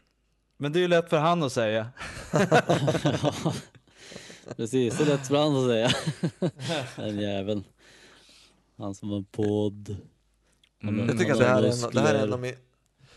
Men 0.59 0.72
det 0.72 0.78
är 0.78 0.80
ju 0.80 0.88
lätt 0.88 1.11
för 1.11 1.18
han 1.18 1.42
att 1.42 1.52
säga. 1.52 1.87
Precis, 4.57 4.98
det 4.98 5.04
är 5.04 5.07
lätt 5.07 5.26
för 5.28 5.37
han 5.37 5.57
att 5.57 5.66
säga. 5.66 5.90
Den 6.96 7.20
jäveln. 7.20 7.64
Han 8.78 8.94
som 8.94 9.11
har 9.11 9.16
en 9.16 9.24
podd. 9.24 9.96
Mm. 10.83 11.09
Jag 11.09 11.18
tycker 11.18 11.33
att 11.33 11.38
det 11.38 11.46
här, 11.46 11.62
är 11.62 11.87
en, 11.87 11.90
det, 11.92 12.00
här 12.00 12.14
är 12.14 12.22
en 12.22 12.33
av 12.33 12.40
mi, 12.40 12.54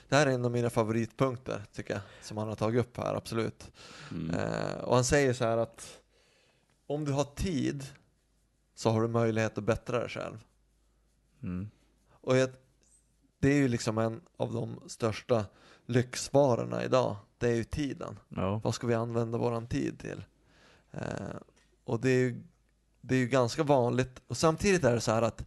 det 0.09 0.15
här 0.15 0.27
är 0.27 0.31
en 0.31 0.45
av 0.45 0.51
mina 0.51 0.69
favoritpunkter, 0.69 1.63
tycker 1.73 1.93
jag, 1.93 2.01
som 2.21 2.37
han 2.37 2.47
har 2.47 2.55
tagit 2.55 2.81
upp 2.81 2.97
här, 2.97 3.15
absolut. 3.15 3.71
Mm. 4.11 4.35
Eh, 4.35 4.77
och 4.77 4.95
han 4.95 5.05
säger 5.05 5.33
så 5.33 5.45
här 5.45 5.57
att 5.57 5.99
om 6.87 7.05
du 7.05 7.11
har 7.11 7.23
tid 7.23 7.85
så 8.75 8.89
har 8.89 9.01
du 9.01 9.07
möjlighet 9.07 9.57
att 9.57 9.63
bättra 9.63 9.99
dig 9.99 10.09
själv. 10.09 10.37
Mm. 11.43 11.69
Och 12.11 12.37
jag, 12.37 12.49
det 13.39 13.49
är 13.49 13.55
ju 13.55 13.67
liksom 13.67 13.97
en 13.97 14.21
av 14.37 14.53
de 14.53 14.79
största 14.87 15.45
lyxvarorna 15.85 16.83
idag, 16.83 17.15
det 17.37 17.49
är 17.49 17.55
ju 17.55 17.63
tiden. 17.63 18.19
Ja. 18.29 18.61
Vad 18.63 18.75
ska 18.75 18.87
vi 18.87 18.93
använda 18.93 19.37
våran 19.37 19.67
tid 19.67 19.99
till? 19.99 20.23
Eh, 20.91 21.35
och 21.83 21.99
det 21.99 22.10
är, 22.10 22.19
ju, 22.19 22.43
det 23.01 23.15
är 23.15 23.19
ju 23.19 23.27
ganska 23.27 23.63
vanligt. 23.63 24.21
Och 24.27 24.37
samtidigt 24.37 24.83
är 24.83 24.93
det 24.93 25.01
så 25.01 25.12
här 25.12 25.21
att 25.21 25.45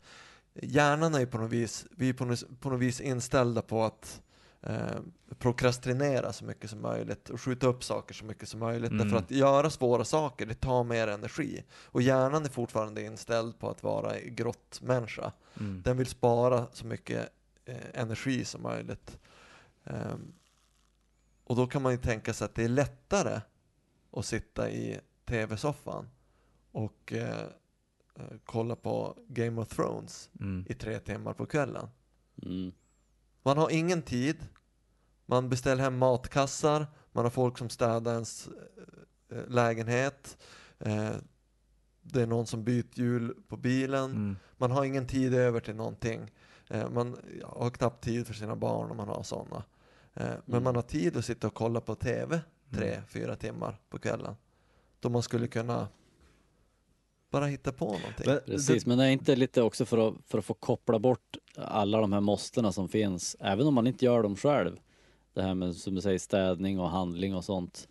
hjärnan 0.54 1.14
är 1.14 1.20
ju 1.20 1.26
på 1.26 1.38
något 1.38 1.52
vis, 1.52 1.86
vi 1.90 2.08
är 2.08 2.12
på 2.12 2.24
något, 2.24 2.60
på 2.60 2.70
något 2.70 2.80
vis 2.80 3.00
inställda 3.00 3.62
på 3.62 3.84
att 3.84 4.22
eh, 4.62 5.00
prokrastinera 5.38 6.32
så 6.32 6.44
mycket 6.44 6.70
som 6.70 6.82
möjligt 6.82 7.30
och 7.30 7.40
skjuta 7.40 7.66
upp 7.66 7.84
saker 7.84 8.14
så 8.14 8.24
mycket 8.24 8.48
som 8.48 8.60
möjligt. 8.60 8.90
Mm. 8.90 9.02
Därför 9.04 9.24
att 9.24 9.30
göra 9.30 9.70
svåra 9.70 10.04
saker, 10.04 10.46
det 10.46 10.54
tar 10.54 10.84
mer 10.84 11.08
energi. 11.08 11.64
Och 11.84 12.02
hjärnan 12.02 12.44
är 12.44 12.48
fortfarande 12.48 13.02
inställd 13.02 13.58
på 13.58 13.70
att 13.70 13.82
vara 13.82 14.18
en 14.18 14.34
grottmänniska. 14.36 15.32
Mm. 15.60 15.82
Den 15.82 15.96
vill 15.96 16.06
spara 16.06 16.66
så 16.72 16.86
mycket 16.86 17.28
eh, 17.64 17.76
energi 17.94 18.44
som 18.44 18.62
möjligt. 18.62 19.18
Ehm, 19.84 20.32
och 21.44 21.56
då 21.56 21.66
kan 21.66 21.82
man 21.82 21.92
ju 21.92 21.98
tänka 21.98 22.34
sig 22.34 22.44
att 22.44 22.54
det 22.54 22.64
är 22.64 22.68
lättare 22.68 23.40
att 24.12 24.26
sitta 24.26 24.70
i 24.70 25.00
tv-soffan 25.24 26.08
och 26.72 27.12
eh, 27.12 27.40
eh, 28.16 28.24
kolla 28.44 28.76
på 28.76 29.16
Game 29.28 29.60
of 29.60 29.68
Thrones 29.68 30.30
Mm. 30.40 30.64
i 30.68 30.74
tre 30.74 30.98
timmar 30.98 31.32
på 31.32 31.46
kvällen. 31.46 31.88
Mm. 32.42 32.72
Man 33.42 33.58
har 33.58 33.70
ingen 33.70 34.02
tid, 34.02 34.46
man 35.26 35.48
beställer 35.48 35.82
hem 35.82 35.98
matkassar, 35.98 36.86
man 37.12 37.24
har 37.24 37.30
folk 37.30 37.58
som 37.58 37.68
städar 37.68 38.12
ens 38.12 38.48
eh, 39.32 39.46
lägenhet. 39.48 40.38
Eh, 40.78 41.10
det 42.02 42.22
är 42.22 42.26
någon 42.26 42.46
som 42.46 42.64
byter 42.64 42.86
hjul 42.98 43.34
på 43.48 43.56
bilen. 43.56 44.10
Mm. 44.10 44.36
Man 44.56 44.70
har 44.70 44.84
ingen 44.84 45.06
tid 45.06 45.34
över 45.34 45.60
till 45.60 45.74
någonting. 45.76 46.30
Eh, 46.68 46.90
man 46.90 47.16
har 47.44 47.70
knappt 47.70 48.04
tid 48.04 48.26
för 48.26 48.34
sina 48.34 48.56
barn 48.56 48.90
om 48.90 48.96
man 48.96 49.08
har 49.08 49.22
sådana. 49.22 49.64
Eh, 50.14 50.26
men 50.44 50.54
Mm. 50.54 50.64
man 50.64 50.74
har 50.74 50.82
tid 50.82 51.16
att 51.16 51.24
sitta 51.24 51.46
och 51.46 51.54
kolla 51.54 51.80
på 51.80 51.94
TV 51.94 52.40
tre, 52.70 52.92
Mm. 52.92 53.06
fyra 53.06 53.36
timmar 53.36 53.80
på 53.90 53.98
kvällen. 53.98 54.34
Då 55.00 55.08
man 55.08 55.22
skulle 55.22 55.46
kunna 55.46 55.88
bara 57.30 57.46
hitta 57.46 57.72
på 57.72 57.84
någonting. 57.84 58.26
Men 58.26 58.40
Precis, 58.46 58.86
men 58.86 58.98
det 58.98 59.04
är 59.04 59.10
inte 59.10 59.36
lite 59.36 59.62
också 59.62 59.84
för 59.84 60.08
att, 60.08 60.14
för 60.26 60.38
att 60.38 60.44
få 60.44 60.54
koppla 60.54 60.98
bort 60.98 61.36
alla 61.56 62.00
de 62.00 62.12
här 62.12 62.20
måstena 62.20 62.72
som 62.72 62.88
finns, 62.88 63.36
även 63.40 63.66
om 63.66 63.74
man 63.74 63.86
inte 63.86 64.04
gör 64.04 64.22
dem 64.22 64.36
själv. 64.36 64.80
Det 65.34 65.42
här 65.42 65.54
med, 65.54 65.76
som 65.76 65.94
du 65.94 66.00
säger, 66.00 66.18
städning 66.18 66.80
och 66.80 66.90
handling 66.90 67.34
och 67.34 67.44
sånt. 67.44 67.88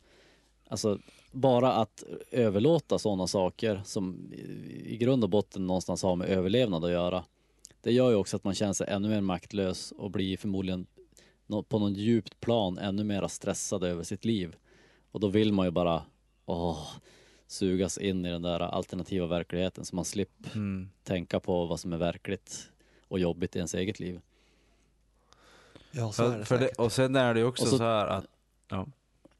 Alltså, 0.67 0.99
bara 1.31 1.73
att 1.73 2.03
överlåta 2.31 2.99
sådana 2.99 3.27
saker 3.27 3.81
som 3.85 4.33
i 4.85 4.97
grund 4.97 5.23
och 5.23 5.29
botten 5.29 5.67
någonstans 5.67 6.03
har 6.03 6.15
med 6.15 6.29
överlevnad 6.29 6.85
att 6.85 6.91
göra. 6.91 7.23
Det 7.81 7.91
gör 7.91 8.09
ju 8.09 8.15
också 8.15 8.37
att 8.37 8.43
man 8.43 8.53
känner 8.53 8.73
sig 8.73 8.87
ännu 8.89 9.09
mer 9.09 9.21
maktlös 9.21 9.91
och 9.91 10.11
blir 10.11 10.37
förmodligen 10.37 10.87
på 11.67 11.79
något 11.79 11.97
djupt 11.97 12.39
plan 12.39 12.77
ännu 12.77 13.03
mer 13.03 13.27
stressad 13.27 13.83
över 13.83 14.03
sitt 14.03 14.25
liv. 14.25 14.55
Och 15.11 15.19
då 15.19 15.27
vill 15.27 15.53
man 15.53 15.65
ju 15.65 15.71
bara, 15.71 16.03
åh, 16.45 16.87
sugas 17.51 17.97
in 17.97 18.25
i 18.25 18.29
den 18.29 18.41
där 18.41 18.59
alternativa 18.59 19.27
verkligheten 19.27 19.85
så 19.85 19.95
man 19.95 20.05
slipper 20.05 20.51
Mm. 20.55 20.89
tänka 21.03 21.39
på 21.39 21.65
vad 21.65 21.79
som 21.79 21.93
är 21.93 21.97
verkligt 21.97 22.69
och 23.07 23.19
jobbigt 23.19 23.55
i 23.55 23.59
ens 23.59 23.73
eget 23.75 23.99
liv. 23.99 24.19
ja, 25.91 26.11
så 26.11 26.23
är 26.23 26.31
För, 26.31 26.37
det 26.39 26.45
för 26.45 26.55
det, 26.55 26.61
säkert. 26.65 26.79
och 26.79 26.91
sen 26.91 27.15
är 27.15 27.33
det 27.33 27.39
ju 27.39 27.45
också 27.45 27.65
så- 27.65 27.77
så, 27.77 27.83
här 27.83 28.07
att, 28.07 28.25
ja. 28.69 28.87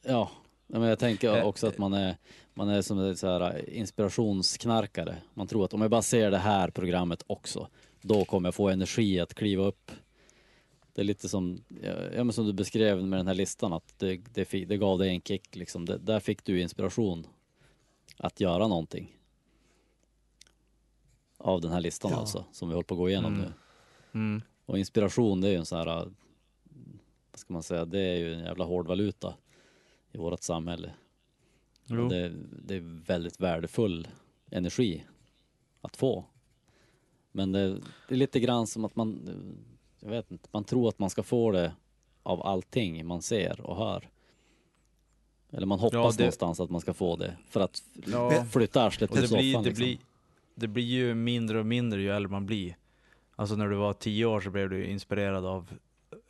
Ja, 0.02 0.32
men 0.68 0.82
jag 0.82 1.00
tänker 1.00 1.38
Eh, 1.38 1.46
också 1.46 1.68
att 1.68 1.78
man 1.78 1.94
är, 1.94 2.18
man 2.54 2.70
är 2.70 2.82
som 2.82 3.00
en 3.00 3.18
så 3.18 3.28
här 3.28 3.70
inspirationsknarkare. 3.70 5.16
Man 5.34 5.48
tror 5.48 5.66
att 5.66 5.74
om 5.74 5.82
jag 5.82 5.92
bara 5.92 6.02
ser 6.02 6.32
det 6.32 6.38
här 6.38 6.70
programmet 6.70 7.24
också, 7.28 7.68
då 8.02 8.26
kommer 8.26 8.48
jag 8.48 8.56
få 8.56 8.70
energi 8.70 9.20
att 9.20 9.34
kliva 9.34 9.64
upp. 9.64 9.92
Det 10.94 11.02
är 11.02 11.06
lite 11.06 11.30
som, 11.30 11.64
ja, 12.16 12.24
men 12.24 12.34
som 12.34 12.46
du 12.46 12.54
beskrev 12.54 13.04
med 13.04 13.20
den 13.20 13.28
här 13.28 13.34
listan, 13.34 13.74
att 13.74 13.94
det, 13.98 14.18
det, 14.34 14.66
det 14.66 14.78
gav 14.78 15.00
dig 15.00 15.10
en 15.10 15.22
kick. 15.22 15.56
Liksom. 15.56 15.86
Det, 15.86 15.98
där 15.98 16.20
fick 16.20 16.44
du 16.44 16.62
inspiration 16.62 17.28
att 18.20 18.40
göra 18.40 18.68
någonting. 18.68 19.16
Av 21.38 21.62
den 21.62 21.72
här 21.72 21.82
listan 21.82 22.12
Ja. 22.12 22.18
alltså, 22.18 22.46
som 22.52 22.70
vi 22.70 22.76
håller 22.76 22.86
på 22.86 22.94
att 22.94 22.98
gå 23.00 23.10
igenom 23.10 23.34
Mm. 23.34 23.46
nu. 23.46 23.54
Mm. 24.20 24.42
Och 24.66 24.78
inspiration 24.80 25.42
det 25.42 25.48
är 25.48 25.52
ju 25.52 25.58
en 25.58 25.66
sån 25.66 25.78
här, 25.80 25.86
vad 27.32 27.40
ska 27.40 27.54
man 27.54 27.64
säga, 27.64 27.86
det 27.86 28.00
är 28.00 28.16
ju 28.18 28.34
en 28.34 28.40
jävla 28.44 28.66
hård 28.66 28.88
valuta 28.88 29.36
i 30.12 30.18
vårt 30.18 30.44
samhälle. 30.44 30.94
Det, 32.10 32.30
det 32.66 32.76
är 32.76 33.06
väldigt 33.06 33.40
värdefull 33.40 34.08
energi 34.52 35.06
att 35.82 35.98
få. 35.98 36.26
Men 37.32 37.52
det, 37.52 37.70
det 38.08 38.14
är 38.16 38.18
lite 38.18 38.40
grann 38.40 38.68
som 38.68 38.86
att 38.86 38.96
man, 38.96 39.30
jag 40.00 40.10
vet 40.10 40.32
inte, 40.32 40.50
man 40.52 40.64
tror 40.64 40.90
att 40.90 41.00
man 41.00 41.10
ska 41.10 41.24
få 41.24 41.52
det 41.52 41.74
av 42.24 42.42
allting 42.46 43.06
man 43.06 43.22
ser 43.22 43.62
och 43.62 43.76
hör. 43.78 44.10
Eller 45.52 45.66
man 45.66 45.80
hoppas 45.80 45.94
Ja, 45.94 46.12
det- 46.18 46.24
någonstans 46.24 46.60
att 46.60 46.70
man 46.70 46.82
ska 46.82 46.94
få 46.94 47.16
det 47.16 47.38
för 47.50 47.60
att 47.60 47.84
Ja. 48.06 48.46
flytta 48.52 48.84
arslet 48.84 49.12
till 49.12 49.22
det 49.22 49.28
soffan. 49.28 49.42
blir, 49.44 49.54
det, 49.54 49.64
liksom. 49.70 49.84
blir, 49.86 49.98
det 50.56 50.68
blir 50.68 50.84
ju 50.84 51.14
mindre 51.14 51.60
och 51.60 51.66
mindre 51.66 52.02
ju 52.02 52.10
äldre 52.10 52.32
man 52.32 52.46
blir. 52.46 52.78
Alltså 53.36 53.56
när 53.56 53.68
du 53.68 53.76
var 53.76 53.94
tio 53.94 54.26
år 54.26 54.42
så 54.42 54.50
blev 54.50 54.70
du 54.70 54.86
inspirerad 54.86 55.46
av 55.46 55.70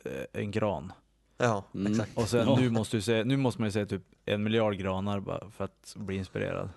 eh, 0.04 0.12
en 0.42 0.50
gran. 0.50 0.92
Ja, 1.38 1.64
Mm. 1.74 1.92
exakt. 1.92 2.16
Och 2.18 2.28
sen 2.28 2.48
Ja. 2.48 2.56
nu, 2.60 2.70
måste 2.70 2.96
du 2.96 3.00
se, 3.00 3.24
nu 3.24 3.36
måste 3.36 3.60
man 3.60 3.66
ju 3.68 3.72
säga 3.72 3.86
typ 3.86 4.02
en 4.24 4.42
miljard 4.42 4.78
granar 4.78 5.20
bara 5.20 5.50
för 5.50 5.64
att 5.64 5.94
bli 5.96 6.16
inspirerad. 6.16 6.68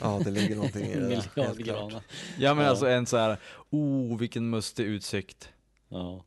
Ja, 0.00 0.20
det 0.24 0.30
ligger 0.30 0.56
någonting 0.56 0.84
i 0.86 0.94
det. 1.00 1.00
Miljard 1.36 1.56
granar. 1.58 2.02
Ja 2.38 2.54
men 2.54 2.64
Ja. 2.64 2.70
alltså 2.70 2.86
en 2.86 3.06
så 3.06 3.16
här, 3.16 3.36
oh 3.70 4.18
vilken 4.18 4.50
mustig 4.50 4.84
utsikt. 4.84 5.48
Ja. 5.88 6.24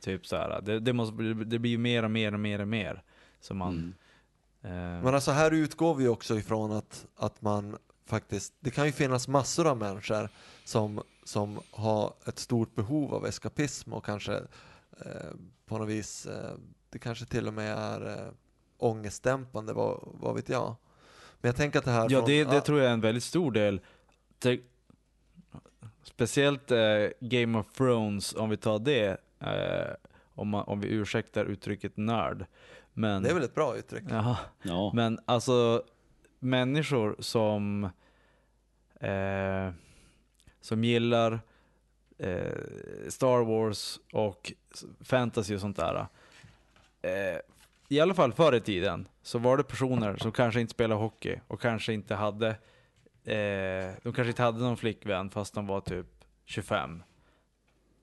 Typ 0.00 0.26
så 0.26 0.36
här. 0.36 0.60
Det, 0.62 0.80
det, 0.80 0.92
måste, 0.92 1.14
det 1.24 1.58
blir 1.58 1.70
ju 1.70 1.78
mer 1.78 2.02
och 2.02 2.10
mer 2.10 2.32
och 2.34 2.40
mer 2.40 2.60
och 2.60 2.68
mer. 2.68 3.02
Som 3.40 3.56
man... 3.58 3.72
Mm. 3.74 3.94
Eh, 4.62 4.70
Men 4.70 5.14
alltså 5.14 5.30
här 5.30 5.50
utgår 5.50 5.94
vi 5.94 6.08
också 6.08 6.38
ifrån 6.38 6.72
att, 6.72 7.06
att 7.16 7.42
man 7.42 7.78
faktiskt, 8.06 8.54
det 8.60 8.70
kan 8.70 8.86
ju 8.86 8.92
finnas 8.92 9.28
massor 9.28 9.66
av 9.66 9.76
människor 9.76 10.28
som, 10.64 11.02
som 11.24 11.60
har 11.70 12.12
ett 12.26 12.38
stort 12.38 12.74
behov 12.74 13.14
av 13.14 13.26
eskapism 13.26 13.92
och 13.92 14.04
kanske 14.04 14.34
eh, 15.04 15.30
på 15.66 15.78
något 15.78 15.88
vis, 15.88 16.26
eh, 16.26 16.54
det 16.90 16.98
kanske 16.98 17.24
till 17.26 17.48
och 17.48 17.54
med 17.54 17.78
är 17.78 18.08
eh, 18.26 18.32
ångestdämpande, 18.78 19.72
vad, 19.72 20.00
vad 20.20 20.34
vet 20.34 20.48
jag. 20.48 20.76
Men 21.40 21.48
jag 21.48 21.56
tänker 21.56 21.78
att 21.78 21.84
det 21.84 21.90
här 21.90 22.06
Ja, 22.10 22.18
från- 22.18 22.28
det, 22.28 22.44
det 22.44 22.56
ah, 22.58 22.60
tror 22.60 22.78
jag 22.78 22.88
är 22.88 22.92
en 22.92 23.00
väldigt 23.00 23.24
stor 23.24 23.52
del. 23.52 23.80
Te- 24.38 24.60
speciellt 26.02 26.70
eh, 26.70 26.78
Game 27.20 27.58
of 27.58 27.72
Thrones, 27.72 28.34
om 28.34 28.50
vi 28.50 28.56
tar 28.56 28.78
det, 28.78 29.20
eh, 29.40 29.94
om, 30.34 30.48
man, 30.48 30.64
om 30.64 30.80
vi 30.80 30.88
ursäktar 30.88 31.44
uttrycket 31.44 31.96
nörd. 31.96 32.46
Men, 32.98 33.22
det 33.22 33.30
är 33.30 33.34
väl 33.34 33.42
ett 33.42 33.54
bra 33.54 33.76
uttryck? 33.76 34.04
Jaha. 34.08 34.36
Ja. 34.62 34.90
Men 34.94 35.18
alltså, 35.24 35.82
människor 36.38 37.16
som, 37.18 37.84
eh, 39.00 39.70
som 40.60 40.84
gillar 40.84 41.40
eh, 42.18 42.52
Star 43.08 43.44
Wars 43.44 44.00
och 44.12 44.52
fantasy 45.00 45.54
och 45.54 45.60
sånt 45.60 45.76
där. 45.76 46.06
Eh, 47.02 47.38
I 47.88 48.00
alla 48.00 48.14
fall 48.14 48.32
förr 48.32 48.54
i 48.54 48.60
tiden 48.60 49.08
så 49.22 49.38
var 49.38 49.56
det 49.56 49.64
personer 49.64 50.16
som 50.16 50.32
kanske 50.32 50.60
inte 50.60 50.70
spelade 50.70 51.00
hockey 51.00 51.40
och 51.48 51.60
kanske 51.60 51.92
inte 51.92 52.14
hade, 52.14 52.48
eh, 53.24 53.94
de 54.02 54.12
kanske 54.14 54.28
inte 54.28 54.42
hade 54.42 54.58
någon 54.58 54.76
flickvän 54.76 55.30
fast 55.30 55.54
de 55.54 55.66
var 55.66 55.80
typ 55.80 56.06
25. 56.44 57.02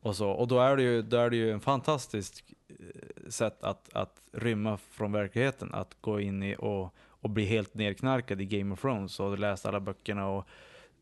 Och, 0.04 0.16
så, 0.16 0.30
och 0.30 0.48
då 0.48 0.60
är 0.60 0.76
det 0.78 0.84
ju, 0.84 1.02
då 1.02 1.18
är 1.18 1.30
det 1.30 1.36
ju 1.36 1.52
en 1.52 1.60
fantastisk 1.60 2.54
eh, 2.68 3.30
sätt 3.30 3.64
att, 3.64 3.94
att 3.94 4.22
rymma 4.32 4.78
från 4.78 5.12
verkligheten, 5.12 5.74
att 5.74 5.96
gå 6.02 6.20
in 6.20 6.44
i 6.44 6.56
och, 6.60 6.94
och 7.08 7.30
bli 7.30 7.46
helt 7.46 7.74
nedknarkad 7.74 8.42
i 8.42 8.46
Game 8.46 8.74
of 8.74 8.82
Thrones 8.82 9.20
och 9.20 9.40
läsa 9.40 9.70
alla 9.70 9.80
böckerna 9.80 10.30
och 10.30 10.48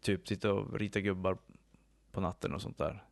typ 0.01 0.27
sitta 0.27 0.53
och 0.53 0.79
rita 0.79 0.99
gubbar 0.99 1.37
på 2.11 2.21
natten 2.21 2.53
och 2.53 2.61
sånt 2.61 2.77
där. 2.77 3.03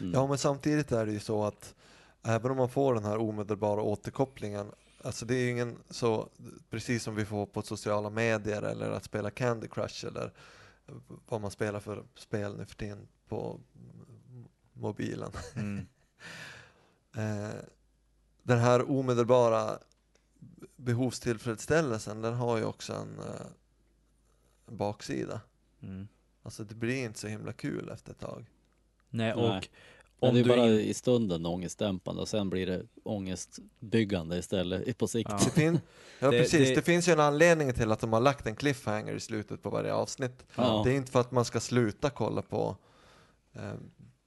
Mm. 0.00 0.12
Ja, 0.12 0.26
men 0.26 0.38
samtidigt 0.38 0.92
är 0.92 1.06
det 1.06 1.12
ju 1.12 1.20
så 1.20 1.44
att 1.44 1.74
även 2.22 2.50
om 2.50 2.56
man 2.56 2.68
får 2.68 2.94
den 2.94 3.04
här 3.04 3.18
omedelbara 3.18 3.82
återkopplingen, 3.82 4.72
alltså 5.04 5.26
det 5.26 5.34
är 5.34 5.44
ju 5.44 5.50
ingen 5.50 5.76
så, 5.90 6.28
precis 6.70 7.02
som 7.02 7.14
vi 7.14 7.24
får 7.24 7.46
på 7.46 7.62
sociala 7.62 8.10
medier 8.10 8.62
eller 8.62 8.90
att 8.90 9.04
spela 9.04 9.30
Candy 9.30 9.68
Crush 9.68 10.06
eller 10.06 10.32
vad 11.28 11.40
man 11.40 11.50
spelar 11.50 11.80
för 11.80 12.02
spel 12.14 12.56
nu 12.56 12.64
för 12.64 12.74
tiden 12.74 13.08
på 13.28 13.60
mobilen. 14.78 15.30
Mm. 15.56 15.86
Eh, 17.16 17.60
den 18.42 18.58
här 18.58 18.90
omedelbara 18.90 19.78
behovstillfredsställelsen, 20.76 22.22
den 22.22 22.34
har 22.34 22.56
ju 22.58 22.64
också 22.64 22.92
en, 22.92 23.18
eh, 23.18 23.46
baksida. 24.66 25.40
Mm. 25.82 26.08
Alltså 26.42 26.64
det 26.64 26.74
blir 26.74 27.04
inte 27.04 27.18
så 27.18 27.26
himla 27.28 27.52
kul 27.52 27.88
efter 27.88 28.10
ett 28.12 28.18
tag. 28.20 28.46
Nej, 29.10 29.34
Nej. 29.36 29.44
och 29.44 29.50
Men 30.20 30.28
om 30.28 30.34
det 30.34 30.40
är 30.40 30.44
bara 30.44 30.66
in- 30.66 30.80
i 30.80 30.94
stunden 30.94 31.46
ångestdämpande 31.46 32.22
och 32.22 32.28
sen 32.28 32.50
blir 32.50 32.66
det 32.66 32.82
ångestbyggande 33.02 34.38
istället 34.38 34.98
på 34.98 35.08
sikt. 35.08 35.30
Ja. 35.30 35.40
Det, 35.44 35.50
fin- 35.50 35.80
ja, 36.20 36.30
Det- 36.30 36.38
precis. 36.38 36.68
det- 36.68 36.74
Det... 36.74 36.82
finns 36.82 37.08
ju 37.08 37.12
en 37.12 37.20
anledning 37.20 37.72
till 37.74 37.92
att 37.92 38.00
de 38.00 38.12
har 38.12 38.20
lagt 38.20 38.46
en 38.46 38.56
cliffhanger 38.56 39.14
i 39.14 39.20
slutet 39.20 39.62
på 39.62 39.70
varje 39.70 39.92
avsnitt. 39.94 40.46
Ja. 40.56 40.82
Det 40.84 40.92
är 40.92 40.96
inte 40.96 41.12
för 41.12 41.20
att 41.20 41.30
man 41.32 41.44
ska 41.44 41.60
sluta 41.60 42.10
kolla 42.10 42.42
på 42.42 42.76
eh, 43.52 43.72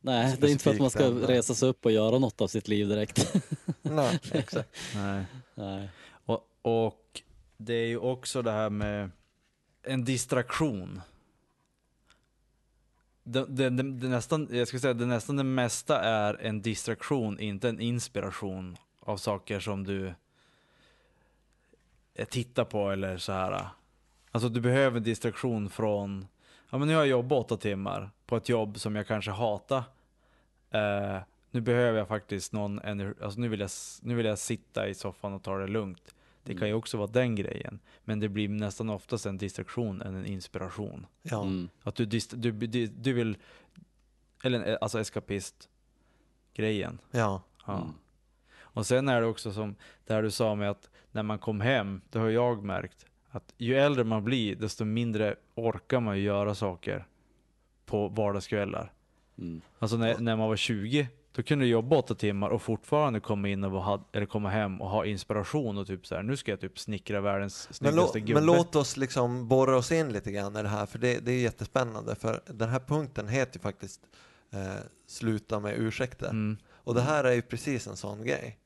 Nej, 0.02 0.38
det 0.40 0.48
är 0.48 0.52
inte 0.52 0.64
för 0.64 0.72
att 0.72 0.80
man 0.80 0.90
ska 0.90 1.06
ämne. 1.06 1.28
resa 1.28 1.56
sig 1.56 1.70
upp 1.70 1.86
och 1.86 1.92
göra 1.92 2.20
något 2.20 2.42
av 2.42 2.48
sitt 2.48 2.68
liv 2.68 2.88
direkt. 2.88 3.34
Nej, 3.82 4.20
exakt. 4.32 4.70
Nej. 4.96 5.26
Nej. 5.56 5.90
Och, 6.26 6.48
och 6.62 7.22
det 7.58 7.74
är 7.74 7.88
ju 7.88 7.98
också 7.98 8.42
det 8.42 8.52
här 8.52 8.70
med 8.70 9.12
en 9.84 10.06
distraktion. 10.06 11.02
Det, 13.24 13.46
det, 13.46 13.70
det, 13.70 13.84
det 13.84 14.08
nästan, 14.08 14.48
jag 14.52 14.68
skulle 14.68 14.82
säga 14.82 14.94
det 14.94 15.06
nästan 15.06 15.36
det 15.36 15.44
mesta 15.44 16.02
är 16.02 16.34
en 16.42 16.62
distraktion, 16.62 17.40
inte 17.40 17.70
en 17.70 17.80
inspiration 17.80 18.78
av 19.00 19.18
saker 19.18 19.60
som 19.60 19.84
du 19.84 20.14
eh, 22.14 22.26
tittar 22.26 22.66
på 22.66 22.92
eller 22.92 23.18
så 23.18 23.32
här. 23.32 23.68
Alltså 24.32 24.50
du 24.50 24.62
behöver 24.62 24.98
en 24.98 25.04
distraktion 25.04 25.70
från, 25.70 26.28
ja 26.72 26.78
men 26.78 26.88
nu 26.88 26.94
har 26.94 27.02
jag 27.02 27.08
jobbat 27.10 27.40
åtta 27.46 27.58
timmar 27.58 28.10
på 28.26 28.38
ett 28.38 28.50
jobb 28.50 28.80
som 28.80 28.96
jag 28.96 29.08
kanske 29.08 29.32
hatar. 29.32 29.84
Eh, 30.72 31.18
nu 31.52 31.62
behöver 31.62 31.98
jag 32.00 32.08
faktiskt 32.08 32.54
någon 32.54 32.80
energi, 32.80 33.24
alltså 33.24 33.40
nu 33.40 33.48
vill, 33.48 33.60
jag, 33.60 33.70
nu 34.02 34.16
vill 34.16 34.26
jag 34.26 34.40
sitta 34.40 34.88
i 34.88 34.94
soffan 34.94 35.34
och 35.34 35.44
ta 35.44 35.58
det 35.58 35.68
lugnt. 35.68 36.16
Det 36.44 36.56
kan 36.56 36.68
ju 36.68 36.74
också 36.74 36.98
vara 36.98 37.08
den 37.08 37.36
grejen. 37.36 37.80
Men 38.04 38.20
det 38.20 38.30
blir 38.30 38.50
nästan 38.50 38.90
oftast 38.90 39.26
en 39.26 39.38
distraktion 39.38 40.02
än 40.02 40.16
en 40.16 40.26
inspiration. 40.26 41.06
Ja. 41.22 41.42
Mm. 41.42 41.70
Att 41.84 41.96
du, 41.96 42.06
dist, 42.06 42.34
du, 42.36 42.52
du, 42.52 42.88
du 42.88 43.14
vill, 43.14 43.38
eller 44.44 44.60
en- 44.64 44.78
alltså 44.82 45.00
escapist 45.00 45.70
grejen. 46.54 47.00
ja. 47.12 47.42
Ja. 47.68 47.78
Mm. 47.78 47.94
Och 48.60 48.86
sen 48.86 49.10
är 49.10 49.22
det 49.22 49.28
också 49.28 49.52
som 49.52 49.76
det 50.06 50.14
här 50.14 50.22
du 50.24 50.32
sa 50.32 50.56
med 50.56 50.70
att 50.70 50.90
när 51.12 51.24
man 51.24 51.40
kom 51.40 51.62
hem, 51.62 52.02
det 52.10 52.20
har 52.20 52.30
jag 52.30 52.64
märkt, 52.64 53.06
Att 53.32 53.54
ju 53.58 53.78
äldre 53.78 54.04
man 54.04 54.24
blir, 54.24 54.56
desto 54.56 54.86
mindre 54.86 55.36
orkar 55.56 56.00
man 56.00 56.18
ju 56.18 56.24
göra 56.24 56.56
saker 56.56 57.06
på 57.86 58.08
vardagskvällar. 58.08 58.94
Mm. 59.38 59.62
Alltså 59.80 59.98
när, 59.98 60.20
när 60.20 60.36
man 60.36 60.50
var 60.50 60.56
20, 60.56 61.08
då 61.32 61.44
kunde 61.44 61.66
du 61.66 61.70
jobba 61.70 61.96
åtta 61.98 62.16
timmar 62.16 62.50
och 62.50 62.62
fortfarande 62.62 63.20
komma 63.20 63.50
in 63.50 63.64
och 63.64 63.84
ha, 63.84 64.10
eller 64.12 64.26
komma 64.26 64.50
hem 64.50 64.82
och 64.82 64.90
ha 64.90 65.06
inspiration 65.06 65.78
och 65.78 65.88
typ 65.88 66.08
så 66.08 66.16
här. 66.16 66.24
nu 66.24 66.38
ska 66.38 66.52
jag 66.52 66.60
typ 66.60 66.80
snickra 66.80 67.22
världens 67.22 67.74
snyggaste 67.74 68.20
gubbe. 68.20 68.34
men 68.34 68.46
låt 68.46 68.76
oss 68.76 68.98
liksom 68.98 69.48
borra 69.48 69.78
oss 69.78 69.92
in 69.92 70.14
lite 70.14 70.32
grann 70.32 70.56
i 70.56 70.62
det 70.62 70.70
här, 70.70 70.86
för 70.86 71.00
det, 71.00 71.20
det 71.20 71.32
är 71.32 71.40
jättespännande. 71.40 72.16
För 72.16 72.42
den 72.46 72.70
här 72.70 72.80
punkten 72.80 73.28
heter 73.28 73.58
ju 73.58 73.62
faktiskt 73.62 74.02
eh, 74.52 74.60
Sluta 75.08 75.60
med 75.60 75.80
ursäkter. 75.80 76.30
mm, 76.30 76.58
Och 76.72 76.96
det 76.96 77.02
här 77.02 77.24
är 77.24 77.34
ju 77.34 77.42
precis 77.42 77.88
en 77.88 77.98
sån 77.98 78.24
grej. 78.24 78.58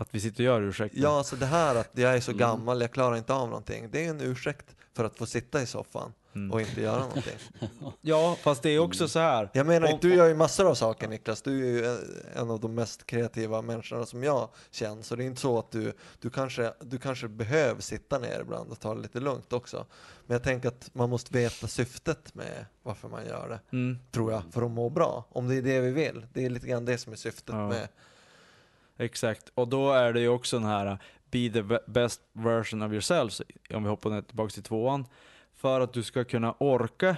Att 0.00 0.08
vi 0.14 0.20
sitter 0.20 0.40
och 0.40 0.44
gör 0.44 0.62
ursäkter. 0.62 1.00
Ja, 1.00 1.18
alltså 1.18 1.36
det 1.36 1.46
här 1.46 1.74
att 1.74 1.90
jag 1.92 2.16
är 2.16 2.20
så 2.20 2.30
Mm. 2.30 2.38
gammal, 2.38 2.80
jag 2.80 2.90
klarar 2.92 3.16
inte 3.16 3.32
av 3.34 3.48
någonting. 3.48 3.88
Det 3.90 4.04
är 4.06 4.10
en 4.10 4.20
ursäkt 4.20 4.76
för 4.96 5.04
att 5.04 5.16
få 5.16 5.26
sitta 5.26 5.62
i 5.62 5.66
soffan 5.66 6.12
Mm. 6.34 6.52
och 6.52 6.60
inte 6.60 6.80
göra 6.80 6.98
någonting. 7.00 7.36
ja, 8.00 8.36
fast 8.42 8.62
det 8.62 8.70
är 8.70 8.78
också 8.78 9.08
så 9.08 9.18
här. 9.18 9.50
Jag 9.52 9.66
menar, 9.66 9.92
Om- 9.92 9.98
du 10.02 10.14
gör 10.14 10.28
ju 10.28 10.34
massor 10.34 10.68
av 10.70 10.74
saker 10.74 11.08
Niklas. 11.08 11.42
Du 11.42 11.52
är 11.52 11.70
ju 11.70 11.84
eh, 11.86 12.40
en 12.40 12.50
av 12.50 12.60
de 12.60 12.74
mest 12.74 13.06
kreativa 13.06 13.62
människorna 13.62 14.06
som 14.06 14.22
jag 14.24 14.48
känner. 14.70 15.02
Så 15.02 15.16
det 15.16 15.24
är 15.24 15.26
inte 15.26 15.40
så 15.40 15.58
att 15.58 15.70
du, 15.70 15.92
du, 16.20 16.30
kanske, 16.30 16.72
du 16.80 16.98
kanske 16.98 17.28
behöver 17.28 17.82
sitta 17.82 18.18
ner 18.18 18.40
ibland 18.40 18.70
och 18.70 18.80
ta 18.80 18.94
det 18.94 19.00
lite 19.00 19.20
lugnt 19.20 19.52
också. 19.52 19.86
Men 20.26 20.34
jag 20.34 20.42
tänker 20.42 20.68
att 20.68 20.90
man 20.92 21.10
måste 21.10 21.32
veta 21.38 21.66
syftet 21.66 22.34
med 22.34 22.66
varför 22.82 23.08
man 23.08 23.26
gör 23.26 23.48
det. 23.48 23.76
Mm, 23.76 23.98
Tror 24.10 24.32
jag, 24.32 24.42
för 24.50 24.62
att 24.62 24.70
må 24.70 24.90
bra. 24.90 25.24
Om 25.30 25.48
det 25.48 25.54
är 25.56 25.62
det 25.62 25.80
vi 25.80 25.90
vill. 25.90 26.26
Det 26.32 26.44
är 26.44 26.50
lite 26.50 26.66
grann 26.66 26.84
det 26.84 26.98
som 26.98 27.12
är 27.12 27.16
syftet 27.16 27.54
Ja. 27.54 27.68
med 27.68 27.88
exakt. 29.00 29.52
Och 29.54 29.68
då 29.68 29.92
är 29.92 30.12
det 30.12 30.20
ju 30.20 30.28
också 30.28 30.58
den 30.58 30.68
här 30.68 30.98
Be 31.30 31.50
the 31.50 31.62
be- 31.62 31.82
best 31.86 32.20
version 32.32 32.82
of 32.82 32.92
yourself, 32.92 33.40
om 33.74 33.82
vi 33.82 33.88
hoppar 33.88 34.22
tillbaka 34.22 34.50
till 34.50 34.62
tvåan. 34.62 35.06
För 35.54 35.80
att 35.80 35.92
du 35.92 36.02
ska 36.02 36.24
kunna 36.24 36.54
orka, 36.58 37.16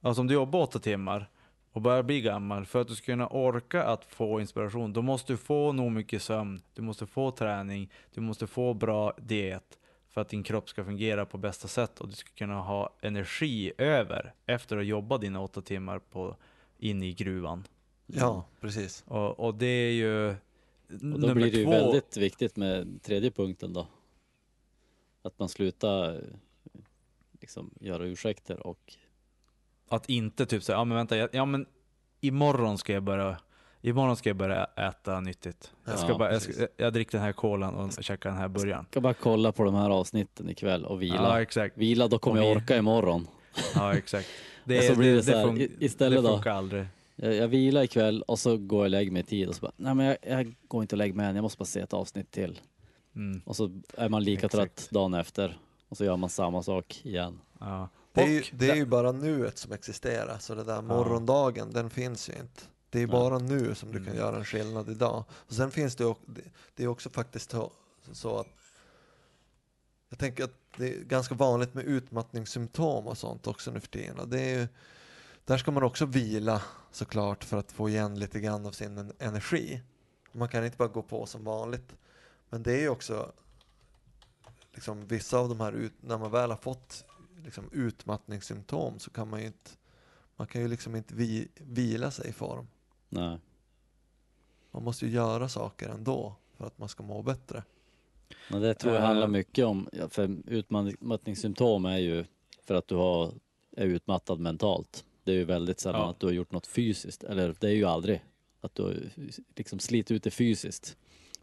alltså 0.00 0.20
om 0.20 0.26
du 0.26 0.34
jobbar 0.34 0.60
åtta 0.60 0.78
timmar 0.78 1.30
och 1.72 1.80
börjar 1.80 2.02
bli 2.02 2.20
gammal, 2.20 2.66
för 2.66 2.80
att 2.80 2.88
du 2.88 2.94
ska 2.94 3.04
kunna 3.04 3.26
orka 3.26 3.84
att 3.84 4.04
få 4.04 4.40
inspiration, 4.40 4.92
då 4.92 5.02
måste 5.02 5.32
du 5.32 5.36
få 5.36 5.72
nog 5.72 5.92
mycket 5.92 6.22
sömn, 6.22 6.62
du 6.74 6.82
måste 6.82 7.06
få 7.06 7.30
träning, 7.30 7.90
du 8.14 8.20
måste 8.20 8.46
få 8.46 8.74
bra 8.74 9.12
diet 9.18 9.78
för 10.08 10.20
att 10.20 10.28
din 10.28 10.42
kropp 10.42 10.68
ska 10.68 10.84
fungera 10.84 11.26
på 11.26 11.38
bästa 11.38 11.68
sätt 11.68 12.00
och 12.00 12.08
du 12.08 12.14
ska 12.14 12.30
kunna 12.34 12.60
ha 12.60 12.90
energi 13.00 13.72
över 13.78 14.34
efter 14.46 14.76
att 14.76 14.80
ha 14.80 14.84
jobbat 14.84 15.20
dina 15.20 15.40
åtta 15.40 15.60
timmar 15.60 15.98
på, 15.98 16.36
in 16.78 17.02
i 17.02 17.12
gruvan. 17.12 17.64
Ja, 18.06 18.44
precis. 18.60 19.04
Och, 19.06 19.40
och 19.40 19.54
det 19.54 19.66
är 19.66 19.92
ju 19.92 20.34
Och 20.88 21.20
då 21.20 21.34
blir 21.34 21.52
det 21.52 21.58
ju 21.58 21.64
två. 21.64 21.70
väldigt 21.70 22.16
viktigt 22.16 22.56
med 22.56 23.02
tredje 23.02 23.30
punkten 23.30 23.72
då. 23.72 23.86
Att 25.22 25.38
man 25.38 25.48
slutar 25.48 26.20
liksom 27.40 27.70
göra 27.80 28.04
ursäkter 28.04 28.66
och 28.66 28.94
Att 29.88 30.08
inte 30.08 30.46
typ 30.46 30.62
säga, 30.62 30.78
ja 30.78 30.84
men 30.84 30.96
vänta, 30.96 31.16
ja 31.32 31.44
men 31.44 31.66
imorgon 32.20 32.78
ska 32.78 32.92
jag 32.92 33.02
börja 33.02 33.38
Imorgon 33.82 34.16
ska 34.16 34.28
jag 34.30 34.36
börja 34.36 34.64
äta 34.64 35.20
nyttigt. 35.20 35.72
Jag, 35.84 35.98
ska 35.98 36.08
Ja, 36.08 36.18
bara, 36.18 36.32
jag, 36.32 36.42
ska, 36.42 36.66
jag, 36.76 36.92
dricker 36.92 37.12
den 37.12 37.20
här 37.20 37.32
kolan 37.32 37.74
och 37.74 38.04
käkar 38.04 38.30
den 38.30 38.38
här 38.38 38.48
burgaren. 38.48 38.86
ska 38.90 39.00
bara 39.00 39.14
kolla 39.14 39.52
på 39.52 39.64
de 39.64 39.74
här 39.74 39.90
avsnitten 39.90 40.48
ikväll 40.48 40.84
och 40.84 41.02
vila. 41.02 41.14
Ja 41.16 41.42
exakt. 41.42 41.78
Vila, 41.78 42.08
då 42.08 42.18
kommer 42.18 42.40
Och 42.40 42.46
jag 42.46 42.54
vi- 42.54 42.60
orka 42.60 42.76
imorgon. 42.76 43.26
Ja 43.74 43.94
exakt. 43.96 44.28
Det, 44.64 44.82
så 44.82 44.96
blir 44.96 45.10
det 45.10 45.16
det, 45.16 45.22
så 45.22 45.36
här, 45.36 45.58
i- 45.60 45.70
istället 45.80 46.22
det 46.22 46.28
då. 46.28 46.34
funkar 46.34 46.50
aldrig. 46.50 46.86
Jag, 47.16 47.34
jag 47.34 47.48
vilar 47.48 47.82
ikväll 47.82 48.22
och 48.22 48.38
så 48.38 48.56
går 48.56 48.78
jag 48.78 48.84
och 48.84 48.90
lägger 48.90 49.10
mig 49.12 49.22
i 49.22 49.24
tid 49.24 49.48
och 49.48 49.54
så 49.54 49.60
bara, 49.60 49.72
nej 49.76 49.94
men 49.94 50.06
jag, 50.06 50.16
jag 50.22 50.54
går 50.68 50.82
inte 50.82 50.94
och 50.94 50.98
lägger 50.98 51.14
mig 51.14 51.26
än, 51.26 51.34
jag 51.36 51.42
måste 51.42 51.58
bara 51.58 51.64
se 51.64 51.80
ett 51.80 51.92
avsnitt 51.92 52.30
till. 52.30 52.60
Mm, 53.16 53.42
Och 53.44 53.56
så 53.56 53.80
är 53.96 54.08
man 54.08 54.24
lika 54.24 54.46
Exakt. 54.46 54.76
trött 54.76 54.90
dagen 54.90 55.14
efter 55.14 55.58
och 55.88 55.96
så 55.96 56.04
gör 56.04 56.16
man 56.16 56.30
samma 56.30 56.62
sak 56.62 57.00
igen. 57.04 57.40
ja. 57.60 57.88
Det 58.12 58.22
är, 58.22 58.28
ju, 58.28 58.42
det 58.52 58.70
är 58.70 58.74
ju 58.76 58.86
bara 58.86 59.12
nuet 59.12 59.58
som 59.58 59.72
existerar, 59.72 60.38
så 60.38 60.54
det 60.54 60.64
där 60.64 60.82
morgondagen, 60.82 61.70
den 61.72 61.90
finns 61.90 62.28
ju 62.28 62.32
inte. 62.32 62.62
Det 62.90 63.02
är 63.02 63.06
bara 63.06 63.38
nu 63.38 63.74
som 63.74 63.88
du 63.92 63.98
kan 63.98 64.06
Mm. 64.06 64.18
göra 64.18 64.36
en 64.36 64.44
skillnad 64.44 64.88
idag. 64.88 65.24
Och 65.30 65.52
sen 65.54 65.70
finns 65.70 65.96
det, 65.96 66.04
också- 66.04 66.22
det- 66.76 66.82
är 66.84 66.86
också 66.88 67.10
faktiskt 67.10 67.50
så- 67.50 67.72
så 68.12 68.38
att 68.38 68.46
jag 70.08 70.18
tänker 70.18 70.44
att 70.44 70.54
det 70.76 70.88
är 70.94 71.00
ganska 71.04 71.34
vanligt 71.34 71.74
med 71.74 71.84
utmattningssymptom 71.84 73.06
och 73.06 73.18
sånt 73.18 73.46
också 73.46 73.70
nu 73.70 73.80
för 73.80 73.88
tiden. 73.88 74.18
Och 74.18 74.28
det 74.28 74.40
är 74.40 74.58
ju, 74.60 74.68
där 75.44 75.58
ska 75.58 75.70
man 75.70 75.82
också 75.82 76.06
vila 76.06 76.62
såklart 76.90 77.44
för 77.44 77.56
att 77.56 77.72
få 77.72 77.88
igen 77.88 78.18
lite 78.18 78.40
grann 78.40 78.66
av 78.66 78.70
sin 78.72 78.98
en- 78.98 79.12
energi. 79.18 79.82
Man 80.32 80.48
kan 80.48 80.64
inte 80.64 80.76
bara 80.76 80.88
gå 80.88 81.02
på 81.02 81.26
som 81.26 81.44
vanligt. 81.44 81.96
Men 82.50 82.62
det 82.62 82.72
är 82.72 82.80
ju 82.80 82.88
också 82.88 83.32
liksom 84.72 85.06
vissa 85.06 85.38
av 85.38 85.48
de 85.48 85.60
här, 85.60 85.72
ut, 85.72 85.92
när 86.00 86.18
man 86.18 86.30
väl 86.30 86.50
har 86.50 86.56
fått 86.56 87.04
liksom 87.44 87.64
utmattningssymptom 87.72 88.98
så 88.98 89.10
kan 89.10 89.28
man 89.30 89.40
ju 89.40 89.46
inte, 89.46 89.70
man 90.36 90.46
kan 90.46 90.62
ju 90.62 90.68
liksom 90.68 90.96
inte 90.96 91.14
vi, 91.14 91.48
vila 91.54 92.10
sig 92.10 92.28
i 92.28 92.32
form. 92.32 92.66
Nej. 93.08 93.38
Man 94.70 94.84
måste 94.84 95.06
ju 95.06 95.12
göra 95.12 95.48
saker 95.48 95.88
ändå 95.88 96.36
för 96.56 96.66
att 96.66 96.78
man 96.78 96.88
ska 96.88 97.02
må 97.02 97.22
bättre. 97.22 97.62
Men 98.50 98.60
det 98.62 98.74
tror 98.74 98.94
jag 98.94 99.02
Eh. 99.02 99.06
handlar 99.06 99.28
mycket 99.28 99.64
om, 99.64 99.88
för 100.10 100.36
utmattningssymptom 100.46 101.84
är 101.84 101.98
ju 101.98 102.24
för 102.62 102.74
att 102.74 102.88
du 102.88 102.94
har, 102.94 103.32
är 103.76 103.84
utmattad 103.86 104.40
mentalt. 104.40 105.04
Det 105.24 105.32
är 105.32 105.36
ju 105.36 105.44
väldigt 105.44 105.80
sällan 105.80 106.00
Ja. 106.00 106.10
att 106.10 106.20
du 106.20 106.26
har 106.26 106.32
gjort 106.32 106.52
något 106.52 106.66
fysiskt, 106.66 107.24
eller 107.24 107.54
det 107.60 107.66
är 107.66 107.72
ju 107.74 107.84
aldrig 107.84 108.24
att 108.60 108.74
du 108.74 109.10
liksom 109.56 109.78
slitit 109.78 110.10
ut 110.10 110.22
det 110.22 110.30
fysiskt. 110.30 110.96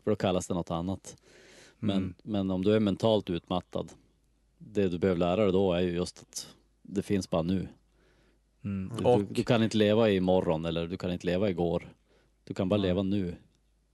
För 0.04 0.12
då 0.12 0.16
kallas 0.16 0.48
det 0.48 0.54
något 0.54 0.72
annat. 0.72 1.16
Men, 1.80 1.98
Mm. 1.98 2.14
men 2.24 2.52
om 2.52 2.64
du 2.64 2.76
är 2.76 2.80
mentalt 2.80 3.30
utmattad, 3.30 3.92
det 4.58 4.90
du 4.90 4.98
behöver 4.98 5.20
lära 5.20 5.44
dig 5.44 5.52
då 5.52 5.74
är 5.74 5.80
ju 5.82 5.92
just 5.92 6.22
att 6.22 6.48
det 6.82 7.02
finns 7.02 7.30
bara 7.30 7.42
nu. 7.42 7.68
Mm. 8.64 8.92
Du, 8.98 9.04
du, 9.04 9.26
du 9.34 9.44
kan 9.44 9.64
inte 9.64 9.78
leva 9.78 10.10
i 10.10 10.16
imorgon 10.16 10.66
eller 10.66 10.88
du 10.88 10.98
kan 10.98 11.12
inte 11.12 11.26
leva 11.28 11.50
igår. 11.50 11.94
Du 12.44 12.54
kan 12.54 12.70
bara 12.70 12.76
Nej. 12.80 12.88
leva 12.88 13.04
nu. 13.04 13.36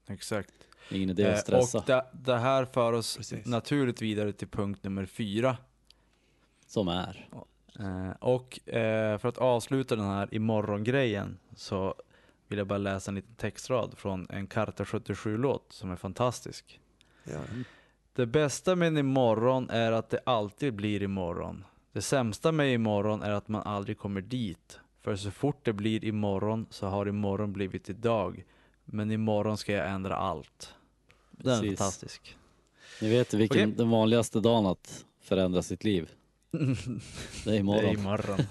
exakt. 0.08 0.54
Ingen 0.92 1.10
idé 1.10 1.26
att 1.26 1.34
Eh, 1.36 1.40
stressa. 1.42 1.78
och 1.78 1.84
det, 1.86 2.06
det 2.14 2.38
här 2.38 2.66
för 2.66 2.94
oss 2.94 3.18
Precis. 3.18 3.46
naturligt 3.46 4.02
vidare 4.02 4.34
till 4.34 4.48
punkt 4.48 4.84
nummer 4.84 5.06
fyra. 5.06 5.58
Som 6.68 6.88
är. 6.88 7.30
Eh, 7.80 8.12
och 8.20 8.70
eh, 8.70 9.18
för 9.18 9.30
att 9.30 9.38
avsluta 9.38 9.96
den 9.96 10.06
här 10.06 10.28
imorgon-grejen 10.32 11.38
så 11.56 11.96
vill 12.48 12.58
jag 12.58 12.68
bara 12.68 12.78
läsa 12.78 13.12
en 13.12 13.16
liten 13.16 13.36
textrad 13.36 13.94
från 13.98 14.28
en 14.30 14.48
Karta 14.48 14.84
77-låt 14.84 15.66
som 15.70 15.92
är 15.92 15.96
fantastisk. 15.96 16.80
Ja. 17.24 17.40
Det 18.14 18.26
bästa 18.26 18.76
med 18.76 18.98
imorgon 18.98 19.70
är 19.70 19.92
att 19.92 20.10
det 20.10 20.20
alltid 20.24 20.74
blir 20.74 21.04
imorgon. 21.04 21.64
Det 21.94 22.02
sämsta 22.02 22.52
med 22.52 22.74
imorgon 22.74 23.22
är 23.24 23.32
att 23.32 23.48
man 23.48 23.62
aldrig 23.62 23.98
kommer 23.98 24.22
dit. 24.22 24.80
För 25.02 25.16
så 25.16 25.32
fort 25.32 25.60
det 25.64 25.74
blir 25.74 26.06
imorgon 26.06 26.66
så 26.70 26.88
har 26.88 27.08
imorgon 27.08 27.54
blivit 27.54 27.90
idag. 27.90 28.44
Men 28.86 29.12
imorgon 29.12 29.58
ska 29.58 29.74
jag 29.74 29.90
ändra 29.90 30.16
allt. 30.16 30.74
Den 31.32 31.54
är 31.54 31.62
Precis. 31.62 31.80
fantastisk. 31.80 32.38
Ni 33.02 33.10
vet 33.10 33.34
vilken 33.34 33.62
Okej. 33.64 33.78
den 33.78 33.90
vanligaste 33.90 34.40
dagen 34.40 34.66
att 34.66 35.06
förändra 35.22 35.62
sitt 35.62 35.84
liv? 35.84 36.10
Det 36.58 36.64
är 36.64 37.46
Det 37.46 37.52
är 37.56 37.60
imorgon. 37.60 37.96
imorgon. 38.00 38.48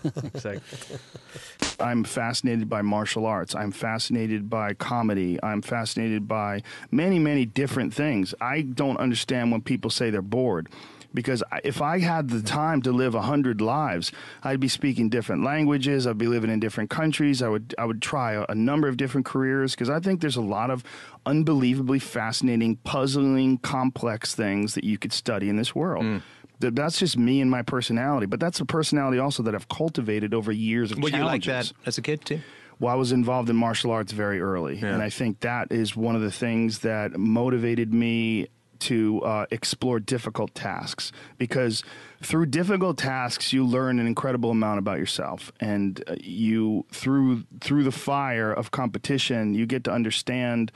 I'm 1.79 2.05
fascinated 2.05 2.69
by 2.69 2.83
martial 2.83 3.27
arts. 3.27 3.55
I'm 3.55 3.73
fascinated 3.73 4.49
by 4.49 4.75
comedy. 4.75 5.39
I'm 5.43 5.63
fascinated 5.63 6.27
by 6.27 6.63
many, 6.91 7.19
many 7.19 7.45
different 7.45 7.93
things. 7.95 8.35
I 8.41 8.63
don't 8.63 8.97
understand 8.99 9.53
when 9.53 9.61
people 9.63 9.91
say 9.91 10.11
they're 10.11 10.23
bored. 10.23 10.69
Because 11.15 11.43
if 11.65 11.81
I 11.81 11.99
had 12.01 12.29
the 12.29 12.43
time 12.43 12.83
to 12.83 12.93
live 12.93 13.15
a 13.15 13.23
hundred 13.23 13.61
lives, 13.63 14.13
I'd 14.43 14.61
be 14.61 14.69
speaking 14.69 15.09
different 15.09 15.45
languages. 15.45 16.07
I'd 16.07 16.19
be 16.19 16.27
living 16.27 16.51
in 16.51 16.61
different 16.61 16.91
countries. 16.91 17.41
I 17.43 17.49
would 17.49 17.75
I 17.79 17.85
would 17.87 18.03
try 18.03 18.33
a, 18.33 18.45
a 18.51 18.55
number 18.55 18.87
of 18.89 18.97
different 18.99 19.25
careers 19.25 19.75
because 19.75 19.89
I 19.89 19.99
think 20.01 20.21
there's 20.21 20.37
a 20.37 20.43
lot 20.43 20.71
of 20.71 20.85
unbelievably 21.25 22.01
fascinating, 22.01 22.77
puzzling, 22.85 23.59
complex 23.59 24.35
things 24.35 24.75
that 24.75 24.85
you 24.85 24.99
could 24.99 25.13
study 25.13 25.49
in 25.49 25.57
this 25.57 25.75
world. 25.75 26.05
Th- 26.05 26.23
That's 26.59 26.99
just 26.99 27.17
me 27.19 27.41
and 27.41 27.51
my 27.51 27.63
personality, 27.63 28.27
but 28.27 28.41
that's 28.41 28.61
a 28.61 28.65
personality 28.65 29.19
also 29.19 29.43
that 29.43 29.55
I've 29.55 29.69
cultivated 29.69 30.33
over 30.35 30.51
years 30.53 30.91
of 30.93 30.99
Were 30.99 31.11
you 31.11 31.25
like 31.25 31.45
that 31.45 31.73
as 31.85 31.99
a 31.99 32.03
kid 32.03 32.25
too? 32.25 32.41
Well, 32.79 32.93
I 32.93 32.97
was 32.97 33.13
involved 33.13 33.49
in 33.51 33.57
martial 33.57 33.91
arts 33.91 34.13
very 34.13 34.41
early, 34.41 34.79
Yeah. 34.79 34.89
and 34.95 35.03
I 35.03 35.09
think 35.11 35.41
that 35.41 35.73
is 35.73 35.97
one 35.97 36.15
of 36.15 36.23
the 36.23 36.31
things 36.31 36.81
that 36.81 37.17
motivated 37.19 37.93
me 37.95 38.49
to 38.79 39.23
uh, 39.23 39.47
explore 39.51 39.99
difficult 39.99 40.55
tasks 40.55 41.11
because 41.39 41.83
through 42.23 42.45
difficult 42.45 42.99
tasks 42.99 43.51
you 43.51 43.65
learn 43.65 43.99
an 43.99 44.07
incredible 44.07 44.51
amount 44.51 44.79
about 44.79 44.99
yourself 44.99 45.51
and 45.61 46.05
uh, 46.07 46.15
you 46.21 46.85
through 46.93 47.45
through 47.61 47.83
the 47.85 47.91
fire 47.91 48.53
of 48.53 48.71
competition 48.73 49.55
you 49.55 49.65
get 49.65 49.83
to 49.85 49.91
understand 49.91 50.71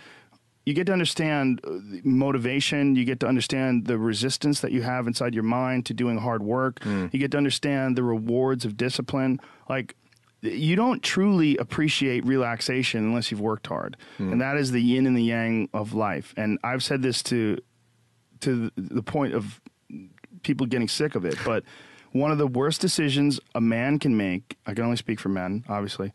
you 0.66 0.74
get 0.74 0.86
to 0.86 0.92
understand 0.92 1.60
uh, 1.64 1.70
motivation 2.04 2.94
you 2.94 3.04
get 3.04 3.18
to 3.20 3.26
understand 3.26 3.86
the 3.86 3.98
resistance 3.98 4.60
that 4.60 4.72
you 4.72 4.82
have 4.82 5.06
inside 5.06 5.34
your 5.34 5.42
mind 5.42 5.86
to 5.86 5.94
doing 5.94 6.18
hard 6.18 6.42
work. 6.42 6.84
You 6.84 7.18
get 7.18 7.30
to 7.32 7.38
understand 7.38 7.96
the 7.96 8.02
rewards 8.02 8.64
of 8.64 8.76
discipline. 8.76 9.40
Like 9.68 9.96
you 10.42 10.76
don't 10.76 11.02
truly 11.02 11.56
appreciate 11.56 12.24
relaxation 12.24 13.04
unless 13.04 13.30
you've 13.30 13.40
worked 13.40 13.66
hard. 13.66 13.96
And 14.18 14.40
that 14.40 14.56
is 14.56 14.70
the 14.70 14.80
yin 14.80 15.06
and 15.06 15.16
the 15.16 15.24
yang 15.24 15.68
of 15.72 15.92
life. 15.94 16.32
And 16.36 16.58
i've 16.62 16.82
said 16.82 17.02
this 17.02 17.22
to 17.24 17.58
to 18.40 18.70
the 18.76 19.02
point 19.02 19.34
of 19.34 19.60
people 20.42 20.66
getting 20.66 20.88
sick 20.88 21.14
of 21.14 21.24
it, 21.26 21.36
but 21.44 21.62
one 22.12 22.30
of 22.32 22.38
the 22.38 22.46
worst 22.46 22.80
decisions 22.80 23.38
a 23.54 23.60
man 23.60 23.98
can 23.98 24.16
make, 24.16 24.56
I 24.66 24.74
can 24.74 24.84
only 24.84 24.96
speak 24.96 25.20
for 25.20 25.28
men, 25.28 25.64
obviously, 25.68 26.12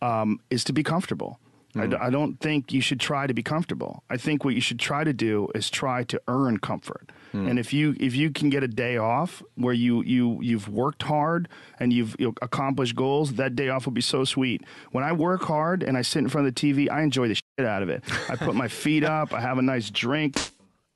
um, 0.00 0.38
is 0.50 0.64
to 0.64 0.72
be 0.72 0.82
comfortable. 0.82 1.38
I, 1.76 1.86
d- 1.86 1.96
hmm. 1.96 2.02
I 2.02 2.10
don't 2.10 2.40
think 2.40 2.72
you 2.72 2.80
should 2.82 3.00
try 3.00 3.26
to 3.26 3.34
be 3.34 3.42
comfortable. 3.42 4.02
I 4.10 4.16
think 4.18 4.44
what 4.44 4.54
you 4.54 4.60
should 4.60 4.78
try 4.78 5.04
to 5.04 5.12
do 5.12 5.48
is 5.54 5.70
try 5.70 6.04
to 6.04 6.20
earn 6.28 6.58
comfort. 6.58 7.10
Hmm. 7.32 7.48
And 7.48 7.58
if 7.58 7.72
you 7.72 7.94
if 8.00 8.14
you 8.14 8.30
can 8.30 8.50
get 8.50 8.62
a 8.62 8.68
day 8.68 8.96
off 8.98 9.42
where 9.54 9.74
you 9.74 10.02
you 10.04 10.38
you've 10.42 10.68
worked 10.68 11.02
hard 11.02 11.48
and 11.80 11.92
you've 11.92 12.14
you 12.18 12.34
accomplished 12.42 12.94
goals, 12.94 13.32
that 13.34 13.54
day 13.56 13.68
off 13.70 13.86
will 13.86 13.94
be 13.94 14.02
so 14.02 14.24
sweet. 14.24 14.60
When 14.92 15.04
I 15.04 15.12
work 15.12 15.42
hard 15.44 15.82
and 15.82 15.96
I 15.98 16.02
sit 16.02 16.18
in 16.18 16.28
front 16.28 16.46
of 16.46 16.54
the 16.54 16.60
TV, 16.74 16.90
I 16.90 17.02
enjoy 17.02 17.28
the 17.28 17.34
shit 17.34 17.66
out 17.66 17.82
of 17.82 17.88
it. 17.88 18.02
I 18.30 18.36
put 18.36 18.54
my 18.54 18.68
feet 18.68 19.04
up, 19.04 19.32
I 19.32 19.40
have 19.40 19.58
a 19.58 19.62
nice 19.62 19.90
drink. 19.90 20.36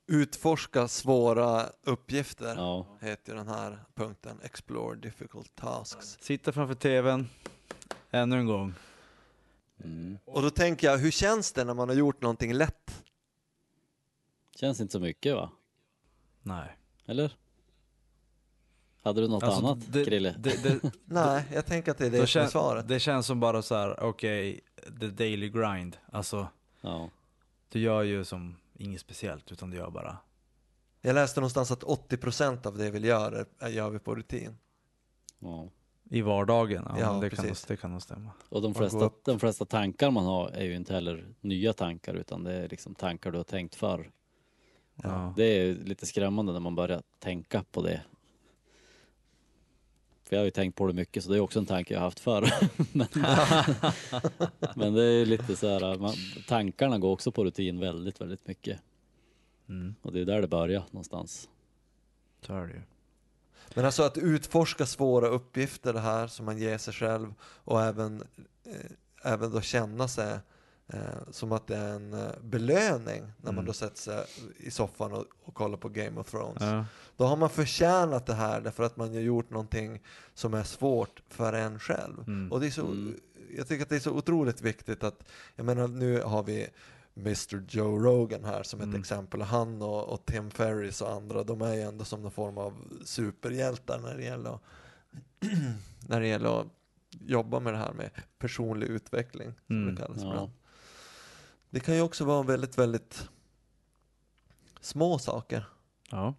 Utforska 0.09 0.87
svåra 0.87 1.69
uppgifter 1.83 2.55
Ja. 2.55 2.85
heter 3.01 3.31
ju 3.31 3.37
den 3.37 3.47
här 3.47 3.77
punkten. 3.95 4.37
Explore 4.43 4.95
difficult 4.95 5.55
tasks. 5.55 6.17
Sitta 6.21 6.51
framför 6.51 6.73
tvn, 6.75 7.27
ännu 8.11 8.37
en 8.39 8.45
gång. 8.45 8.73
Mm. 9.83 10.17
Och 10.25 10.41
då 10.41 10.49
tänker 10.49 10.87
jag, 10.87 10.97
hur 10.97 11.11
känns 11.11 11.51
det 11.51 11.63
när 11.63 11.73
man 11.73 11.89
har 11.89 11.95
gjort 11.95 12.21
någonting 12.21 12.53
lätt? 12.53 13.03
Känns 14.55 14.81
inte 14.81 14.91
så 14.91 14.99
mycket 14.99 15.35
va? 15.35 15.51
Nej. 16.41 16.77
Eller? 17.05 17.37
Hade 19.03 19.21
du 19.21 19.27
något 19.27 19.43
Alltså, 19.43 19.65
annat 19.65 19.79
det, 19.93 20.05
Krille? 20.05 20.35
Det, 20.39 20.63
det, 20.63 20.91
Nej, 21.05 21.43
jag 21.53 21.65
tänker 21.65 21.91
att 21.91 21.97
det 21.97 22.05
är 22.05 22.11
det 22.11 22.27
som 22.27 22.41
är 22.41 22.47
svaret. 22.47 22.87
det 22.87 22.99
känns 22.99 23.25
som 23.25 23.39
bara 23.39 23.61
så 23.61 23.75
här, 23.75 23.99
okej, 23.99 24.61
the 24.99 25.07
daily 25.07 25.49
grind. 25.49 25.97
Alltså, 26.11 26.47
Ja. 26.81 27.09
du 27.69 27.79
gör 27.79 28.03
ju 28.03 28.23
som 28.25 28.55
inget 28.73 29.01
speciellt, 29.01 29.51
utan 29.51 29.69
du 29.69 29.77
gör 29.77 29.89
bara. 29.89 30.17
Jag 31.01 31.13
läste 31.13 31.39
någonstans 31.39 31.71
att 31.71 31.83
80% 31.83 32.65
av 32.67 32.77
det 32.77 32.91
vi 32.91 32.99
gör 33.07 33.47
är- 33.59 33.69
gör 33.69 33.89
vi 33.89 33.99
på 33.99 34.15
rutin. 34.15 34.57
ja. 35.39 35.69
I 36.09 36.21
vardagen, 36.21 36.83
ja, 36.89 36.99
Ja, 36.99 37.13
det, 37.21 37.29
kan, 37.29 37.37
nog- 37.45 37.47
precis. 37.51 37.65
det 37.65 37.77
kan 37.77 37.91
nog 37.91 38.01
stämma. 38.01 38.31
Och 38.49 38.61
de 38.61 38.73
flesta, 38.73 39.11
de 39.23 39.39
flesta 39.39 39.65
tankar 39.65 40.11
man 40.11 40.25
har 40.25 40.49
är 40.49 40.63
ju 40.63 40.75
inte 40.75 40.93
heller 40.93 41.25
nya 41.41 41.73
tankar 41.73 42.13
utan 42.13 42.43
det 42.43 42.53
är 42.53 42.69
liksom 42.69 42.95
tankar 42.95 43.31
du 43.31 43.37
har 43.37 43.43
tänkt 43.43 43.75
förr. 43.75 44.11
Ja. 45.03 45.33
Det 45.37 45.43
är 45.43 45.65
ju 45.65 45.83
lite 45.83 46.05
skrämmande 46.05 46.53
när 46.53 46.59
man 46.59 46.75
börjar 46.75 47.01
tänka 47.19 47.63
på 47.71 47.81
det. 47.81 48.01
För 50.23 50.35
jag 50.35 50.41
har 50.41 50.45
ju 50.45 50.51
tänkt 50.51 50.75
på 50.75 50.87
det 50.87 50.93
mycket 50.93 51.23
så 51.23 51.29
det 51.31 51.37
är 51.37 51.39
också 51.39 51.59
en 51.59 51.65
tanke 51.65 51.93
jag 51.93 51.99
har 52.01 52.05
haft 52.07 52.19
förr. 52.19 52.49
men, 52.93 53.07
men 54.75 54.93
det 54.93 55.03
är 55.03 55.25
lite 55.25 55.55
så 55.55 55.67
här, 55.67 55.97
man, 55.97 56.13
tankarna 56.47 56.97
går 56.99 57.11
också 57.11 57.31
på 57.31 57.43
rutin 57.43 57.79
väldigt, 57.79 58.21
väldigt 58.21 58.47
mycket. 58.47 58.79
Mm, 59.69 59.95
Och 60.01 60.13
det 60.13 60.19
är 60.21 60.25
där 60.25 60.41
det 60.41 60.47
börjar 60.47 60.83
någonstans. 60.91 61.49
så 62.41 62.53
är 62.53 62.67
det 62.67 62.73
ju. 62.73 62.81
Men 63.75 63.85
alltså 63.85 64.03
att 64.03 64.17
utforska 64.17 64.85
svåra 64.85 65.27
uppgifter 65.27 65.93
det 65.93 65.99
här 65.99 66.27
som 66.27 66.45
man 66.45 66.57
ger 66.57 66.77
sig 66.77 66.93
själv 66.93 67.33
och 67.41 67.81
även, 67.83 68.23
eh, 68.65 69.31
även 69.33 69.51
då 69.51 69.61
känna 69.61 70.07
sig 70.07 70.37
eh, 70.93 70.99
som 71.31 71.51
att 71.51 71.67
det 71.67 71.75
är 71.77 71.93
en 71.93 72.13
eh, 72.13 72.29
belöning 72.41 73.21
när 73.21 73.51
man 73.51 73.53
Mm. 73.53 73.65
då 73.65 73.73
sätter 73.73 73.97
sig 74.01 74.25
i 74.57 74.71
soffan 74.71 75.13
och, 75.13 75.25
och 75.43 75.53
kollar 75.53 75.77
på 75.77 75.89
Game 75.89 76.19
of 76.19 76.31
Thrones. 76.31 76.63
Ja. 76.63 76.85
Då 77.17 77.25
har 77.25 77.35
man 77.37 77.49
förtjänat 77.49 78.25
det 78.25 78.33
här 78.33 78.61
därför 78.61 78.83
att 78.83 78.97
man 78.97 79.09
har 79.13 79.15
gjort 79.21 79.49
någonting 79.49 80.01
som 80.33 80.53
är 80.53 80.63
svårt 80.63 81.21
för 81.29 81.53
en 81.53 81.79
själv. 81.79 82.23
Mm. 82.27 82.51
Och 82.51 82.59
det 82.59 82.67
är 82.67 82.71
så, 82.71 82.81
Mm. 82.85 83.19
jag 83.57 83.67
tycker 83.67 83.83
att 83.83 83.89
det 83.89 83.95
är 83.95 83.99
så 83.99 84.11
otroligt 84.11 84.61
viktigt 84.61 85.03
att, 85.03 85.23
jag 85.55 85.65
menar 85.65 85.87
nu 85.87 86.21
har 86.21 86.43
vi 86.43 86.67
Mr 87.17 87.65
Joe 87.69 87.99
Rogan 87.99 88.43
här 88.43 88.63
som 88.63 88.79
ett 88.79 88.85
Mm. 88.85 88.99
exempel. 88.99 89.41
Han 89.41 89.81
och, 89.81 90.09
och 90.13 90.25
Tim 90.25 90.51
Ferriss 90.51 91.01
och 91.01 91.11
andra, 91.11 91.43
de 91.43 91.61
är 91.61 91.73
ju 91.73 91.81
ändå 91.81 92.05
som 92.05 92.21
någon 92.21 92.31
form 92.31 92.57
av 92.57 92.73
superhjältar 93.05 93.99
när 93.99 94.17
det 94.17 94.23
gäller 94.23 94.49
att, 94.55 94.61
när 96.09 96.21
det 96.21 96.27
gäller 96.27 96.61
att 96.61 96.67
jobba 97.09 97.59
med 97.59 97.73
det 97.73 97.77
här 97.77 97.93
med 97.93 98.09
personlig 98.39 98.87
utveckling, 98.87 99.53
som 99.67 99.75
Mm. 99.83 99.95
det 99.95 100.01
kallas 100.01 100.21
Ja. 100.21 100.29
ibland. 100.29 100.51
Det 101.69 101.79
kan 101.79 101.95
ju 101.95 102.01
också 102.01 102.25
vara 102.25 102.43
väldigt, 102.43 102.77
väldigt 102.77 103.29
små 104.81 105.19
saker. 105.19 105.65
Ja. 106.11 106.33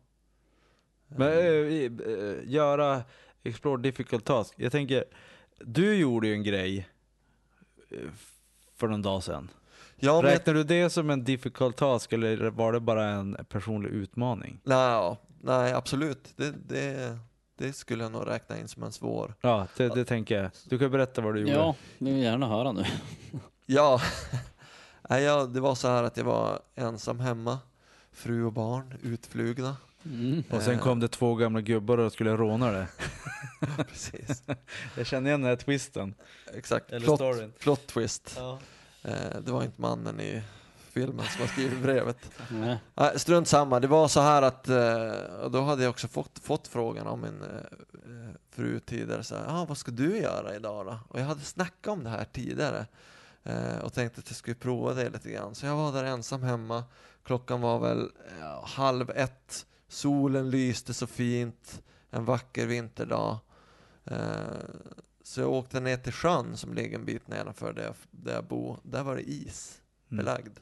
Men 1.09 1.33
eh, 1.33 1.45
i- 1.45 1.99
eh, 2.07 2.51
göra 2.53 3.03
Explore 3.43 3.83
difficult 3.83 4.24
task. 4.24 4.55
Jag 4.57 4.72
tänker, 4.72 5.05
du 5.61 5.95
gjorde 5.97 6.29
ju 6.29 6.35
en 6.35 6.43
grej 6.43 6.89
för 8.74 8.89
någon 8.89 9.03
dag 9.03 9.22
sedan. 9.22 9.49
Ja, 10.01 10.22
men 10.22 10.30
jag 10.30 10.38
Räknar 10.38 10.55
du 10.55 10.64
det 10.64 10.90
som 10.90 11.11
en 11.11 11.24
difficult 11.24 11.76
task 11.76 12.12
eller 12.12 12.51
var 12.51 12.72
det 12.72 12.80
bara 12.80 13.05
en 13.05 13.36
personlig 13.49 13.90
utmaning? 13.90 14.61
Nej, 14.64 15.16
nej 15.40 15.72
absolut. 15.72 16.32
Det, 16.36 16.55
det, 16.68 17.18
det 17.59 17.72
skulle 17.72 18.03
jag 18.03 18.12
nog 18.12 18.26
räkna 18.26 18.59
in 18.59 18.68
som 18.68 18.82
en 18.82 18.92
svår. 18.92 19.34
Ja, 19.40 19.66
det, 19.76 19.88
det 19.88 20.05
tänker 20.05 20.42
jag. 20.42 20.51
Du 20.64 20.78
kan 20.78 20.90
berätta 20.90 21.20
vad 21.20 21.34
du 21.34 21.40
gjorde. 21.40 21.53
Ja, 21.53 21.74
nu 21.99 22.12
vill 22.12 22.22
jag 22.22 22.30
gärna 22.32 22.49
höra 22.49 22.72
nu. 22.72 22.84
Ja, 23.70 24.01
nej, 25.11 25.22
ja, 25.22 25.46
det 25.46 25.61
var 25.61 25.74
så 25.74 25.88
här 25.88 26.03
att 26.05 26.16
jag 26.16 26.24
var 26.24 26.61
ensam 26.74 27.20
hemma. 27.20 27.59
Fru 28.12 28.44
och 28.44 28.53
barn 28.53 28.94
utflugna. 29.03 29.76
Mm. 30.05 30.42
Och 30.51 30.62
sen 30.62 30.78
kom 30.78 31.01
det 31.01 31.09
två 31.09 31.34
gamla 31.34 31.61
gubbar 31.61 31.99
och 31.99 32.12
skulle 32.12 32.36
råna 32.36 32.70
det. 32.72 32.86
Precis, 33.88 34.42
Jag 34.96 35.07
känner 35.07 35.28
igen 35.28 35.40
den 35.40 35.49
här 35.49 35.57
twisten. 35.57 36.14
exakt. 36.55 36.90
Eller 36.90 37.07
Plot, 37.07 37.16
storyn. 37.18 37.53
plot 37.59 37.86
twist. 37.86 38.34
Ja. 38.36 38.59
Eh, 39.09 39.40
det 39.40 39.52
var 39.52 39.62
inte 39.62 39.80
mannen 39.80 40.20
i 40.20 40.42
filmen 40.90 41.26
som 41.26 41.40
har 41.40 41.48
skrivit 41.48 41.82
brevet. 41.82 42.30
Nej. 42.50 42.78
Strunt 43.16 43.48
samma, 43.48 43.80
det 43.80 43.86
var 43.86 44.09
så 44.09 44.20
här 44.20 44.42
att 44.42 44.68
eh, 44.68 45.50
då 45.50 45.61
hade 45.61 45.82
jag 45.82 45.90
också 45.90 46.09
fått, 46.09 46.38
fått 46.38 46.68
frågan 46.68 47.06
av 47.06 47.18
min 47.18 47.42
eh, 47.42 48.30
fru 48.50 48.80
tidigare 48.80 49.24
så 49.24 49.36
här, 49.36 49.44
ah, 49.48 49.64
vad 49.64 49.78
ska 49.78 49.90
du 49.90 50.18
göra 50.18 50.56
idag 50.56 50.86
då? 50.86 50.98
Och 51.09 51.20
jag 51.20 51.24
hade 51.24 51.40
snackat 51.40 51.92
om 51.92 52.04
det 52.04 52.11
här 52.11 52.24
tidigare 52.32 52.86
och 53.82 53.92
tänkte 53.92 54.20
att 54.20 54.30
jag 54.30 54.36
skulle 54.36 54.54
prova 54.54 54.94
det 54.94 55.11
lite 55.11 55.30
grann. 55.30 55.54
Så 55.54 55.66
jag 55.66 55.76
var 55.76 55.92
där 55.92 56.04
ensam 56.04 56.42
hemma, 56.42 56.84
klockan 57.24 57.61
var 57.61 57.78
väl 57.78 58.11
ja, 58.40 58.64
halv 58.66 59.11
ett, 59.11 59.66
solen 59.88 60.50
lyste 60.50 60.94
så 60.94 61.06
fint, 61.06 61.82
en 62.11 62.24
vacker 62.24 62.66
vinterdag. 62.66 63.38
Så 65.29 65.41
jag 65.41 65.51
åkte 65.53 65.81
ner 65.81 65.97
till 65.97 66.12
sjön 66.12 66.57
som 66.57 66.74
ligger 66.74 66.99
en 66.99 67.05
bit 67.05 67.29
nedanför 67.29 67.72
där 67.72 67.83
jag, 67.83 67.95
där 68.11 68.35
jag 68.35 68.45
bor. 68.45 68.79
Där 68.83 69.03
var 69.03 69.16
det 69.16 69.31
is 69.31 69.81
Mm. 70.11 70.24
belagd. 70.24 70.59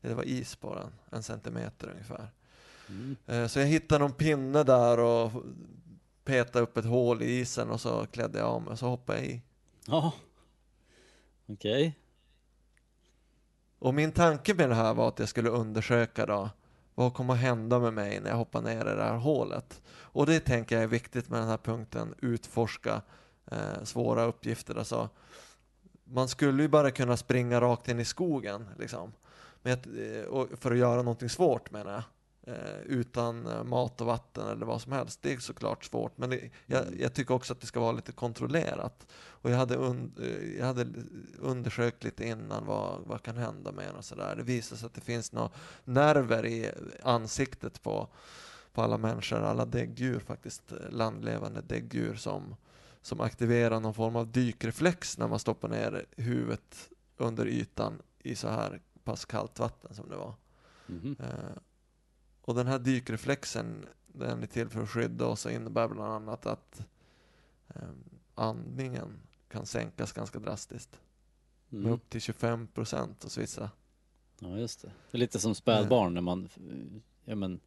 Det 0.00 0.14
var 0.14 0.22
is 0.22 0.56
på 0.56 0.74
den, 0.74 0.92
en 1.10 1.22
centimeter 1.22 1.90
ungefär. 1.90 2.28
Mm. 2.88 3.16
Eh, 3.26 3.46
Så 3.46 3.58
jag 3.58 3.66
hittade 3.66 3.98
någon 3.98 4.12
pinne 4.12 4.62
där 4.62 4.98
och 5.00 5.32
petade 6.24 6.60
upp 6.64 6.76
ett 6.76 6.84
hål 6.84 7.22
i 7.22 7.40
isen 7.40 7.70
och 7.70 7.80
så 7.80 8.06
klädde 8.06 8.38
jag 8.38 8.48
av 8.48 8.62
mig 8.62 8.72
och 8.72 8.78
så 8.78 8.86
hoppade 8.88 9.18
jag 9.18 9.26
i. 9.28 9.42
Ja. 9.86 10.12
Okej. 11.46 11.98
Och 13.78 13.94
min 13.94 14.12
tanke 14.12 14.54
med 14.54 14.68
det 14.68 14.74
här 14.74 14.94
var 14.94 15.08
att 15.08 15.18
jag 15.18 15.28
skulle 15.28 15.50
undersöka 15.50 16.26
då, 16.26 16.50
vad 16.94 17.14
kommer 17.14 17.34
att 17.34 17.40
hända 17.40 17.78
med 17.78 17.92
mig 17.94 18.20
när 18.20 18.30
jag 18.30 18.36
hoppar 18.36 18.62
ner 18.62 18.80
i 18.80 18.96
det 18.96 19.02
här 19.04 19.16
hålet? 19.16 19.82
Och 19.88 20.26
det 20.26 20.40
tänker 20.40 20.74
jag 20.74 20.82
är 20.84 20.88
viktigt 20.88 21.28
med 21.28 21.40
den 21.40 21.48
här 21.48 21.56
punkten, 21.58 22.14
utforska 22.22 23.02
eh, 23.50 23.84
svåra 23.84 24.24
uppgifter. 24.24 24.78
Alltså, 24.78 25.08
man 26.04 26.28
skulle 26.28 26.62
ju 26.62 26.68
bara 26.68 26.90
kunna 26.90 27.16
springa 27.16 27.60
rakt 27.60 27.88
in 27.88 28.00
i 28.00 28.04
skogen, 28.04 28.68
liksom. 28.78 29.12
Att, 29.62 29.86
eh, 29.86 30.56
för 30.60 30.72
att 30.72 30.78
göra 30.78 31.02
någonting 31.02 31.28
svårt 31.28 31.70
menar 31.70 31.92
jag. 31.92 32.02
Eh, 32.46 32.80
utan 32.86 33.46
eh, 33.46 33.64
mat 33.64 34.00
och 34.00 34.06
vatten 34.06 34.48
eller 34.48 34.66
vad 34.66 34.80
som 34.80 34.92
helst. 34.92 35.22
Det 35.22 35.32
är 35.32 35.38
såklart 35.38 35.84
svårt, 35.84 36.18
men 36.18 36.30
det, 36.30 36.50
jag, 36.66 36.84
jag 37.00 37.14
tycker 37.14 37.34
också 37.34 37.52
att 37.52 37.60
det 37.60 37.66
ska 37.66 37.80
vara 37.80 37.92
lite 37.92 38.12
kontrollerat. 38.12 39.06
Och 39.12 39.50
jag 39.50 39.56
hade, 39.56 39.76
un, 39.76 40.12
eh, 40.22 40.58
jag 40.58 40.66
hade 40.66 40.86
undersökt 41.38 42.04
lite 42.04 42.26
innan 42.28 42.66
vad, 42.66 43.00
vad 43.06 43.22
kan 43.22 43.36
hända 43.36 43.72
med 43.72 43.88
en 43.88 43.94
och 43.94 44.04
sådär. 44.04 44.34
Det 44.36 44.42
visar 44.42 44.76
sig 44.76 44.86
att 44.86 44.94
det 44.94 45.00
finns 45.00 45.32
några 45.32 45.50
nerver 45.84 46.46
i 46.46 46.70
ansiktet 47.02 47.82
på, 47.82 48.08
på 48.72 48.82
alla 48.82 48.98
människor, 48.98 49.38
alla 49.38 49.66
däggdjur 49.66 50.20
faktiskt, 50.20 50.72
landlevande 50.90 51.60
däggdjur 51.60 52.14
som, 52.14 52.56
som 53.04 53.20
aktiverar 53.20 53.80
någon 53.80 53.94
form 53.94 54.16
av 54.16 54.32
dykreflex 54.32 55.18
när 55.18 55.28
man 55.28 55.38
stoppar 55.38 55.68
ner 55.68 56.06
huvudet 56.16 56.90
under 57.16 57.46
ytan 57.46 58.02
i 58.18 58.36
så 58.36 58.48
här 58.48 58.80
pass 59.04 59.24
kallt 59.24 59.58
vatten 59.58 59.94
som 59.94 60.08
det 60.08 60.16
var. 60.16 60.34
Mhm. 60.86 61.16
Eh, 61.20 61.56
och 62.40 62.54
den 62.54 62.66
här 62.66 62.78
dykreflexen, 62.78 63.86
den 64.06 64.42
är 64.42 64.46
till 64.46 64.68
för 64.68 64.82
att 64.82 64.90
skydda 64.90 65.26
oss 65.26 65.46
och 65.46 65.52
innebär 65.52 65.88
bland 65.88 66.12
annat 66.12 66.46
att 66.46 66.86
eh, 67.68 67.82
andningen 68.34 69.18
kan 69.48 69.66
sänkas 69.66 70.12
ganska 70.12 70.38
drastiskt. 70.38 71.00
Med 71.68 71.80
Mm. 71.80 71.92
upp 71.92 72.10
till 72.10 72.20
25 72.20 72.66
procent 72.66 73.22
hos 73.22 73.38
vissa. 73.38 73.70
Ja 74.38 74.58
just 74.58 74.82
det. 74.82 74.92
Det 75.10 75.16
är 75.16 75.18
lite 75.18 75.38
som 75.40 75.54
spädbarn 75.54 76.14
när 76.14 76.20
man, 76.20 76.48
ja 77.24 77.34
men, 77.34 77.60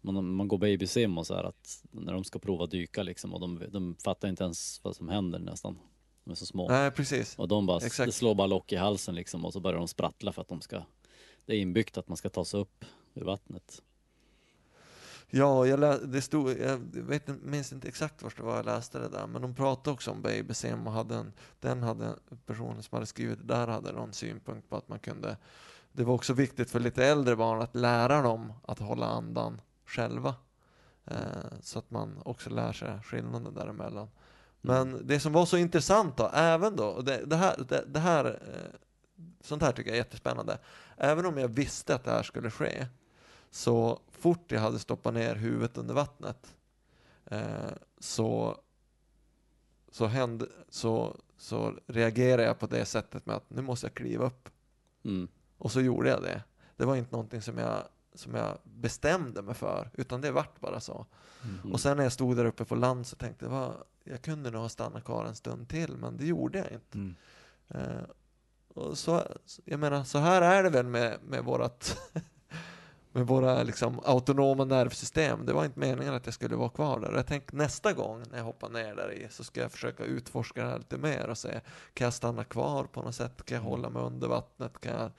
man, 0.00 0.34
man 0.34 0.48
går 0.48 0.58
babysim 0.58 1.18
och 1.18 1.26
så 1.26 1.34
här 1.34 1.44
att 1.44 1.82
när 1.90 2.12
de 2.12 2.24
ska 2.24 2.38
prova 2.38 2.66
dyka 2.66 3.02
liksom 3.02 3.34
och 3.34 3.40
de, 3.40 3.62
de 3.70 3.96
fattar 4.04 4.28
inte 4.28 4.44
ens 4.44 4.80
vad 4.84 4.96
som 4.96 5.08
händer 5.08 5.38
nästan. 5.38 5.78
De 6.24 6.30
är 6.30 6.34
så 6.34 6.46
små. 6.46 6.68
Nej, 6.68 6.90
precis. 6.90 7.38
Och 7.38 7.48
de 7.48 7.66
bara, 7.66 7.86
Exakt. 7.86 8.08
det 8.08 8.12
slår 8.12 8.34
bara 8.34 8.46
lock 8.46 8.72
i 8.72 8.76
halsen 8.76 9.14
liksom 9.14 9.44
och 9.44 9.52
så 9.52 9.60
börjar 9.60 9.78
de 9.78 9.88
sprattla 9.88 10.32
för 10.32 10.42
att 10.42 10.48
de 10.48 10.60
ska, 10.60 10.82
det 11.46 11.52
är 11.54 11.58
inbyggt 11.60 11.98
att 11.98 12.08
man 12.08 12.16
ska 12.16 12.28
ta 12.28 12.44
sig 12.44 12.60
upp 12.60 12.84
ur 13.14 13.24
vattnet. 13.24 13.82
Ja, 15.32 15.66
jag, 15.66 15.80
lä- 15.80 15.98
det 16.06 16.22
stod, 16.22 16.50
jag 16.58 16.78
vet, 16.92 17.28
inte- 17.28 17.46
minns 17.46 17.72
inte 17.72 17.88
exakt 17.88 18.22
var 18.22 18.32
det 18.36 18.42
var 18.42 18.56
jag 18.56 18.64
läste 18.66 18.98
det 18.98 19.08
där, 19.08 19.26
men 19.26 19.42
de 19.42 19.54
pratade 19.54 19.94
också 19.94 20.10
om 20.10 20.22
babysim 20.22 20.86
och 20.86 20.92
hade 20.92 21.14
en, 21.14 21.32
den 21.60 21.82
hade, 21.82 22.14
personen 22.46 22.82
som 22.82 22.96
hade 22.96 23.06
skrivit 23.06 23.38
det 23.38 23.44
där 23.54 23.66
hade 23.66 23.92
någon 23.92 24.12
synpunkt 24.12 24.68
på 24.68 24.76
att 24.76 24.88
man 24.88 24.98
kunde, 24.98 25.36
det 25.92 26.04
var 26.04 26.14
också 26.14 26.32
viktigt 26.32 26.70
för 26.70 26.80
lite 26.80 27.04
äldre 27.06 27.36
barn 27.36 27.62
att 27.62 27.76
lära 27.76 28.22
dem 28.22 28.52
att 28.62 28.78
hålla 28.78 29.06
andan 29.06 29.60
själva. 29.90 30.34
Eh, 31.04 31.16
så 31.60 31.78
att 31.78 31.90
man 31.90 32.22
också 32.24 32.50
lär 32.50 32.72
sig 32.72 33.02
skillnaden 33.02 33.54
däremellan. 33.54 34.08
Men 34.60 35.06
det 35.06 35.20
som 35.20 35.32
var 35.32 35.46
så 35.46 35.56
intressant 35.56 36.16
då, 36.16 36.30
även 36.34 36.76
då, 36.76 36.84
och 36.84 37.04
det, 37.04 37.24
det 37.26 37.36
här, 37.36 37.56
det, 37.68 37.84
det 37.86 38.00
här 38.00 38.24
eh, 38.24 38.80
sånt 39.40 39.62
här 39.62 39.72
tycker 39.72 39.90
jag 39.90 39.94
är 39.94 40.02
jättespännande. 40.02 40.58
Även 40.96 41.26
om 41.26 41.38
jag 41.38 41.48
visste 41.48 41.94
att 41.94 42.04
det 42.04 42.10
här 42.10 42.22
skulle 42.22 42.50
ske, 42.50 42.86
så 43.50 44.00
fort 44.10 44.52
jag 44.52 44.60
hade 44.60 44.78
stoppat 44.78 45.14
ner 45.14 45.34
huvudet 45.34 45.78
under 45.78 45.94
vattnet 45.94 46.56
eh, 47.24 47.72
så, 47.98 48.58
så, 49.90 50.06
hände, 50.06 50.46
så, 50.68 51.16
så 51.36 51.74
reagerade 51.86 52.42
jag 52.42 52.58
på 52.58 52.66
det 52.66 52.84
sättet 52.84 53.26
med 53.26 53.36
att 53.36 53.50
nu 53.50 53.62
måste 53.62 53.86
jag 53.86 53.94
kliva 53.94 54.26
upp. 54.26 54.48
Mm. 55.04 55.28
Och 55.58 55.72
så 55.72 55.80
gjorde 55.80 56.08
jag 56.08 56.22
det. 56.22 56.42
Det 56.76 56.84
var 56.84 56.96
inte 56.96 57.12
någonting 57.12 57.42
som 57.42 57.58
jag, 57.58 57.84
som 58.14 58.34
jag 58.34 58.58
bestämde 58.64 59.42
mig 59.42 59.54
för, 59.54 59.90
utan 59.94 60.20
det 60.20 60.30
vart 60.30 60.60
bara 60.60 60.80
så. 60.80 61.06
Mm. 61.42 61.72
Och 61.72 61.80
sen 61.80 61.96
när 61.96 62.04
jag 62.04 62.12
stod 62.12 62.36
där 62.36 62.44
uppe 62.44 62.64
på 62.64 62.74
land 62.74 63.06
så 63.06 63.16
tänkte 63.16 63.44
jag, 63.44 63.50
"Va, 63.52 63.74
jag 64.04 64.22
kunde 64.22 64.50
nog 64.50 64.62
ha 64.62 64.68
stannat 64.68 65.04
kvar 65.04 65.24
en 65.24 65.34
stund 65.34 65.68
till, 65.68 65.96
men 65.96 66.16
det 66.16 66.26
gjorde 66.26 66.58
jag 66.58 66.72
inte. 66.72 66.98
Mm. 66.98 67.14
Eh, 67.68 68.02
och 68.74 68.98
så, 68.98 69.22
jag 69.64 69.80
menar, 69.80 70.04
så 70.04 70.18
här 70.18 70.42
är 70.42 70.62
det 70.62 70.70
väl 70.70 70.86
med, 70.86 71.18
med 71.22 71.44
vårat 71.44 71.98
med 73.12 73.26
våra 73.26 73.62
liksom, 73.62 74.00
autonoma 74.04 74.64
nervsystem. 74.64 75.46
Det 75.46 75.52
var 75.52 75.64
inte 75.64 75.80
meningen 75.80 76.14
att 76.14 76.26
jag 76.26 76.34
skulle 76.34 76.56
vara 76.56 76.68
kvar 76.68 77.00
där. 77.00 77.12
Jag 77.12 77.26
tänkte 77.26 77.56
nästa 77.56 77.92
gång 77.92 78.22
när 78.30 78.38
jag 78.38 78.44
hoppar 78.44 78.68
ner 78.68 78.94
där 78.94 79.12
i 79.12 79.26
så 79.30 79.44
ska 79.44 79.60
jag 79.60 79.72
försöka 79.72 80.04
utforska 80.04 80.62
det 80.62 80.70
här 80.70 80.78
lite 80.78 80.98
mer 80.98 81.28
och 81.28 81.38
se, 81.38 81.60
kan 81.94 82.04
jag 82.04 82.14
stanna 82.14 82.44
kvar 82.44 82.84
på 82.84 83.02
något 83.02 83.14
sätt? 83.14 83.44
Kan 83.44 83.56
jag 83.56 83.64
hålla 83.64 83.90
mig 83.90 84.02
under 84.02 84.28
vattnet? 84.28 84.80
Kan 84.80 84.92
jag 85.00 85.10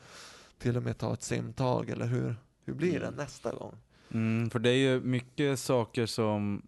till 0.59 0.77
och 0.77 0.83
med 0.83 0.97
ta 0.97 1.13
ett 1.13 1.23
simtag? 1.23 1.89
Eller 1.89 2.05
hur, 2.05 2.35
hur 2.71 2.77
blir 2.77 2.99
det 2.99 3.05
Mm. 3.07 3.15
nästa 3.17 3.51
gång? 3.51 3.75
Mm, 4.13 4.49
för 4.49 4.59
det 4.59 4.69
är 4.69 4.75
ju 4.77 4.99
mycket 5.01 5.59
saker 5.59 6.05
som, 6.05 6.61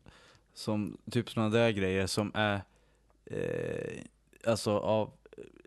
som 0.54 0.98
typ 1.12 1.30
sådana 1.32 1.50
där 1.50 1.70
grejer 1.72 2.08
som 2.08 2.32
är 2.34 2.62
eh, 3.26 4.00
alltså 4.48 4.72
av 4.78 5.12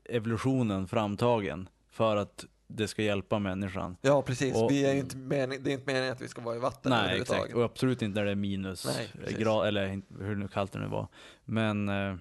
evolutionen 0.05 0.89
framtagen 0.89 1.68
för 1.91 2.16
att 2.16 2.45
det 2.66 2.89
ska 2.89 3.03
hjälpa 3.03 3.39
människan. 3.39 3.97
Ja, 4.03 4.22
precis. 4.22 4.55
Och- 4.57 4.70
vi 4.70 4.87
är 4.87 4.95
inte 4.95 5.16
mening, 5.16 5.62
det 5.62 5.70
är 5.70 5.72
inte 5.74 5.93
meningen 5.93 6.12
att 6.12 6.20
vi 6.20 6.28
ska 6.28 6.41
vara 6.41 6.57
i 6.57 6.59
vatten 6.59 6.91
Nej, 6.91 7.01
överhuvudtaget. 7.01 7.43
exakt. 7.43 7.57
Och 7.57 7.64
absolut 7.64 8.03
inte 8.03 8.18
när 8.20 8.24
det 8.24 8.30
är 8.30 8.34
minus 8.37 8.87
Nej, 8.87 9.34
grad, 9.39 9.66
eller 9.68 10.03
hur 10.24 10.49
kallt 10.49 10.72
det 10.72 10.78
nu 10.78 10.87
var. 10.87 11.09
Men 11.45 11.89
eh, 11.89 12.16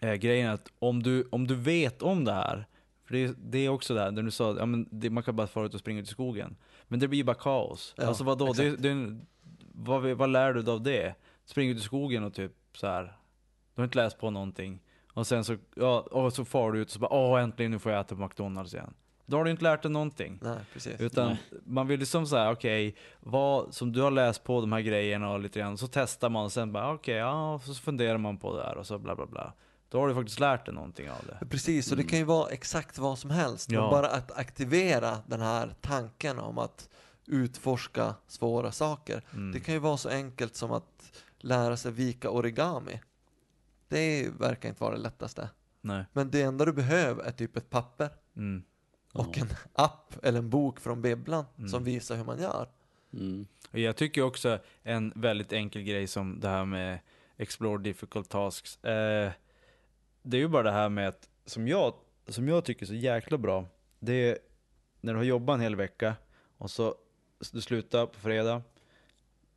eh, 0.00 0.14
grejen 0.14 0.48
är 0.48 0.52
att 0.52 0.72
om 0.78 1.02
du, 1.02 1.28
om 1.30 1.46
du 1.46 1.54
vet 1.54 2.02
om 2.02 2.24
det 2.24 2.32
här, 2.32 2.66
för 3.04 3.14
det, 3.14 3.24
är- 3.24 3.34
det 3.38 3.58
är 3.58 3.68
också 3.68 3.94
det 3.94 4.00
här, 4.00 4.10
när 4.10 4.22
du 4.22 4.30
sa 4.30 4.56
ja, 4.58 4.66
men 4.66 4.88
det, 4.90 5.10
man 5.10 5.22
kan 5.22 5.36
bara 5.36 5.46
fara 5.46 5.66
ut 5.66 5.74
och 5.74 5.80
springa 5.80 6.00
ut 6.00 6.06
i 6.08 6.10
skogen. 6.10 6.56
Men 6.88 7.00
det 7.00 7.08
blir 7.08 7.18
ju 7.18 7.24
bara 7.24 7.36
kaos. 7.36 7.94
Ja, 7.96 8.06
alltså 8.06 8.24
vadå, 8.24 8.52
det, 8.52 8.76
det, 8.76 9.20
vad, 9.72 10.02
vad 10.02 10.30
lär 10.30 10.52
du 10.52 10.62
dig 10.62 10.74
av 10.74 10.82
det? 10.82 11.14
Spring 11.44 11.70
ut 11.70 11.78
i 11.78 11.80
skogen 11.80 12.24
och 12.24 12.34
typ 12.34 12.52
så 12.72 12.86
här. 12.86 13.02
du 13.74 13.80
har 13.80 13.84
inte 13.84 13.98
läst 13.98 14.18
på 14.18 14.30
någonting. 14.30 14.80
Och 15.12 15.26
sen 15.26 15.44
så, 15.44 15.56
ja, 15.74 16.00
och 16.00 16.32
så 16.32 16.44
far 16.44 16.72
du 16.72 16.80
ut 16.80 16.86
och 16.88 16.92
så 16.92 16.98
bara 16.98 17.12
åh 17.12 17.42
äntligen 17.42 17.72
nu 17.72 17.78
får 17.78 17.92
jag 17.92 18.00
äta 18.00 18.14
på 18.16 18.22
McDonalds 18.22 18.74
igen. 18.74 18.94
Då 19.26 19.36
har 19.36 19.44
du 19.44 19.50
inte 19.50 19.62
lärt 19.62 19.82
dig 19.82 19.90
någonting. 19.90 20.38
Nej, 20.42 20.58
precis. 20.72 21.00
Utan 21.00 21.26
Nej. 21.26 21.38
man 21.64 21.86
vill 21.86 22.00
liksom 22.00 22.26
säga, 22.26 22.50
okej, 22.50 22.96
vad 23.20 23.74
som 23.74 23.92
du 23.92 24.02
har 24.02 24.10
läst 24.10 24.44
på 24.44 24.60
de 24.60 24.72
här 24.72 24.80
grejerna 24.80 25.30
och 25.30 25.40
lite 25.40 25.58
grann, 25.58 25.78
så 25.78 25.86
testar 25.86 26.28
man 26.28 26.44
och 26.44 26.52
sen 26.52 26.72
bara 26.72 26.92
okej, 26.92 27.16
ja, 27.16 27.60
så 27.64 27.74
funderar 27.74 28.18
man 28.18 28.38
på 28.38 28.56
det 28.56 28.62
här 28.62 28.76
och 28.76 28.86
så 28.86 28.98
bla 28.98 29.16
bla 29.16 29.26
bla. 29.26 29.52
Då 29.90 30.00
har 30.00 30.08
du 30.08 30.14
faktiskt 30.14 30.40
lärt 30.40 30.64
dig 30.66 30.74
någonting 30.74 31.10
av 31.10 31.16
det. 31.26 31.46
Precis, 31.46 31.90
och 31.90 31.96
det 31.96 32.04
kan 32.04 32.18
ju 32.18 32.24
vara 32.24 32.50
exakt 32.50 32.98
vad 32.98 33.18
som 33.18 33.30
helst. 33.30 33.68
Men 33.70 33.78
Ja. 33.80 33.90
bara 33.90 34.08
att 34.08 34.32
aktivera 34.38 35.18
den 35.26 35.40
här 35.40 35.74
tanken 35.80 36.38
om 36.38 36.58
att 36.58 36.88
utforska 37.26 38.14
svåra 38.26 38.72
saker. 38.72 39.22
Mm. 39.32 39.52
Det 39.52 39.60
kan 39.60 39.74
ju 39.74 39.80
vara 39.80 39.96
så 39.96 40.08
enkelt 40.08 40.56
som 40.56 40.72
att 40.72 41.22
lära 41.38 41.76
sig 41.76 41.92
vika 41.92 42.30
origami. 42.30 43.00
Det 43.88 44.28
verkar 44.38 44.68
inte 44.68 44.80
vara 44.82 44.94
det 44.94 45.00
lättaste. 45.00 45.50
Nej. 45.80 46.04
Men 46.12 46.30
det 46.30 46.42
enda 46.42 46.64
du 46.64 46.72
behöver 46.72 47.24
är 47.24 47.30
typ 47.32 47.56
ett 47.56 47.70
papper 47.70 48.08
Mm. 48.36 48.62
och 49.12 49.36
Ja. 49.36 49.42
en 49.42 49.48
app 49.72 50.14
eller 50.22 50.38
en 50.38 50.50
bok 50.50 50.80
från 50.80 51.02
bibblan 51.02 51.44
Mm. 51.58 51.68
som 51.68 51.84
visar 51.84 52.16
hur 52.16 52.24
man 52.24 52.40
gör. 52.42 52.68
Mm. 53.12 53.46
Jag 53.70 53.96
tycker 53.96 54.22
också 54.22 54.58
en 54.82 55.12
väldigt 55.16 55.52
enkel 55.52 55.82
grej 55.82 56.06
som 56.06 56.40
det 56.40 56.48
här 56.48 56.64
med 56.64 56.98
Explore 57.36 57.82
difficult 57.82 58.28
tasks. 58.28 58.84
Eh, 58.84 59.32
det 60.22 60.36
är 60.36 60.40
ju 60.40 60.48
bara 60.48 60.62
det 60.62 60.72
här 60.72 60.88
med 60.88 61.08
att, 61.08 61.28
som 61.46 61.68
jag, 61.68 61.94
som 62.28 62.48
jag 62.48 62.64
tycker 62.64 62.82
är 62.82 62.86
så 62.86 62.94
jäkla 62.94 63.38
bra, 63.38 63.64
det 63.98 64.12
är 64.12 64.38
när 65.00 65.12
du 65.12 65.18
har 65.18 65.24
jobbat 65.24 65.54
en 65.54 65.60
hel 65.60 65.76
vecka 65.76 66.14
och 66.58 66.70
så 66.70 66.94
du 67.52 67.60
slutar 67.60 68.06
på 68.06 68.20
fredag, 68.20 68.62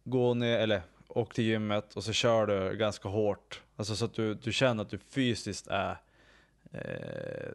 går 0.04 0.36
ner, 0.36 0.60
eller 0.60 0.82
åker 1.08 1.34
till 1.34 1.44
gymmet 1.44 1.94
och 1.94 2.04
så 2.04 2.14
kör 2.14 2.48
du 2.48 2.78
ganska 2.78 3.10
hårt. 3.10 3.62
Alltså 3.76 3.96
så 3.96 4.06
att 4.06 4.14
du, 4.14 4.34
du 4.34 4.54
känner 4.54 4.82
att 4.82 4.90
du 4.90 4.98
fysiskt 4.98 5.68
är 5.68 5.98
eh, 6.72 7.52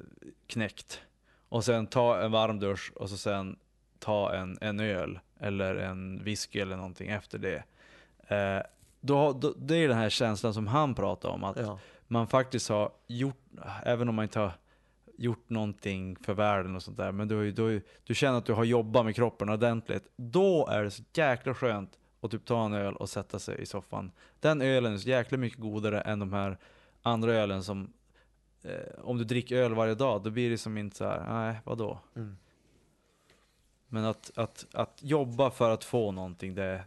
knäckt. 0.46 1.00
Och 1.48 1.64
sen 1.64 1.86
ta 1.86 2.20
en 2.20 2.32
varm 2.32 2.60
dusch 2.60 2.92
och 2.94 3.10
så 3.10 3.16
sen 3.16 3.58
ta 3.98 4.34
en, 4.34 4.58
en 4.60 4.80
öl 4.80 5.18
eller 5.40 5.74
en 5.74 6.24
whisky 6.24 6.60
eller 6.60 6.76
någonting 6.76 7.08
efter 7.08 7.38
det. 7.38 7.64
Eh, 8.34 8.62
då, 9.00 9.32
då, 9.32 9.54
det 9.56 9.76
är 9.76 9.88
den 9.88 9.96
här 9.96 10.10
känslan 10.10 10.54
som 10.54 10.66
han 10.66 10.94
pratar 10.94 11.28
om, 11.28 11.44
att 11.44 11.56
Ja 11.56 11.78
man 12.08 12.26
faktiskt 12.26 12.68
har 12.68 12.92
gjort, 13.06 13.36
även 13.82 14.08
om 14.08 14.14
man 14.14 14.22
inte 14.22 14.38
har 14.38 14.52
gjort 15.18 15.50
någonting 15.50 16.16
för 16.16 16.34
världen 16.34 16.76
och 16.76 16.82
sånt 16.82 16.96
där, 16.96 17.12
men 17.12 17.28
du, 17.28 17.36
har 17.36 17.42
ju- 17.42 17.52
du, 17.52 17.62
har 17.62 17.68
ju- 17.68 17.82
du 18.04 18.14
känner 18.14 18.38
att 18.38 18.46
du 18.46 18.52
har 18.52 18.64
jobbat 18.64 19.04
med 19.04 19.14
kroppen 19.16 19.48
ordentligt. 19.48 20.08
Då 20.16 20.66
är 20.66 20.82
det 20.84 20.90
så 20.90 21.02
jäkla 21.14 21.54
skönt 21.54 21.98
att 22.20 22.30
typ 22.30 22.44
ta 22.44 22.64
en 22.64 22.72
öl 22.72 22.96
och 22.96 23.08
sätta 23.08 23.38
sig 23.38 23.60
i 23.62 23.66
soffan. 23.66 24.10
Den 24.40 24.62
ölen 24.62 24.92
är 24.94 24.98
så 24.98 25.08
jäkla 25.08 25.38
mycket 25.38 25.58
godare 25.58 26.00
än 26.00 26.18
de 26.18 26.32
här 26.32 26.58
andra 27.02 27.32
ölen 27.34 27.64
som, 27.64 27.92
eh, 28.62 28.70
om 29.02 29.18
du 29.18 29.24
dricker 29.24 29.56
öl 29.56 29.74
varje 29.74 29.94
dag, 29.94 30.22
då 30.22 30.30
blir 30.30 30.50
det 30.50 30.58
som 30.58 30.78
inte 30.78 30.96
så 30.96 31.04
här, 31.04 31.24
nej 31.28 31.60
vadå? 31.64 31.98
Mm. 32.16 32.36
Men 33.88 34.04
att, 34.04 34.30
att, 34.34 34.66
att 34.72 34.98
jobba 35.02 35.50
för 35.50 35.70
att 35.70 35.84
få 35.84 36.12
någonting, 36.12 36.54
det, 36.54 36.84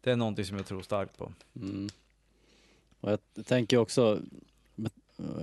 det 0.00 0.10
är 0.10 0.16
någonting 0.16 0.44
som 0.44 0.56
jag 0.56 0.66
tror 0.66 0.82
starkt 0.82 1.18
på. 1.18 1.32
Mm. 1.56 1.88
Och 3.00 3.10
jag 3.10 3.46
tänker 3.46 3.76
också, 3.78 4.20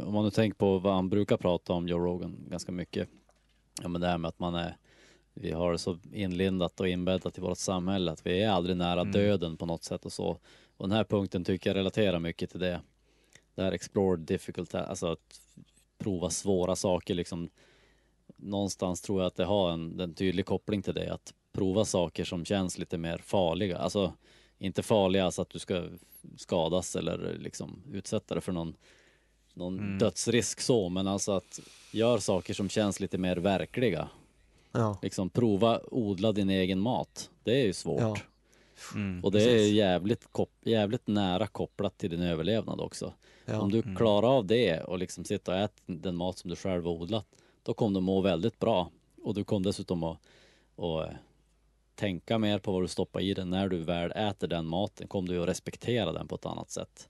om 0.06 0.14
man 0.14 0.24
nu 0.24 0.32
tänker 0.32 0.58
på 0.58 0.80
vad 0.80 0.94
han 0.94 1.10
brukar 1.10 1.38
prata 1.38 1.74
om, 1.74 1.88
Joe 1.88 2.00
Rogan, 2.00 2.36
ganska 2.50 2.72
mycket. 2.72 3.10
Ja 3.82 3.88
men 3.88 4.02
det 4.02 4.08
här 4.08 4.18
med 4.18 4.30
att 4.30 4.40
man 4.40 4.56
är, 4.56 4.78
vi 5.34 5.52
har 5.52 5.72
det 5.72 5.78
så 5.78 6.00
inlindat 6.14 6.80
och 6.80 6.88
inbäddat 6.88 7.38
i 7.38 7.42
vårt 7.42 7.58
samhälle 7.58 8.12
att 8.12 8.26
vi 8.26 8.42
är 8.42 8.50
aldrig 8.50 8.78
nära 8.78 9.02
Mm. 9.02 9.12
döden 9.12 9.58
på 9.58 9.66
något 9.66 9.84
sätt 9.84 10.06
och 10.06 10.14
så. 10.14 10.40
Och 10.78 10.90
den 10.90 10.98
här 10.98 11.04
punkten 11.04 11.44
tycker 11.44 11.70
jag 11.70 11.78
relaterar 11.78 12.20
mycket 12.20 12.50
till 12.50 12.60
det. 12.60 12.82
Det 13.56 13.64
här 13.64 13.72
explore 13.72 14.18
difficult, 14.18 14.76
alltså 14.76 15.08
att 15.08 15.40
prova 15.98 16.30
svåra 16.30 16.76
saker 16.76 17.14
liksom. 17.14 17.50
Någonstans 18.36 19.02
tror 19.02 19.22
jag 19.22 19.28
att 19.28 19.36
det 19.36 19.46
har 19.46 19.72
en, 19.72 20.00
en 20.00 20.14
tydlig 20.14 20.46
koppling 20.46 20.82
till 20.82 20.94
det, 20.94 21.14
att 21.14 21.34
prova 21.52 21.86
saker 21.86 22.24
som 22.24 22.46
känns 22.46 22.78
lite 22.78 22.98
mer 22.98 23.18
farliga. 23.18 23.78
Alltså 23.78 24.14
inte 24.64 24.84
farliga 24.84 25.32
så 25.32 25.42
att 25.42 25.50
du 25.50 25.60
ska 25.60 25.84
skadas 26.38 26.96
eller 26.96 27.38
liksom 27.40 27.84
utsätta 27.92 28.36
dig 28.36 28.42
för 28.42 28.52
någon, 28.52 28.76
någon 29.54 29.80
Mm. 29.80 29.98
dödsrisk 30.00 30.62
så, 30.62 30.90
men 30.90 31.08
alltså 31.08 31.32
att 31.32 31.60
gör 31.92 32.18
saker 32.18 32.54
som 32.54 32.70
känns 32.70 33.00
lite 33.00 33.18
mer 33.18 33.38
verkliga. 33.38 34.10
Ja. 34.72 34.98
Liksom 35.02 35.30
prova 35.30 35.82
odla 35.92 36.32
din 36.32 36.50
egen 36.50 36.80
mat. 36.80 37.30
Det 37.44 37.62
är 37.62 37.66
ju 37.66 37.74
svårt. 37.74 38.02
Ja. 38.02 38.16
Mm. 38.96 39.24
Och 39.24 39.32
det 39.32 39.42
är 39.44 39.48
precis. 39.48 39.74
jävligt, 39.74 40.28
kop- 40.32 40.62
jävligt 40.62 41.08
nära 41.08 41.48
kopplat 41.48 41.98
till 41.98 42.10
din 42.10 42.22
överlevnad 42.22 42.80
också. 42.82 43.14
Ja. 43.46 43.60
Om 43.60 43.72
du 43.72 43.80
Mm. 43.82 43.96
klarar 43.96 44.28
av 44.38 44.46
det 44.46 44.80
och 44.82 44.98
liksom 45.00 45.26
sitta 45.26 45.52
och 45.52 45.58
äta 45.58 45.74
den 45.86 46.16
mat 46.16 46.38
som 46.38 46.50
du 46.50 46.56
själv 46.56 46.84
har 46.86 46.92
odlat, 46.92 47.26
då 47.64 47.74
kommer 47.74 48.00
du 48.00 48.06
må 48.06 48.22
väldigt 48.22 48.60
bra. 48.60 48.90
Och 49.24 49.34
du 49.34 49.44
kommer 49.44 49.64
dessutom 49.66 50.04
att, 50.04 50.18
att 50.78 51.10
eh, 51.10 51.16
tänka 51.96 52.38
mer 52.38 52.60
på 52.60 52.72
vad 52.72 52.84
du 52.84 52.88
stoppar 52.88 53.22
i 53.22 53.34
den. 53.34 53.50
När 53.50 53.70
du 53.70 53.78
väl 53.78 54.12
äter 54.12 54.48
den 54.48 54.66
maten 54.66 55.08
kommer 55.08 55.28
du 55.28 55.42
att 55.42 55.50
respektera 55.50 56.12
den 56.12 56.28
på 56.28 56.36
ett 56.36 56.46
annat 56.46 56.72
sätt. 56.72 57.10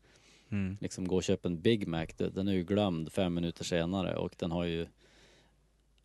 Mm. 0.51 0.77
Liksom 0.81 1.07
gå 1.07 1.15
och 1.15 1.23
köpa 1.23 1.47
en 1.47 1.61
Big 1.61 1.87
Mac, 1.87 2.05
den 2.17 2.47
är 2.47 2.53
ju 2.53 2.63
glömd 2.63 3.11
fem 3.11 3.33
minuter 3.33 3.63
senare 3.63 4.15
och 4.15 4.35
den 4.37 4.51
har 4.51 4.63
ju 4.63 4.87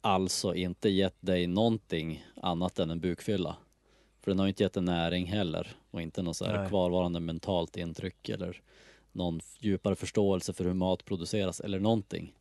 alltså 0.00 0.54
inte 0.54 0.88
gett 0.88 1.16
dig 1.20 1.46
någonting 1.46 2.24
annat 2.42 2.78
än 2.78 2.90
en 2.90 3.00
bukfylla. 3.00 3.56
För 4.20 4.30
den 4.30 4.38
har 4.38 4.46
ju 4.46 4.48
inte 4.48 4.62
gett 4.62 4.76
en 4.76 4.84
näring 4.84 5.26
heller 5.26 5.76
och 5.90 6.02
inte 6.02 6.22
något 6.22 6.36
så 6.36 6.44
här 6.44 6.68
kvarvarande 6.68 7.20
mentalt 7.20 7.76
intryck 7.76 8.28
eller 8.28 8.62
någon 9.12 9.40
djupare 9.58 9.96
förståelse 9.96 10.52
för 10.52 10.64
hur 10.64 10.74
mat 10.74 11.04
produceras 11.04 11.60
eller 11.60 11.80
någonting. 11.80 12.34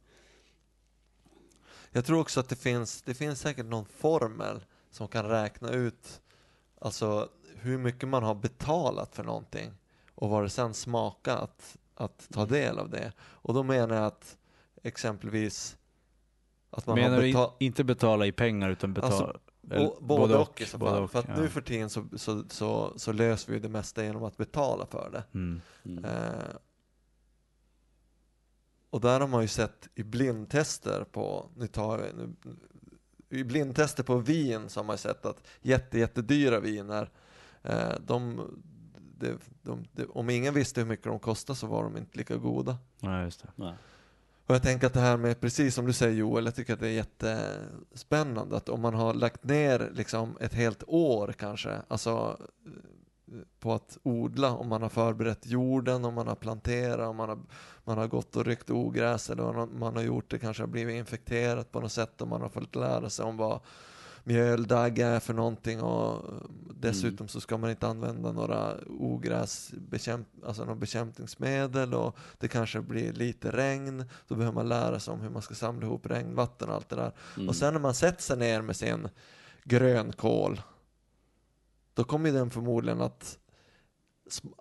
Jag 1.92 2.06
tror 2.06 2.20
också 2.20 2.40
att 2.40 2.50
det 2.50 2.56
finns, 2.56 3.02
det 3.02 3.14
finns 3.14 3.40
säkert 3.40 3.66
någon 3.66 3.86
formel 3.86 4.60
som 4.92 5.08
kan 5.08 5.26
räkna 5.26 5.72
ut 5.72 6.22
alltså 6.80 7.30
hur 7.56 7.78
mycket 7.78 8.10
man 8.10 8.24
har 8.24 8.36
betalat 8.36 9.16
för 9.16 9.24
någonting 9.24 9.72
och 10.16 10.30
vad 10.30 10.44
det 10.44 10.50
sen 10.50 10.74
smakar 10.74 11.38
att, 11.38 11.78
att 11.96 12.28
ta 12.32 12.46
del 12.46 12.80
av 12.80 12.90
det. 12.90 13.12
Och 13.20 13.54
då 13.54 13.64
menar 13.64 13.96
jag 13.96 14.06
att 14.06 14.38
exempelvis 14.84 15.78
att 16.70 16.88
man 16.88 16.96
Menar 16.96 17.10
har 17.10 17.22
du 17.22 17.28
in, 17.28 17.34
betalt 17.34 17.56
inte 17.60 17.84
betala 17.84 18.26
i 18.26 18.32
pengar 18.32 18.70
utan 18.70 18.94
betala? 18.94 19.16
Alltså, 19.16 19.40
eller 19.72 19.86
Bo, 19.86 20.02
både 20.02 20.38
och, 20.38 20.62
i 20.62 20.66
så 20.66 20.80
fall. 20.80 21.04
och, 21.04 21.12
för 21.12 21.20
att 21.20 21.28
ja. 21.28 21.36
nu 21.42 21.50
för 21.50 21.62
tiden 21.62 21.90
så, 21.90 22.06
så, 22.16 22.44
så, 22.50 22.94
så 22.96 23.12
löser 23.12 23.54
vi 23.54 23.60
det 23.60 23.70
mesta 23.70 24.04
genom 24.04 24.24
att 24.24 24.38
betala 24.38 24.86
för 24.86 25.10
det. 25.12 25.24
Mm. 25.34 25.62
Mm. 25.84 26.06
Eh, 26.06 26.56
och 28.90 29.02
där 29.02 29.20
har 29.20 29.28
man 29.28 29.42
ju 29.42 29.48
sett 29.48 29.90
i 29.96 30.04
blindtester 30.04 31.04
på, 31.12 31.50
nu 31.56 31.68
tar 31.68 32.00
jag, 32.00 32.16
nu, 32.16 32.36
i 33.30 33.44
blindtester 33.44 34.04
på 34.04 34.18
vin 34.18 34.70
så 34.70 34.80
har 34.80 34.86
man 34.86 34.98
sett 34.98 35.26
att 35.26 35.48
jätte, 35.62 36.00
jättedyra 36.00 36.60
viner, 36.60 37.10
eh, 37.64 37.94
de, 38.06 38.48
de, 39.20 39.38
de, 39.62 39.86
de, 39.92 40.06
om 40.10 40.30
ingen 40.30 40.54
visste 40.54 40.82
hur 40.82 40.88
mycket 40.88 41.06
de 41.06 41.20
kostade 41.20 41.60
så 41.60 41.68
var 41.68 41.84
de 41.84 41.98
inte 41.98 42.18
lika 42.18 42.36
goda. 42.36 42.78
Ja, 43.00 43.24
just 43.24 43.42
det. 43.42 43.50
Nej. 43.56 43.74
Och 44.48 44.56
jag 44.56 44.64
tänker 44.64 44.88
att 44.88 44.94
det 44.94 45.00
här 45.00 45.18
med, 45.18 45.42
precis 45.42 45.76
som 45.76 45.86
du 45.86 45.94
säger 45.94 46.16
Joel, 46.16 46.46
jag 46.46 46.56
tycker 46.56 46.74
att 46.74 46.80
det 46.80 46.88
är 46.88 46.92
jättespännande 46.92 48.58
att 48.58 48.70
om 48.70 48.82
man 48.82 48.94
har 48.94 49.14
lagt 49.14 49.44
ner 49.44 49.92
liksom 49.94 50.38
ett 50.40 50.54
helt 50.54 50.84
år 50.88 51.34
kanske, 51.38 51.82
alltså 51.88 52.40
på 53.60 53.74
att 53.74 53.98
odla, 54.04 54.52
om 54.52 54.68
man 54.68 54.82
har 54.82 54.90
förberett 54.90 55.46
jorden, 55.46 56.06
om 56.06 56.14
man 56.14 56.28
har 56.28 56.36
planterat, 56.36 57.08
om 57.08 57.16
man 57.16 57.30
har, 57.30 57.40
man 57.84 57.98
har 57.98 58.08
gått 58.08 58.36
och 58.36 58.46
ryckt 58.46 58.70
ogräs 58.70 59.30
eller 59.30 59.44
vad 59.44 59.70
man 59.70 59.96
har 59.96 60.04
gjort 60.04 60.32
det 60.32 60.40
kanske 60.40 60.64
har 60.64 60.68
blivit 60.68 60.96
infekterat 60.96 61.72
på 61.72 61.80
något 61.80 61.92
sätt 61.92 62.22
och 62.22 62.28
man 62.28 62.42
har 62.42 62.50
fått 62.50 62.76
lära 62.76 63.10
sig 63.10 63.26
om 63.26 63.38
vad 63.38 63.60
mjöldagg 64.24 65.00
är 65.00 65.20
för 65.20 65.34
någonting 65.34 65.82
och 65.82 66.26
dessutom 66.80 67.28
så 67.28 67.42
ska 67.42 67.58
man 67.58 67.70
inte 67.70 67.88
använda 67.88 68.32
några 68.32 68.74
ogräsbekämp 68.88 70.28
alltså 70.46 70.62
några 70.64 70.76
bekämpningsmedel 70.76 71.94
och 71.94 72.18
det 72.38 72.48
kanske 72.48 72.82
blir 72.82 73.14
lite 73.14 73.52
regn, 73.52 74.06
då 74.28 74.36
behöver 74.36 74.56
man 74.56 74.70
lära 74.70 75.00
sig 75.00 75.14
om 75.14 75.22
hur 75.22 75.30
man 75.30 75.42
ska 75.42 75.56
samla 75.56 75.86
ihop 75.86 76.06
regnvatten 76.06 76.70
och 76.70 76.76
allt 76.76 76.90
det 76.90 76.96
där. 76.96 77.12
Mm. 77.36 77.50
Och 77.50 77.56
sen 77.56 77.74
när 77.74 77.82
man 77.82 77.94
sätter 77.94 78.22
sig 78.22 78.38
ner 78.38 78.62
med 78.62 78.76
sin 78.76 79.08
grönkål, 79.64 80.62
då 81.98 82.04
kommer 82.04 82.30
ju 82.30 82.36
den 82.36 82.50
förmodligen 82.50 83.02
att, 83.02 83.40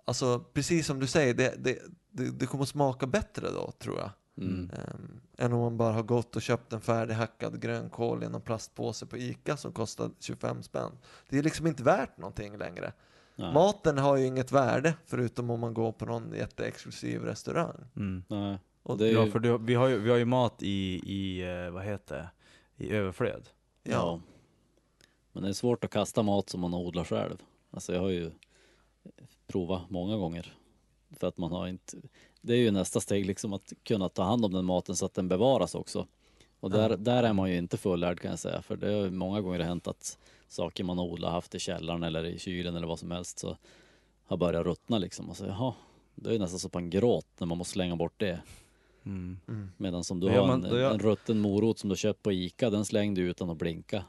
alltså 0.05 0.39
precis 0.53 0.87
som 0.87 0.99
du 0.99 1.07
säger, 1.07 1.33
det, 1.33 1.55
det, 1.57 1.79
det, 2.11 2.39
det 2.39 2.45
kommer 2.45 2.63
att 2.63 2.69
smaka 2.69 3.07
bättre 3.07 3.51
då 3.51 3.71
tror 3.71 3.97
jag. 3.97 4.09
Mm. 4.37 4.69
Ehm, 4.69 5.19
än 5.37 5.53
om 5.53 5.59
man 5.59 5.77
bara 5.77 5.93
har 5.93 6.03
gått 6.03 6.35
och 6.35 6.41
köpt 6.41 6.73
en 6.73 6.81
färdighackad 6.81 7.61
grönkål 7.61 8.23
i 8.23 8.29
någon 8.29 8.41
plastpåse 8.41 9.05
på 9.05 9.17
Ica 9.17 9.57
som 9.57 9.71
kostar 9.71 10.11
25 10.19 10.63
spänn. 10.63 10.91
Det 11.29 11.37
är 11.37 11.43
liksom 11.43 11.67
inte 11.67 11.83
värt 11.83 12.17
någonting 12.17 12.57
längre. 12.57 12.93
Nej. 13.35 13.53
Maten 13.53 13.97
har 13.97 14.17
ju 14.17 14.25
inget 14.25 14.51
värde 14.51 14.93
förutom 15.05 15.49
om 15.49 15.59
man 15.59 15.73
går 15.73 15.91
på 15.91 16.05
någon 16.05 16.33
jätteexklusiv 16.35 17.21
restaurang. 17.21 17.75
Mm. 17.95 18.23
Nej. 18.27 18.57
Och 18.83 18.97
det 18.97 19.07
är 19.07 19.13
Ja, 19.13 19.25
ju, 19.25 19.31
för 19.31 19.39
du, 19.39 19.57
vi, 19.57 19.75
har 19.75 19.87
ju, 19.87 19.99
vi 19.99 20.09
har 20.09 20.17
ju 20.17 20.25
mat 20.25 20.63
i, 20.63 21.01
i 21.05 21.41
eh, 21.65 21.71
vad 21.71 21.83
heter 21.83 22.15
det, 22.77 22.85
i 22.85 22.91
överflöd. 22.91 23.49
Ja, 23.83 23.91
ja. 23.91 24.21
Men 25.37 25.43
det 25.43 25.49
är 25.49 25.53
svårt 25.53 25.83
att 25.83 25.91
kasta 25.91 26.23
mat 26.23 26.49
som 26.49 26.59
man 26.61 26.73
odlar 26.73 27.03
själv. 27.03 27.37
Alltså 27.71 27.93
jag 27.93 28.01
har 28.01 28.09
ju 28.09 28.31
provat 29.47 29.89
många 29.89 30.17
gånger. 30.17 30.53
För 31.11 31.27
att 31.27 31.37
man 31.37 31.51
har 31.51 31.67
inte, 31.67 31.97
det 32.41 32.53
är 32.53 32.57
ju 32.57 32.71
nästa 32.71 32.99
steg 32.99 33.25
liksom 33.25 33.53
att 33.53 33.73
kunna 33.83 34.09
ta 34.09 34.23
hand 34.23 34.45
om 34.45 34.53
den 34.53 34.65
maten 34.65 34.95
så 34.95 35.05
att 35.05 35.13
den 35.13 35.27
bevaras 35.27 35.75
också. 35.75 36.07
Och 36.59 36.69
där, 36.71 36.89
Ja. 36.89 36.95
där 36.97 37.23
är 37.23 37.33
man 37.33 37.51
ju 37.51 37.57
inte 37.57 37.77
fullärd 37.77 38.19
kan 38.19 38.29
jag 38.31 38.39
säga. 38.39 38.61
För 38.61 38.77
det 38.77 38.87
har 38.87 39.03
ju 39.03 39.11
många 39.11 39.41
gånger 39.41 39.59
hänt 39.59 39.87
att 39.87 40.17
saker 40.47 40.83
man 40.83 40.99
odlar 40.99 41.31
haft 41.31 41.55
i 41.55 41.59
källaren 41.59 42.03
eller 42.03 42.25
i 42.25 42.39
kylen 42.39 42.75
eller 42.75 42.87
vad 42.87 42.99
som 42.99 43.11
helst 43.11 43.39
så 43.39 43.57
har 44.25 44.37
börjat 44.37 44.65
ruttna 44.65 44.97
liksom. 44.97 45.29
Och 45.29 45.37
så 45.37 45.45
jaha, 45.45 45.73
det 46.15 46.29
är 46.29 46.33
ju 46.33 46.39
nästan 46.39 46.59
som 46.59 46.69
på 46.69 46.77
en 46.79 46.89
gråt 46.89 47.27
när 47.37 47.47
man 47.47 47.57
måste 47.57 47.71
slänga 47.73 47.95
bort 47.95 48.13
det. 48.17 48.41
Mm. 49.05 49.39
mm. 49.47 49.71
Medan 49.77 50.03
som 50.03 50.19
du 50.19 50.27
gör 50.27 50.39
har 50.39 50.47
man- 50.47 50.65
en, 50.65 50.75
gör- 50.79 50.91
en 50.93 50.99
rutten 50.99 51.39
morot 51.39 51.79
som 51.79 51.89
du 51.89 51.95
köpt 51.95 52.23
på 52.23 52.31
Ica, 52.31 52.69
den 52.69 52.85
slängde 52.85 53.21
du 53.21 53.27
utan 53.29 53.49
att 53.49 53.57
blinka. 53.57 54.03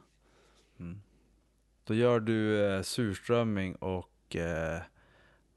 Mm. 0.78 1.00
Då 1.88 1.94
gör 1.94 2.20
du 2.20 2.66
eh, 2.66 2.82
surströmming 2.82 3.74
och 3.74 4.36
eh, 4.36 4.80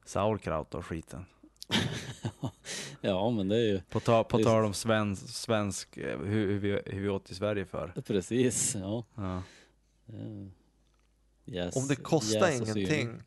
sauerkraut 0.04 0.74
och 0.74 0.86
skiten. 0.86 1.24
Ja 3.00 3.30
men 3.30 3.48
det 3.48 3.56
är 3.56 3.60
ju 3.72 3.80
På, 3.90 4.00
ta, 4.00 4.24
på 4.24 4.38
är 4.38 4.44
tal 4.44 4.64
om 4.64 4.74
svensk, 4.74 5.28
svensk 5.28 5.96
eh, 5.96 6.18
hur, 6.18 6.46
hur, 6.46 6.58
vi, 6.58 6.80
hur 6.86 7.00
vi 7.02 7.08
åt 7.08 7.30
i 7.30 7.34
Sverige 7.34 7.66
för. 7.66 7.92
precis, 8.06 8.74
ja. 8.74 9.04
Ja. 9.14 9.36
Eh, 10.08 10.46
Yes, 11.46 11.76
Om 11.76 11.88
det 11.88 11.96
kostar 11.96 12.50
syrning. 12.50 12.62
ingenting, 12.76 13.22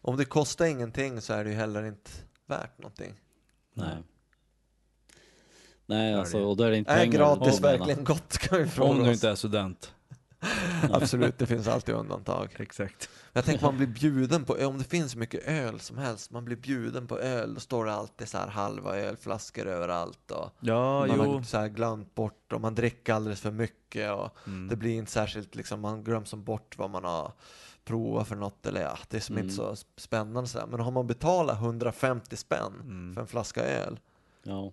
om 0.00 0.16
det 0.16 0.24
kostar 0.24 0.66
ingenting 0.66 1.20
så 1.20 1.32
är 1.32 1.44
det 1.44 1.50
ju 1.50 1.56
heller 1.56 1.86
inte 1.86 2.10
värt 2.46 2.78
någonting. 2.78 3.14
Nej. 3.74 3.96
Nej 5.86 6.12
är 6.12 6.18
alltså, 6.18 6.38
det. 6.38 6.44
och 6.44 6.56
då 6.56 6.64
är 6.64 6.70
det 6.70 6.76
inte 6.76 6.92
Är 6.92 6.98
pengar 6.98 7.18
gratis 7.18 7.56
de 7.56 7.62
menar. 7.62 7.78
verkligen 7.78 8.04
gott 8.04 8.38
kan 8.38 8.58
vi 8.58 8.66
fråga 8.66 8.90
Om 8.90 9.02
du 9.04 9.12
inte 9.12 9.28
är 9.28 9.34
student. 9.34 9.94
Absolut, 10.90 11.38
det 11.38 11.46
finns 11.46 11.68
alltid 11.68 11.94
undantag. 11.94 12.56
Exakt. 12.58 13.08
Jag 13.32 13.44
tänker 13.44 13.64
man 13.64 13.76
blir 13.76 13.86
bjuden 13.86 14.44
på, 14.44 14.52
om 14.66 14.78
det 14.78 14.84
finns 14.84 15.16
mycket 15.16 15.48
öl 15.48 15.80
som 15.80 15.98
helst, 15.98 16.30
man 16.30 16.44
blir 16.44 16.56
bjuden 16.56 17.06
på 17.06 17.18
öl, 17.18 17.54
då 17.54 17.60
står 17.60 17.84
det 17.84 17.92
alltid 17.92 18.28
så 18.28 18.38
här 18.38 18.48
halva 18.48 18.96
ölflaskor 18.96 19.66
överallt 19.66 20.30
och 20.30 20.50
Ja, 20.60 21.06
man 21.06 21.16
jo. 21.16 21.32
har 21.32 21.42
så 21.42 21.58
här 21.58 21.68
glömt 21.68 22.14
bort 22.14 22.52
och 22.52 22.60
man 22.60 22.74
dricker 22.74 23.12
alldeles 23.14 23.40
för 23.40 23.50
mycket 23.50 24.12
och 24.12 24.36
Mm. 24.46 24.68
det 24.68 24.76
blir 24.76 24.92
inte 24.94 25.12
särskilt 25.12 25.54
liksom, 25.54 25.80
man 25.80 26.04
glömmer 26.04 26.26
som 26.26 26.44
bort 26.44 26.78
vad 26.78 26.90
man 26.90 27.04
har 27.04 27.32
provat 27.84 28.28
för 28.28 28.36
något 28.36 28.66
eller 28.66 28.80
ja, 28.80 28.98
det 29.08 29.16
är 29.16 29.20
som 29.20 29.34
Mm. 29.36 29.44
inte 29.44 29.56
så 29.56 29.76
spännande 29.96 30.48
så. 30.48 30.66
Men 30.70 30.80
har 30.80 30.90
man 30.90 31.06
betalat 31.06 31.56
150 31.60 32.36
spänn 32.36 32.72
Mm. 32.80 33.14
för 33.14 33.20
en 33.20 33.26
flaska 33.26 33.64
öl, 33.64 34.00
Ja, 34.42 34.72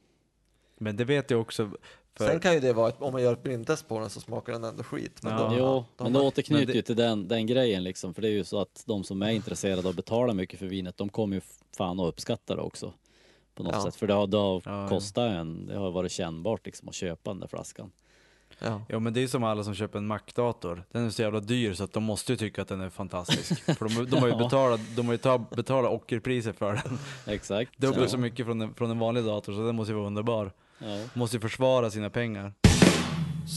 Men 0.77 0.95
det 0.97 1.05
vet 1.05 1.31
jag 1.31 1.41
också. 1.41 1.69
För, 2.17 2.27
sen 2.27 2.39
kan 2.39 2.53
ju 2.53 2.59
det 2.59 2.73
vara, 2.73 2.89
ett, 2.89 2.95
om 2.99 3.11
man 3.13 3.21
gör 3.21 3.33
ett 3.33 3.43
blindtest 3.43 3.87
på 3.87 3.99
den 3.99 4.09
så 4.09 4.19
smakar 4.21 4.53
den 4.53 4.63
ändå 4.63 4.83
skit. 4.83 5.19
Men 5.23 5.31
Ja. 5.33 5.39
då, 5.49 5.55
jo, 5.57 5.85
då 5.97 6.03
men 6.03 6.13
det 6.13 6.19
återknyter 6.19 6.59
men 6.65 6.67
det- 6.67 6.73
ju 6.73 6.81
till 6.81 6.95
den, 6.95 7.27
den 7.27 7.47
grejen 7.47 7.83
liksom. 7.83 8.13
För 8.13 8.21
det 8.21 8.27
är 8.27 8.31
ju 8.31 8.43
så 8.43 8.61
att 8.61 8.83
de 8.85 9.03
som 9.03 9.21
är 9.21 9.29
intresserade 9.31 9.87
och 9.87 9.95
betalar 9.95 10.33
mycket 10.33 10.59
för 10.59 10.65
vinet, 10.65 10.97
de 10.97 11.09
kommer 11.09 11.35
ju 11.35 11.41
fan 11.77 11.99
att 11.99 12.07
uppskatta 12.07 12.55
det 12.55 12.61
också. 12.61 12.93
På 13.55 13.63
något 13.63 13.73
Ja. 13.75 13.83
sätt. 13.83 13.95
För 13.95 14.07
det 14.07 14.13
har, 14.13 14.27
det 14.27 14.37
har 14.37 14.61
Ja, 14.65 14.81
ja. 14.81 14.87
kostat 14.89 15.31
en, 15.31 15.65
det 15.67 15.77
har 15.77 15.91
varit 15.91 16.11
kännbart 16.11 16.65
liksom 16.65 16.89
att 16.89 16.95
köpa 16.95 17.29
den 17.31 17.39
där 17.39 17.47
flaskan. 17.47 17.91
ja. 18.59 18.81
Ja 18.89 18.99
men 18.99 19.13
det 19.13 19.23
är 19.23 19.27
som 19.27 19.43
alla 19.43 19.63
som 19.63 19.73
köper 19.75 19.97
en 19.99 20.07
Mac-dator. 20.07 20.83
Den 20.91 21.05
är 21.05 21.09
så 21.09 21.21
jävla 21.21 21.39
dyr 21.39 21.73
så 21.73 21.83
att 21.83 21.93
de 21.93 22.03
måste 22.03 22.31
ju 22.33 22.37
tycka 22.37 22.61
att 22.61 22.67
den 22.67 22.81
är 22.81 22.89
fantastisk. 22.89 23.61
För 23.77 23.89
de, 23.89 24.05
de 24.09 24.15
har 24.19 24.27
ju 24.27 24.35
betalat, 24.35 24.79
de 24.95 25.05
har 25.05 25.13
ju 25.13 25.17
ta, 25.17 25.37
betalat 25.37 25.91
ockerpriser 25.91 26.53
för 26.53 26.73
den. 26.83 26.99
Exakt. 27.33 27.77
Dubbelt 27.77 28.01
ja. 28.01 28.07
så 28.07 28.17
mycket 28.17 28.45
från 28.45 28.61
en, 28.61 28.73
från 28.73 28.91
en 28.91 28.99
vanlig 28.99 29.23
dator 29.23 29.53
så 29.53 29.65
den 29.65 29.75
måste 29.75 29.91
ju 29.91 29.95
vara 29.97 30.07
underbar. 30.07 30.51
Ja. 30.77 31.05
Måste 31.13 31.37
ju 31.37 31.41
försvara 31.41 31.91
sina 31.91 32.09
pengar. 32.09 32.53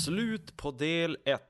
Slut 0.05 0.57
på 0.57 0.71
del 0.71 1.17
1. 1.25 1.41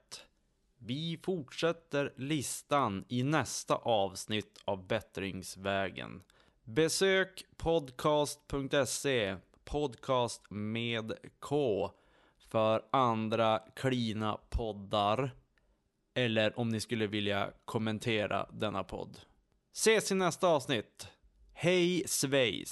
Vi 0.78 1.20
fortsätter 1.22 2.12
listan 2.16 3.04
i 3.08 3.22
nästa 3.22 3.74
avsnitt 3.74 4.58
av 4.64 4.86
Bättringsvägen. 4.86 6.22
Besök 6.64 7.44
podcast.se, 7.56 9.36
podcast 9.64 10.42
med 10.50 11.12
K, 11.38 11.90
för 12.50 12.82
andra 12.92 13.58
klina 13.76 14.38
poddar. 14.50 15.30
Eller 16.14 16.58
om 16.58 16.68
ni 16.68 16.80
skulle 16.80 17.06
vilja 17.06 17.50
kommentera 17.64 18.46
denna 18.52 18.84
podd. 18.84 19.18
Ses 19.72 20.12
i 20.12 20.14
nästa 20.14 20.48
avsnitt. 20.48 21.08
Hej 21.52 22.02
svejs! 22.06 22.68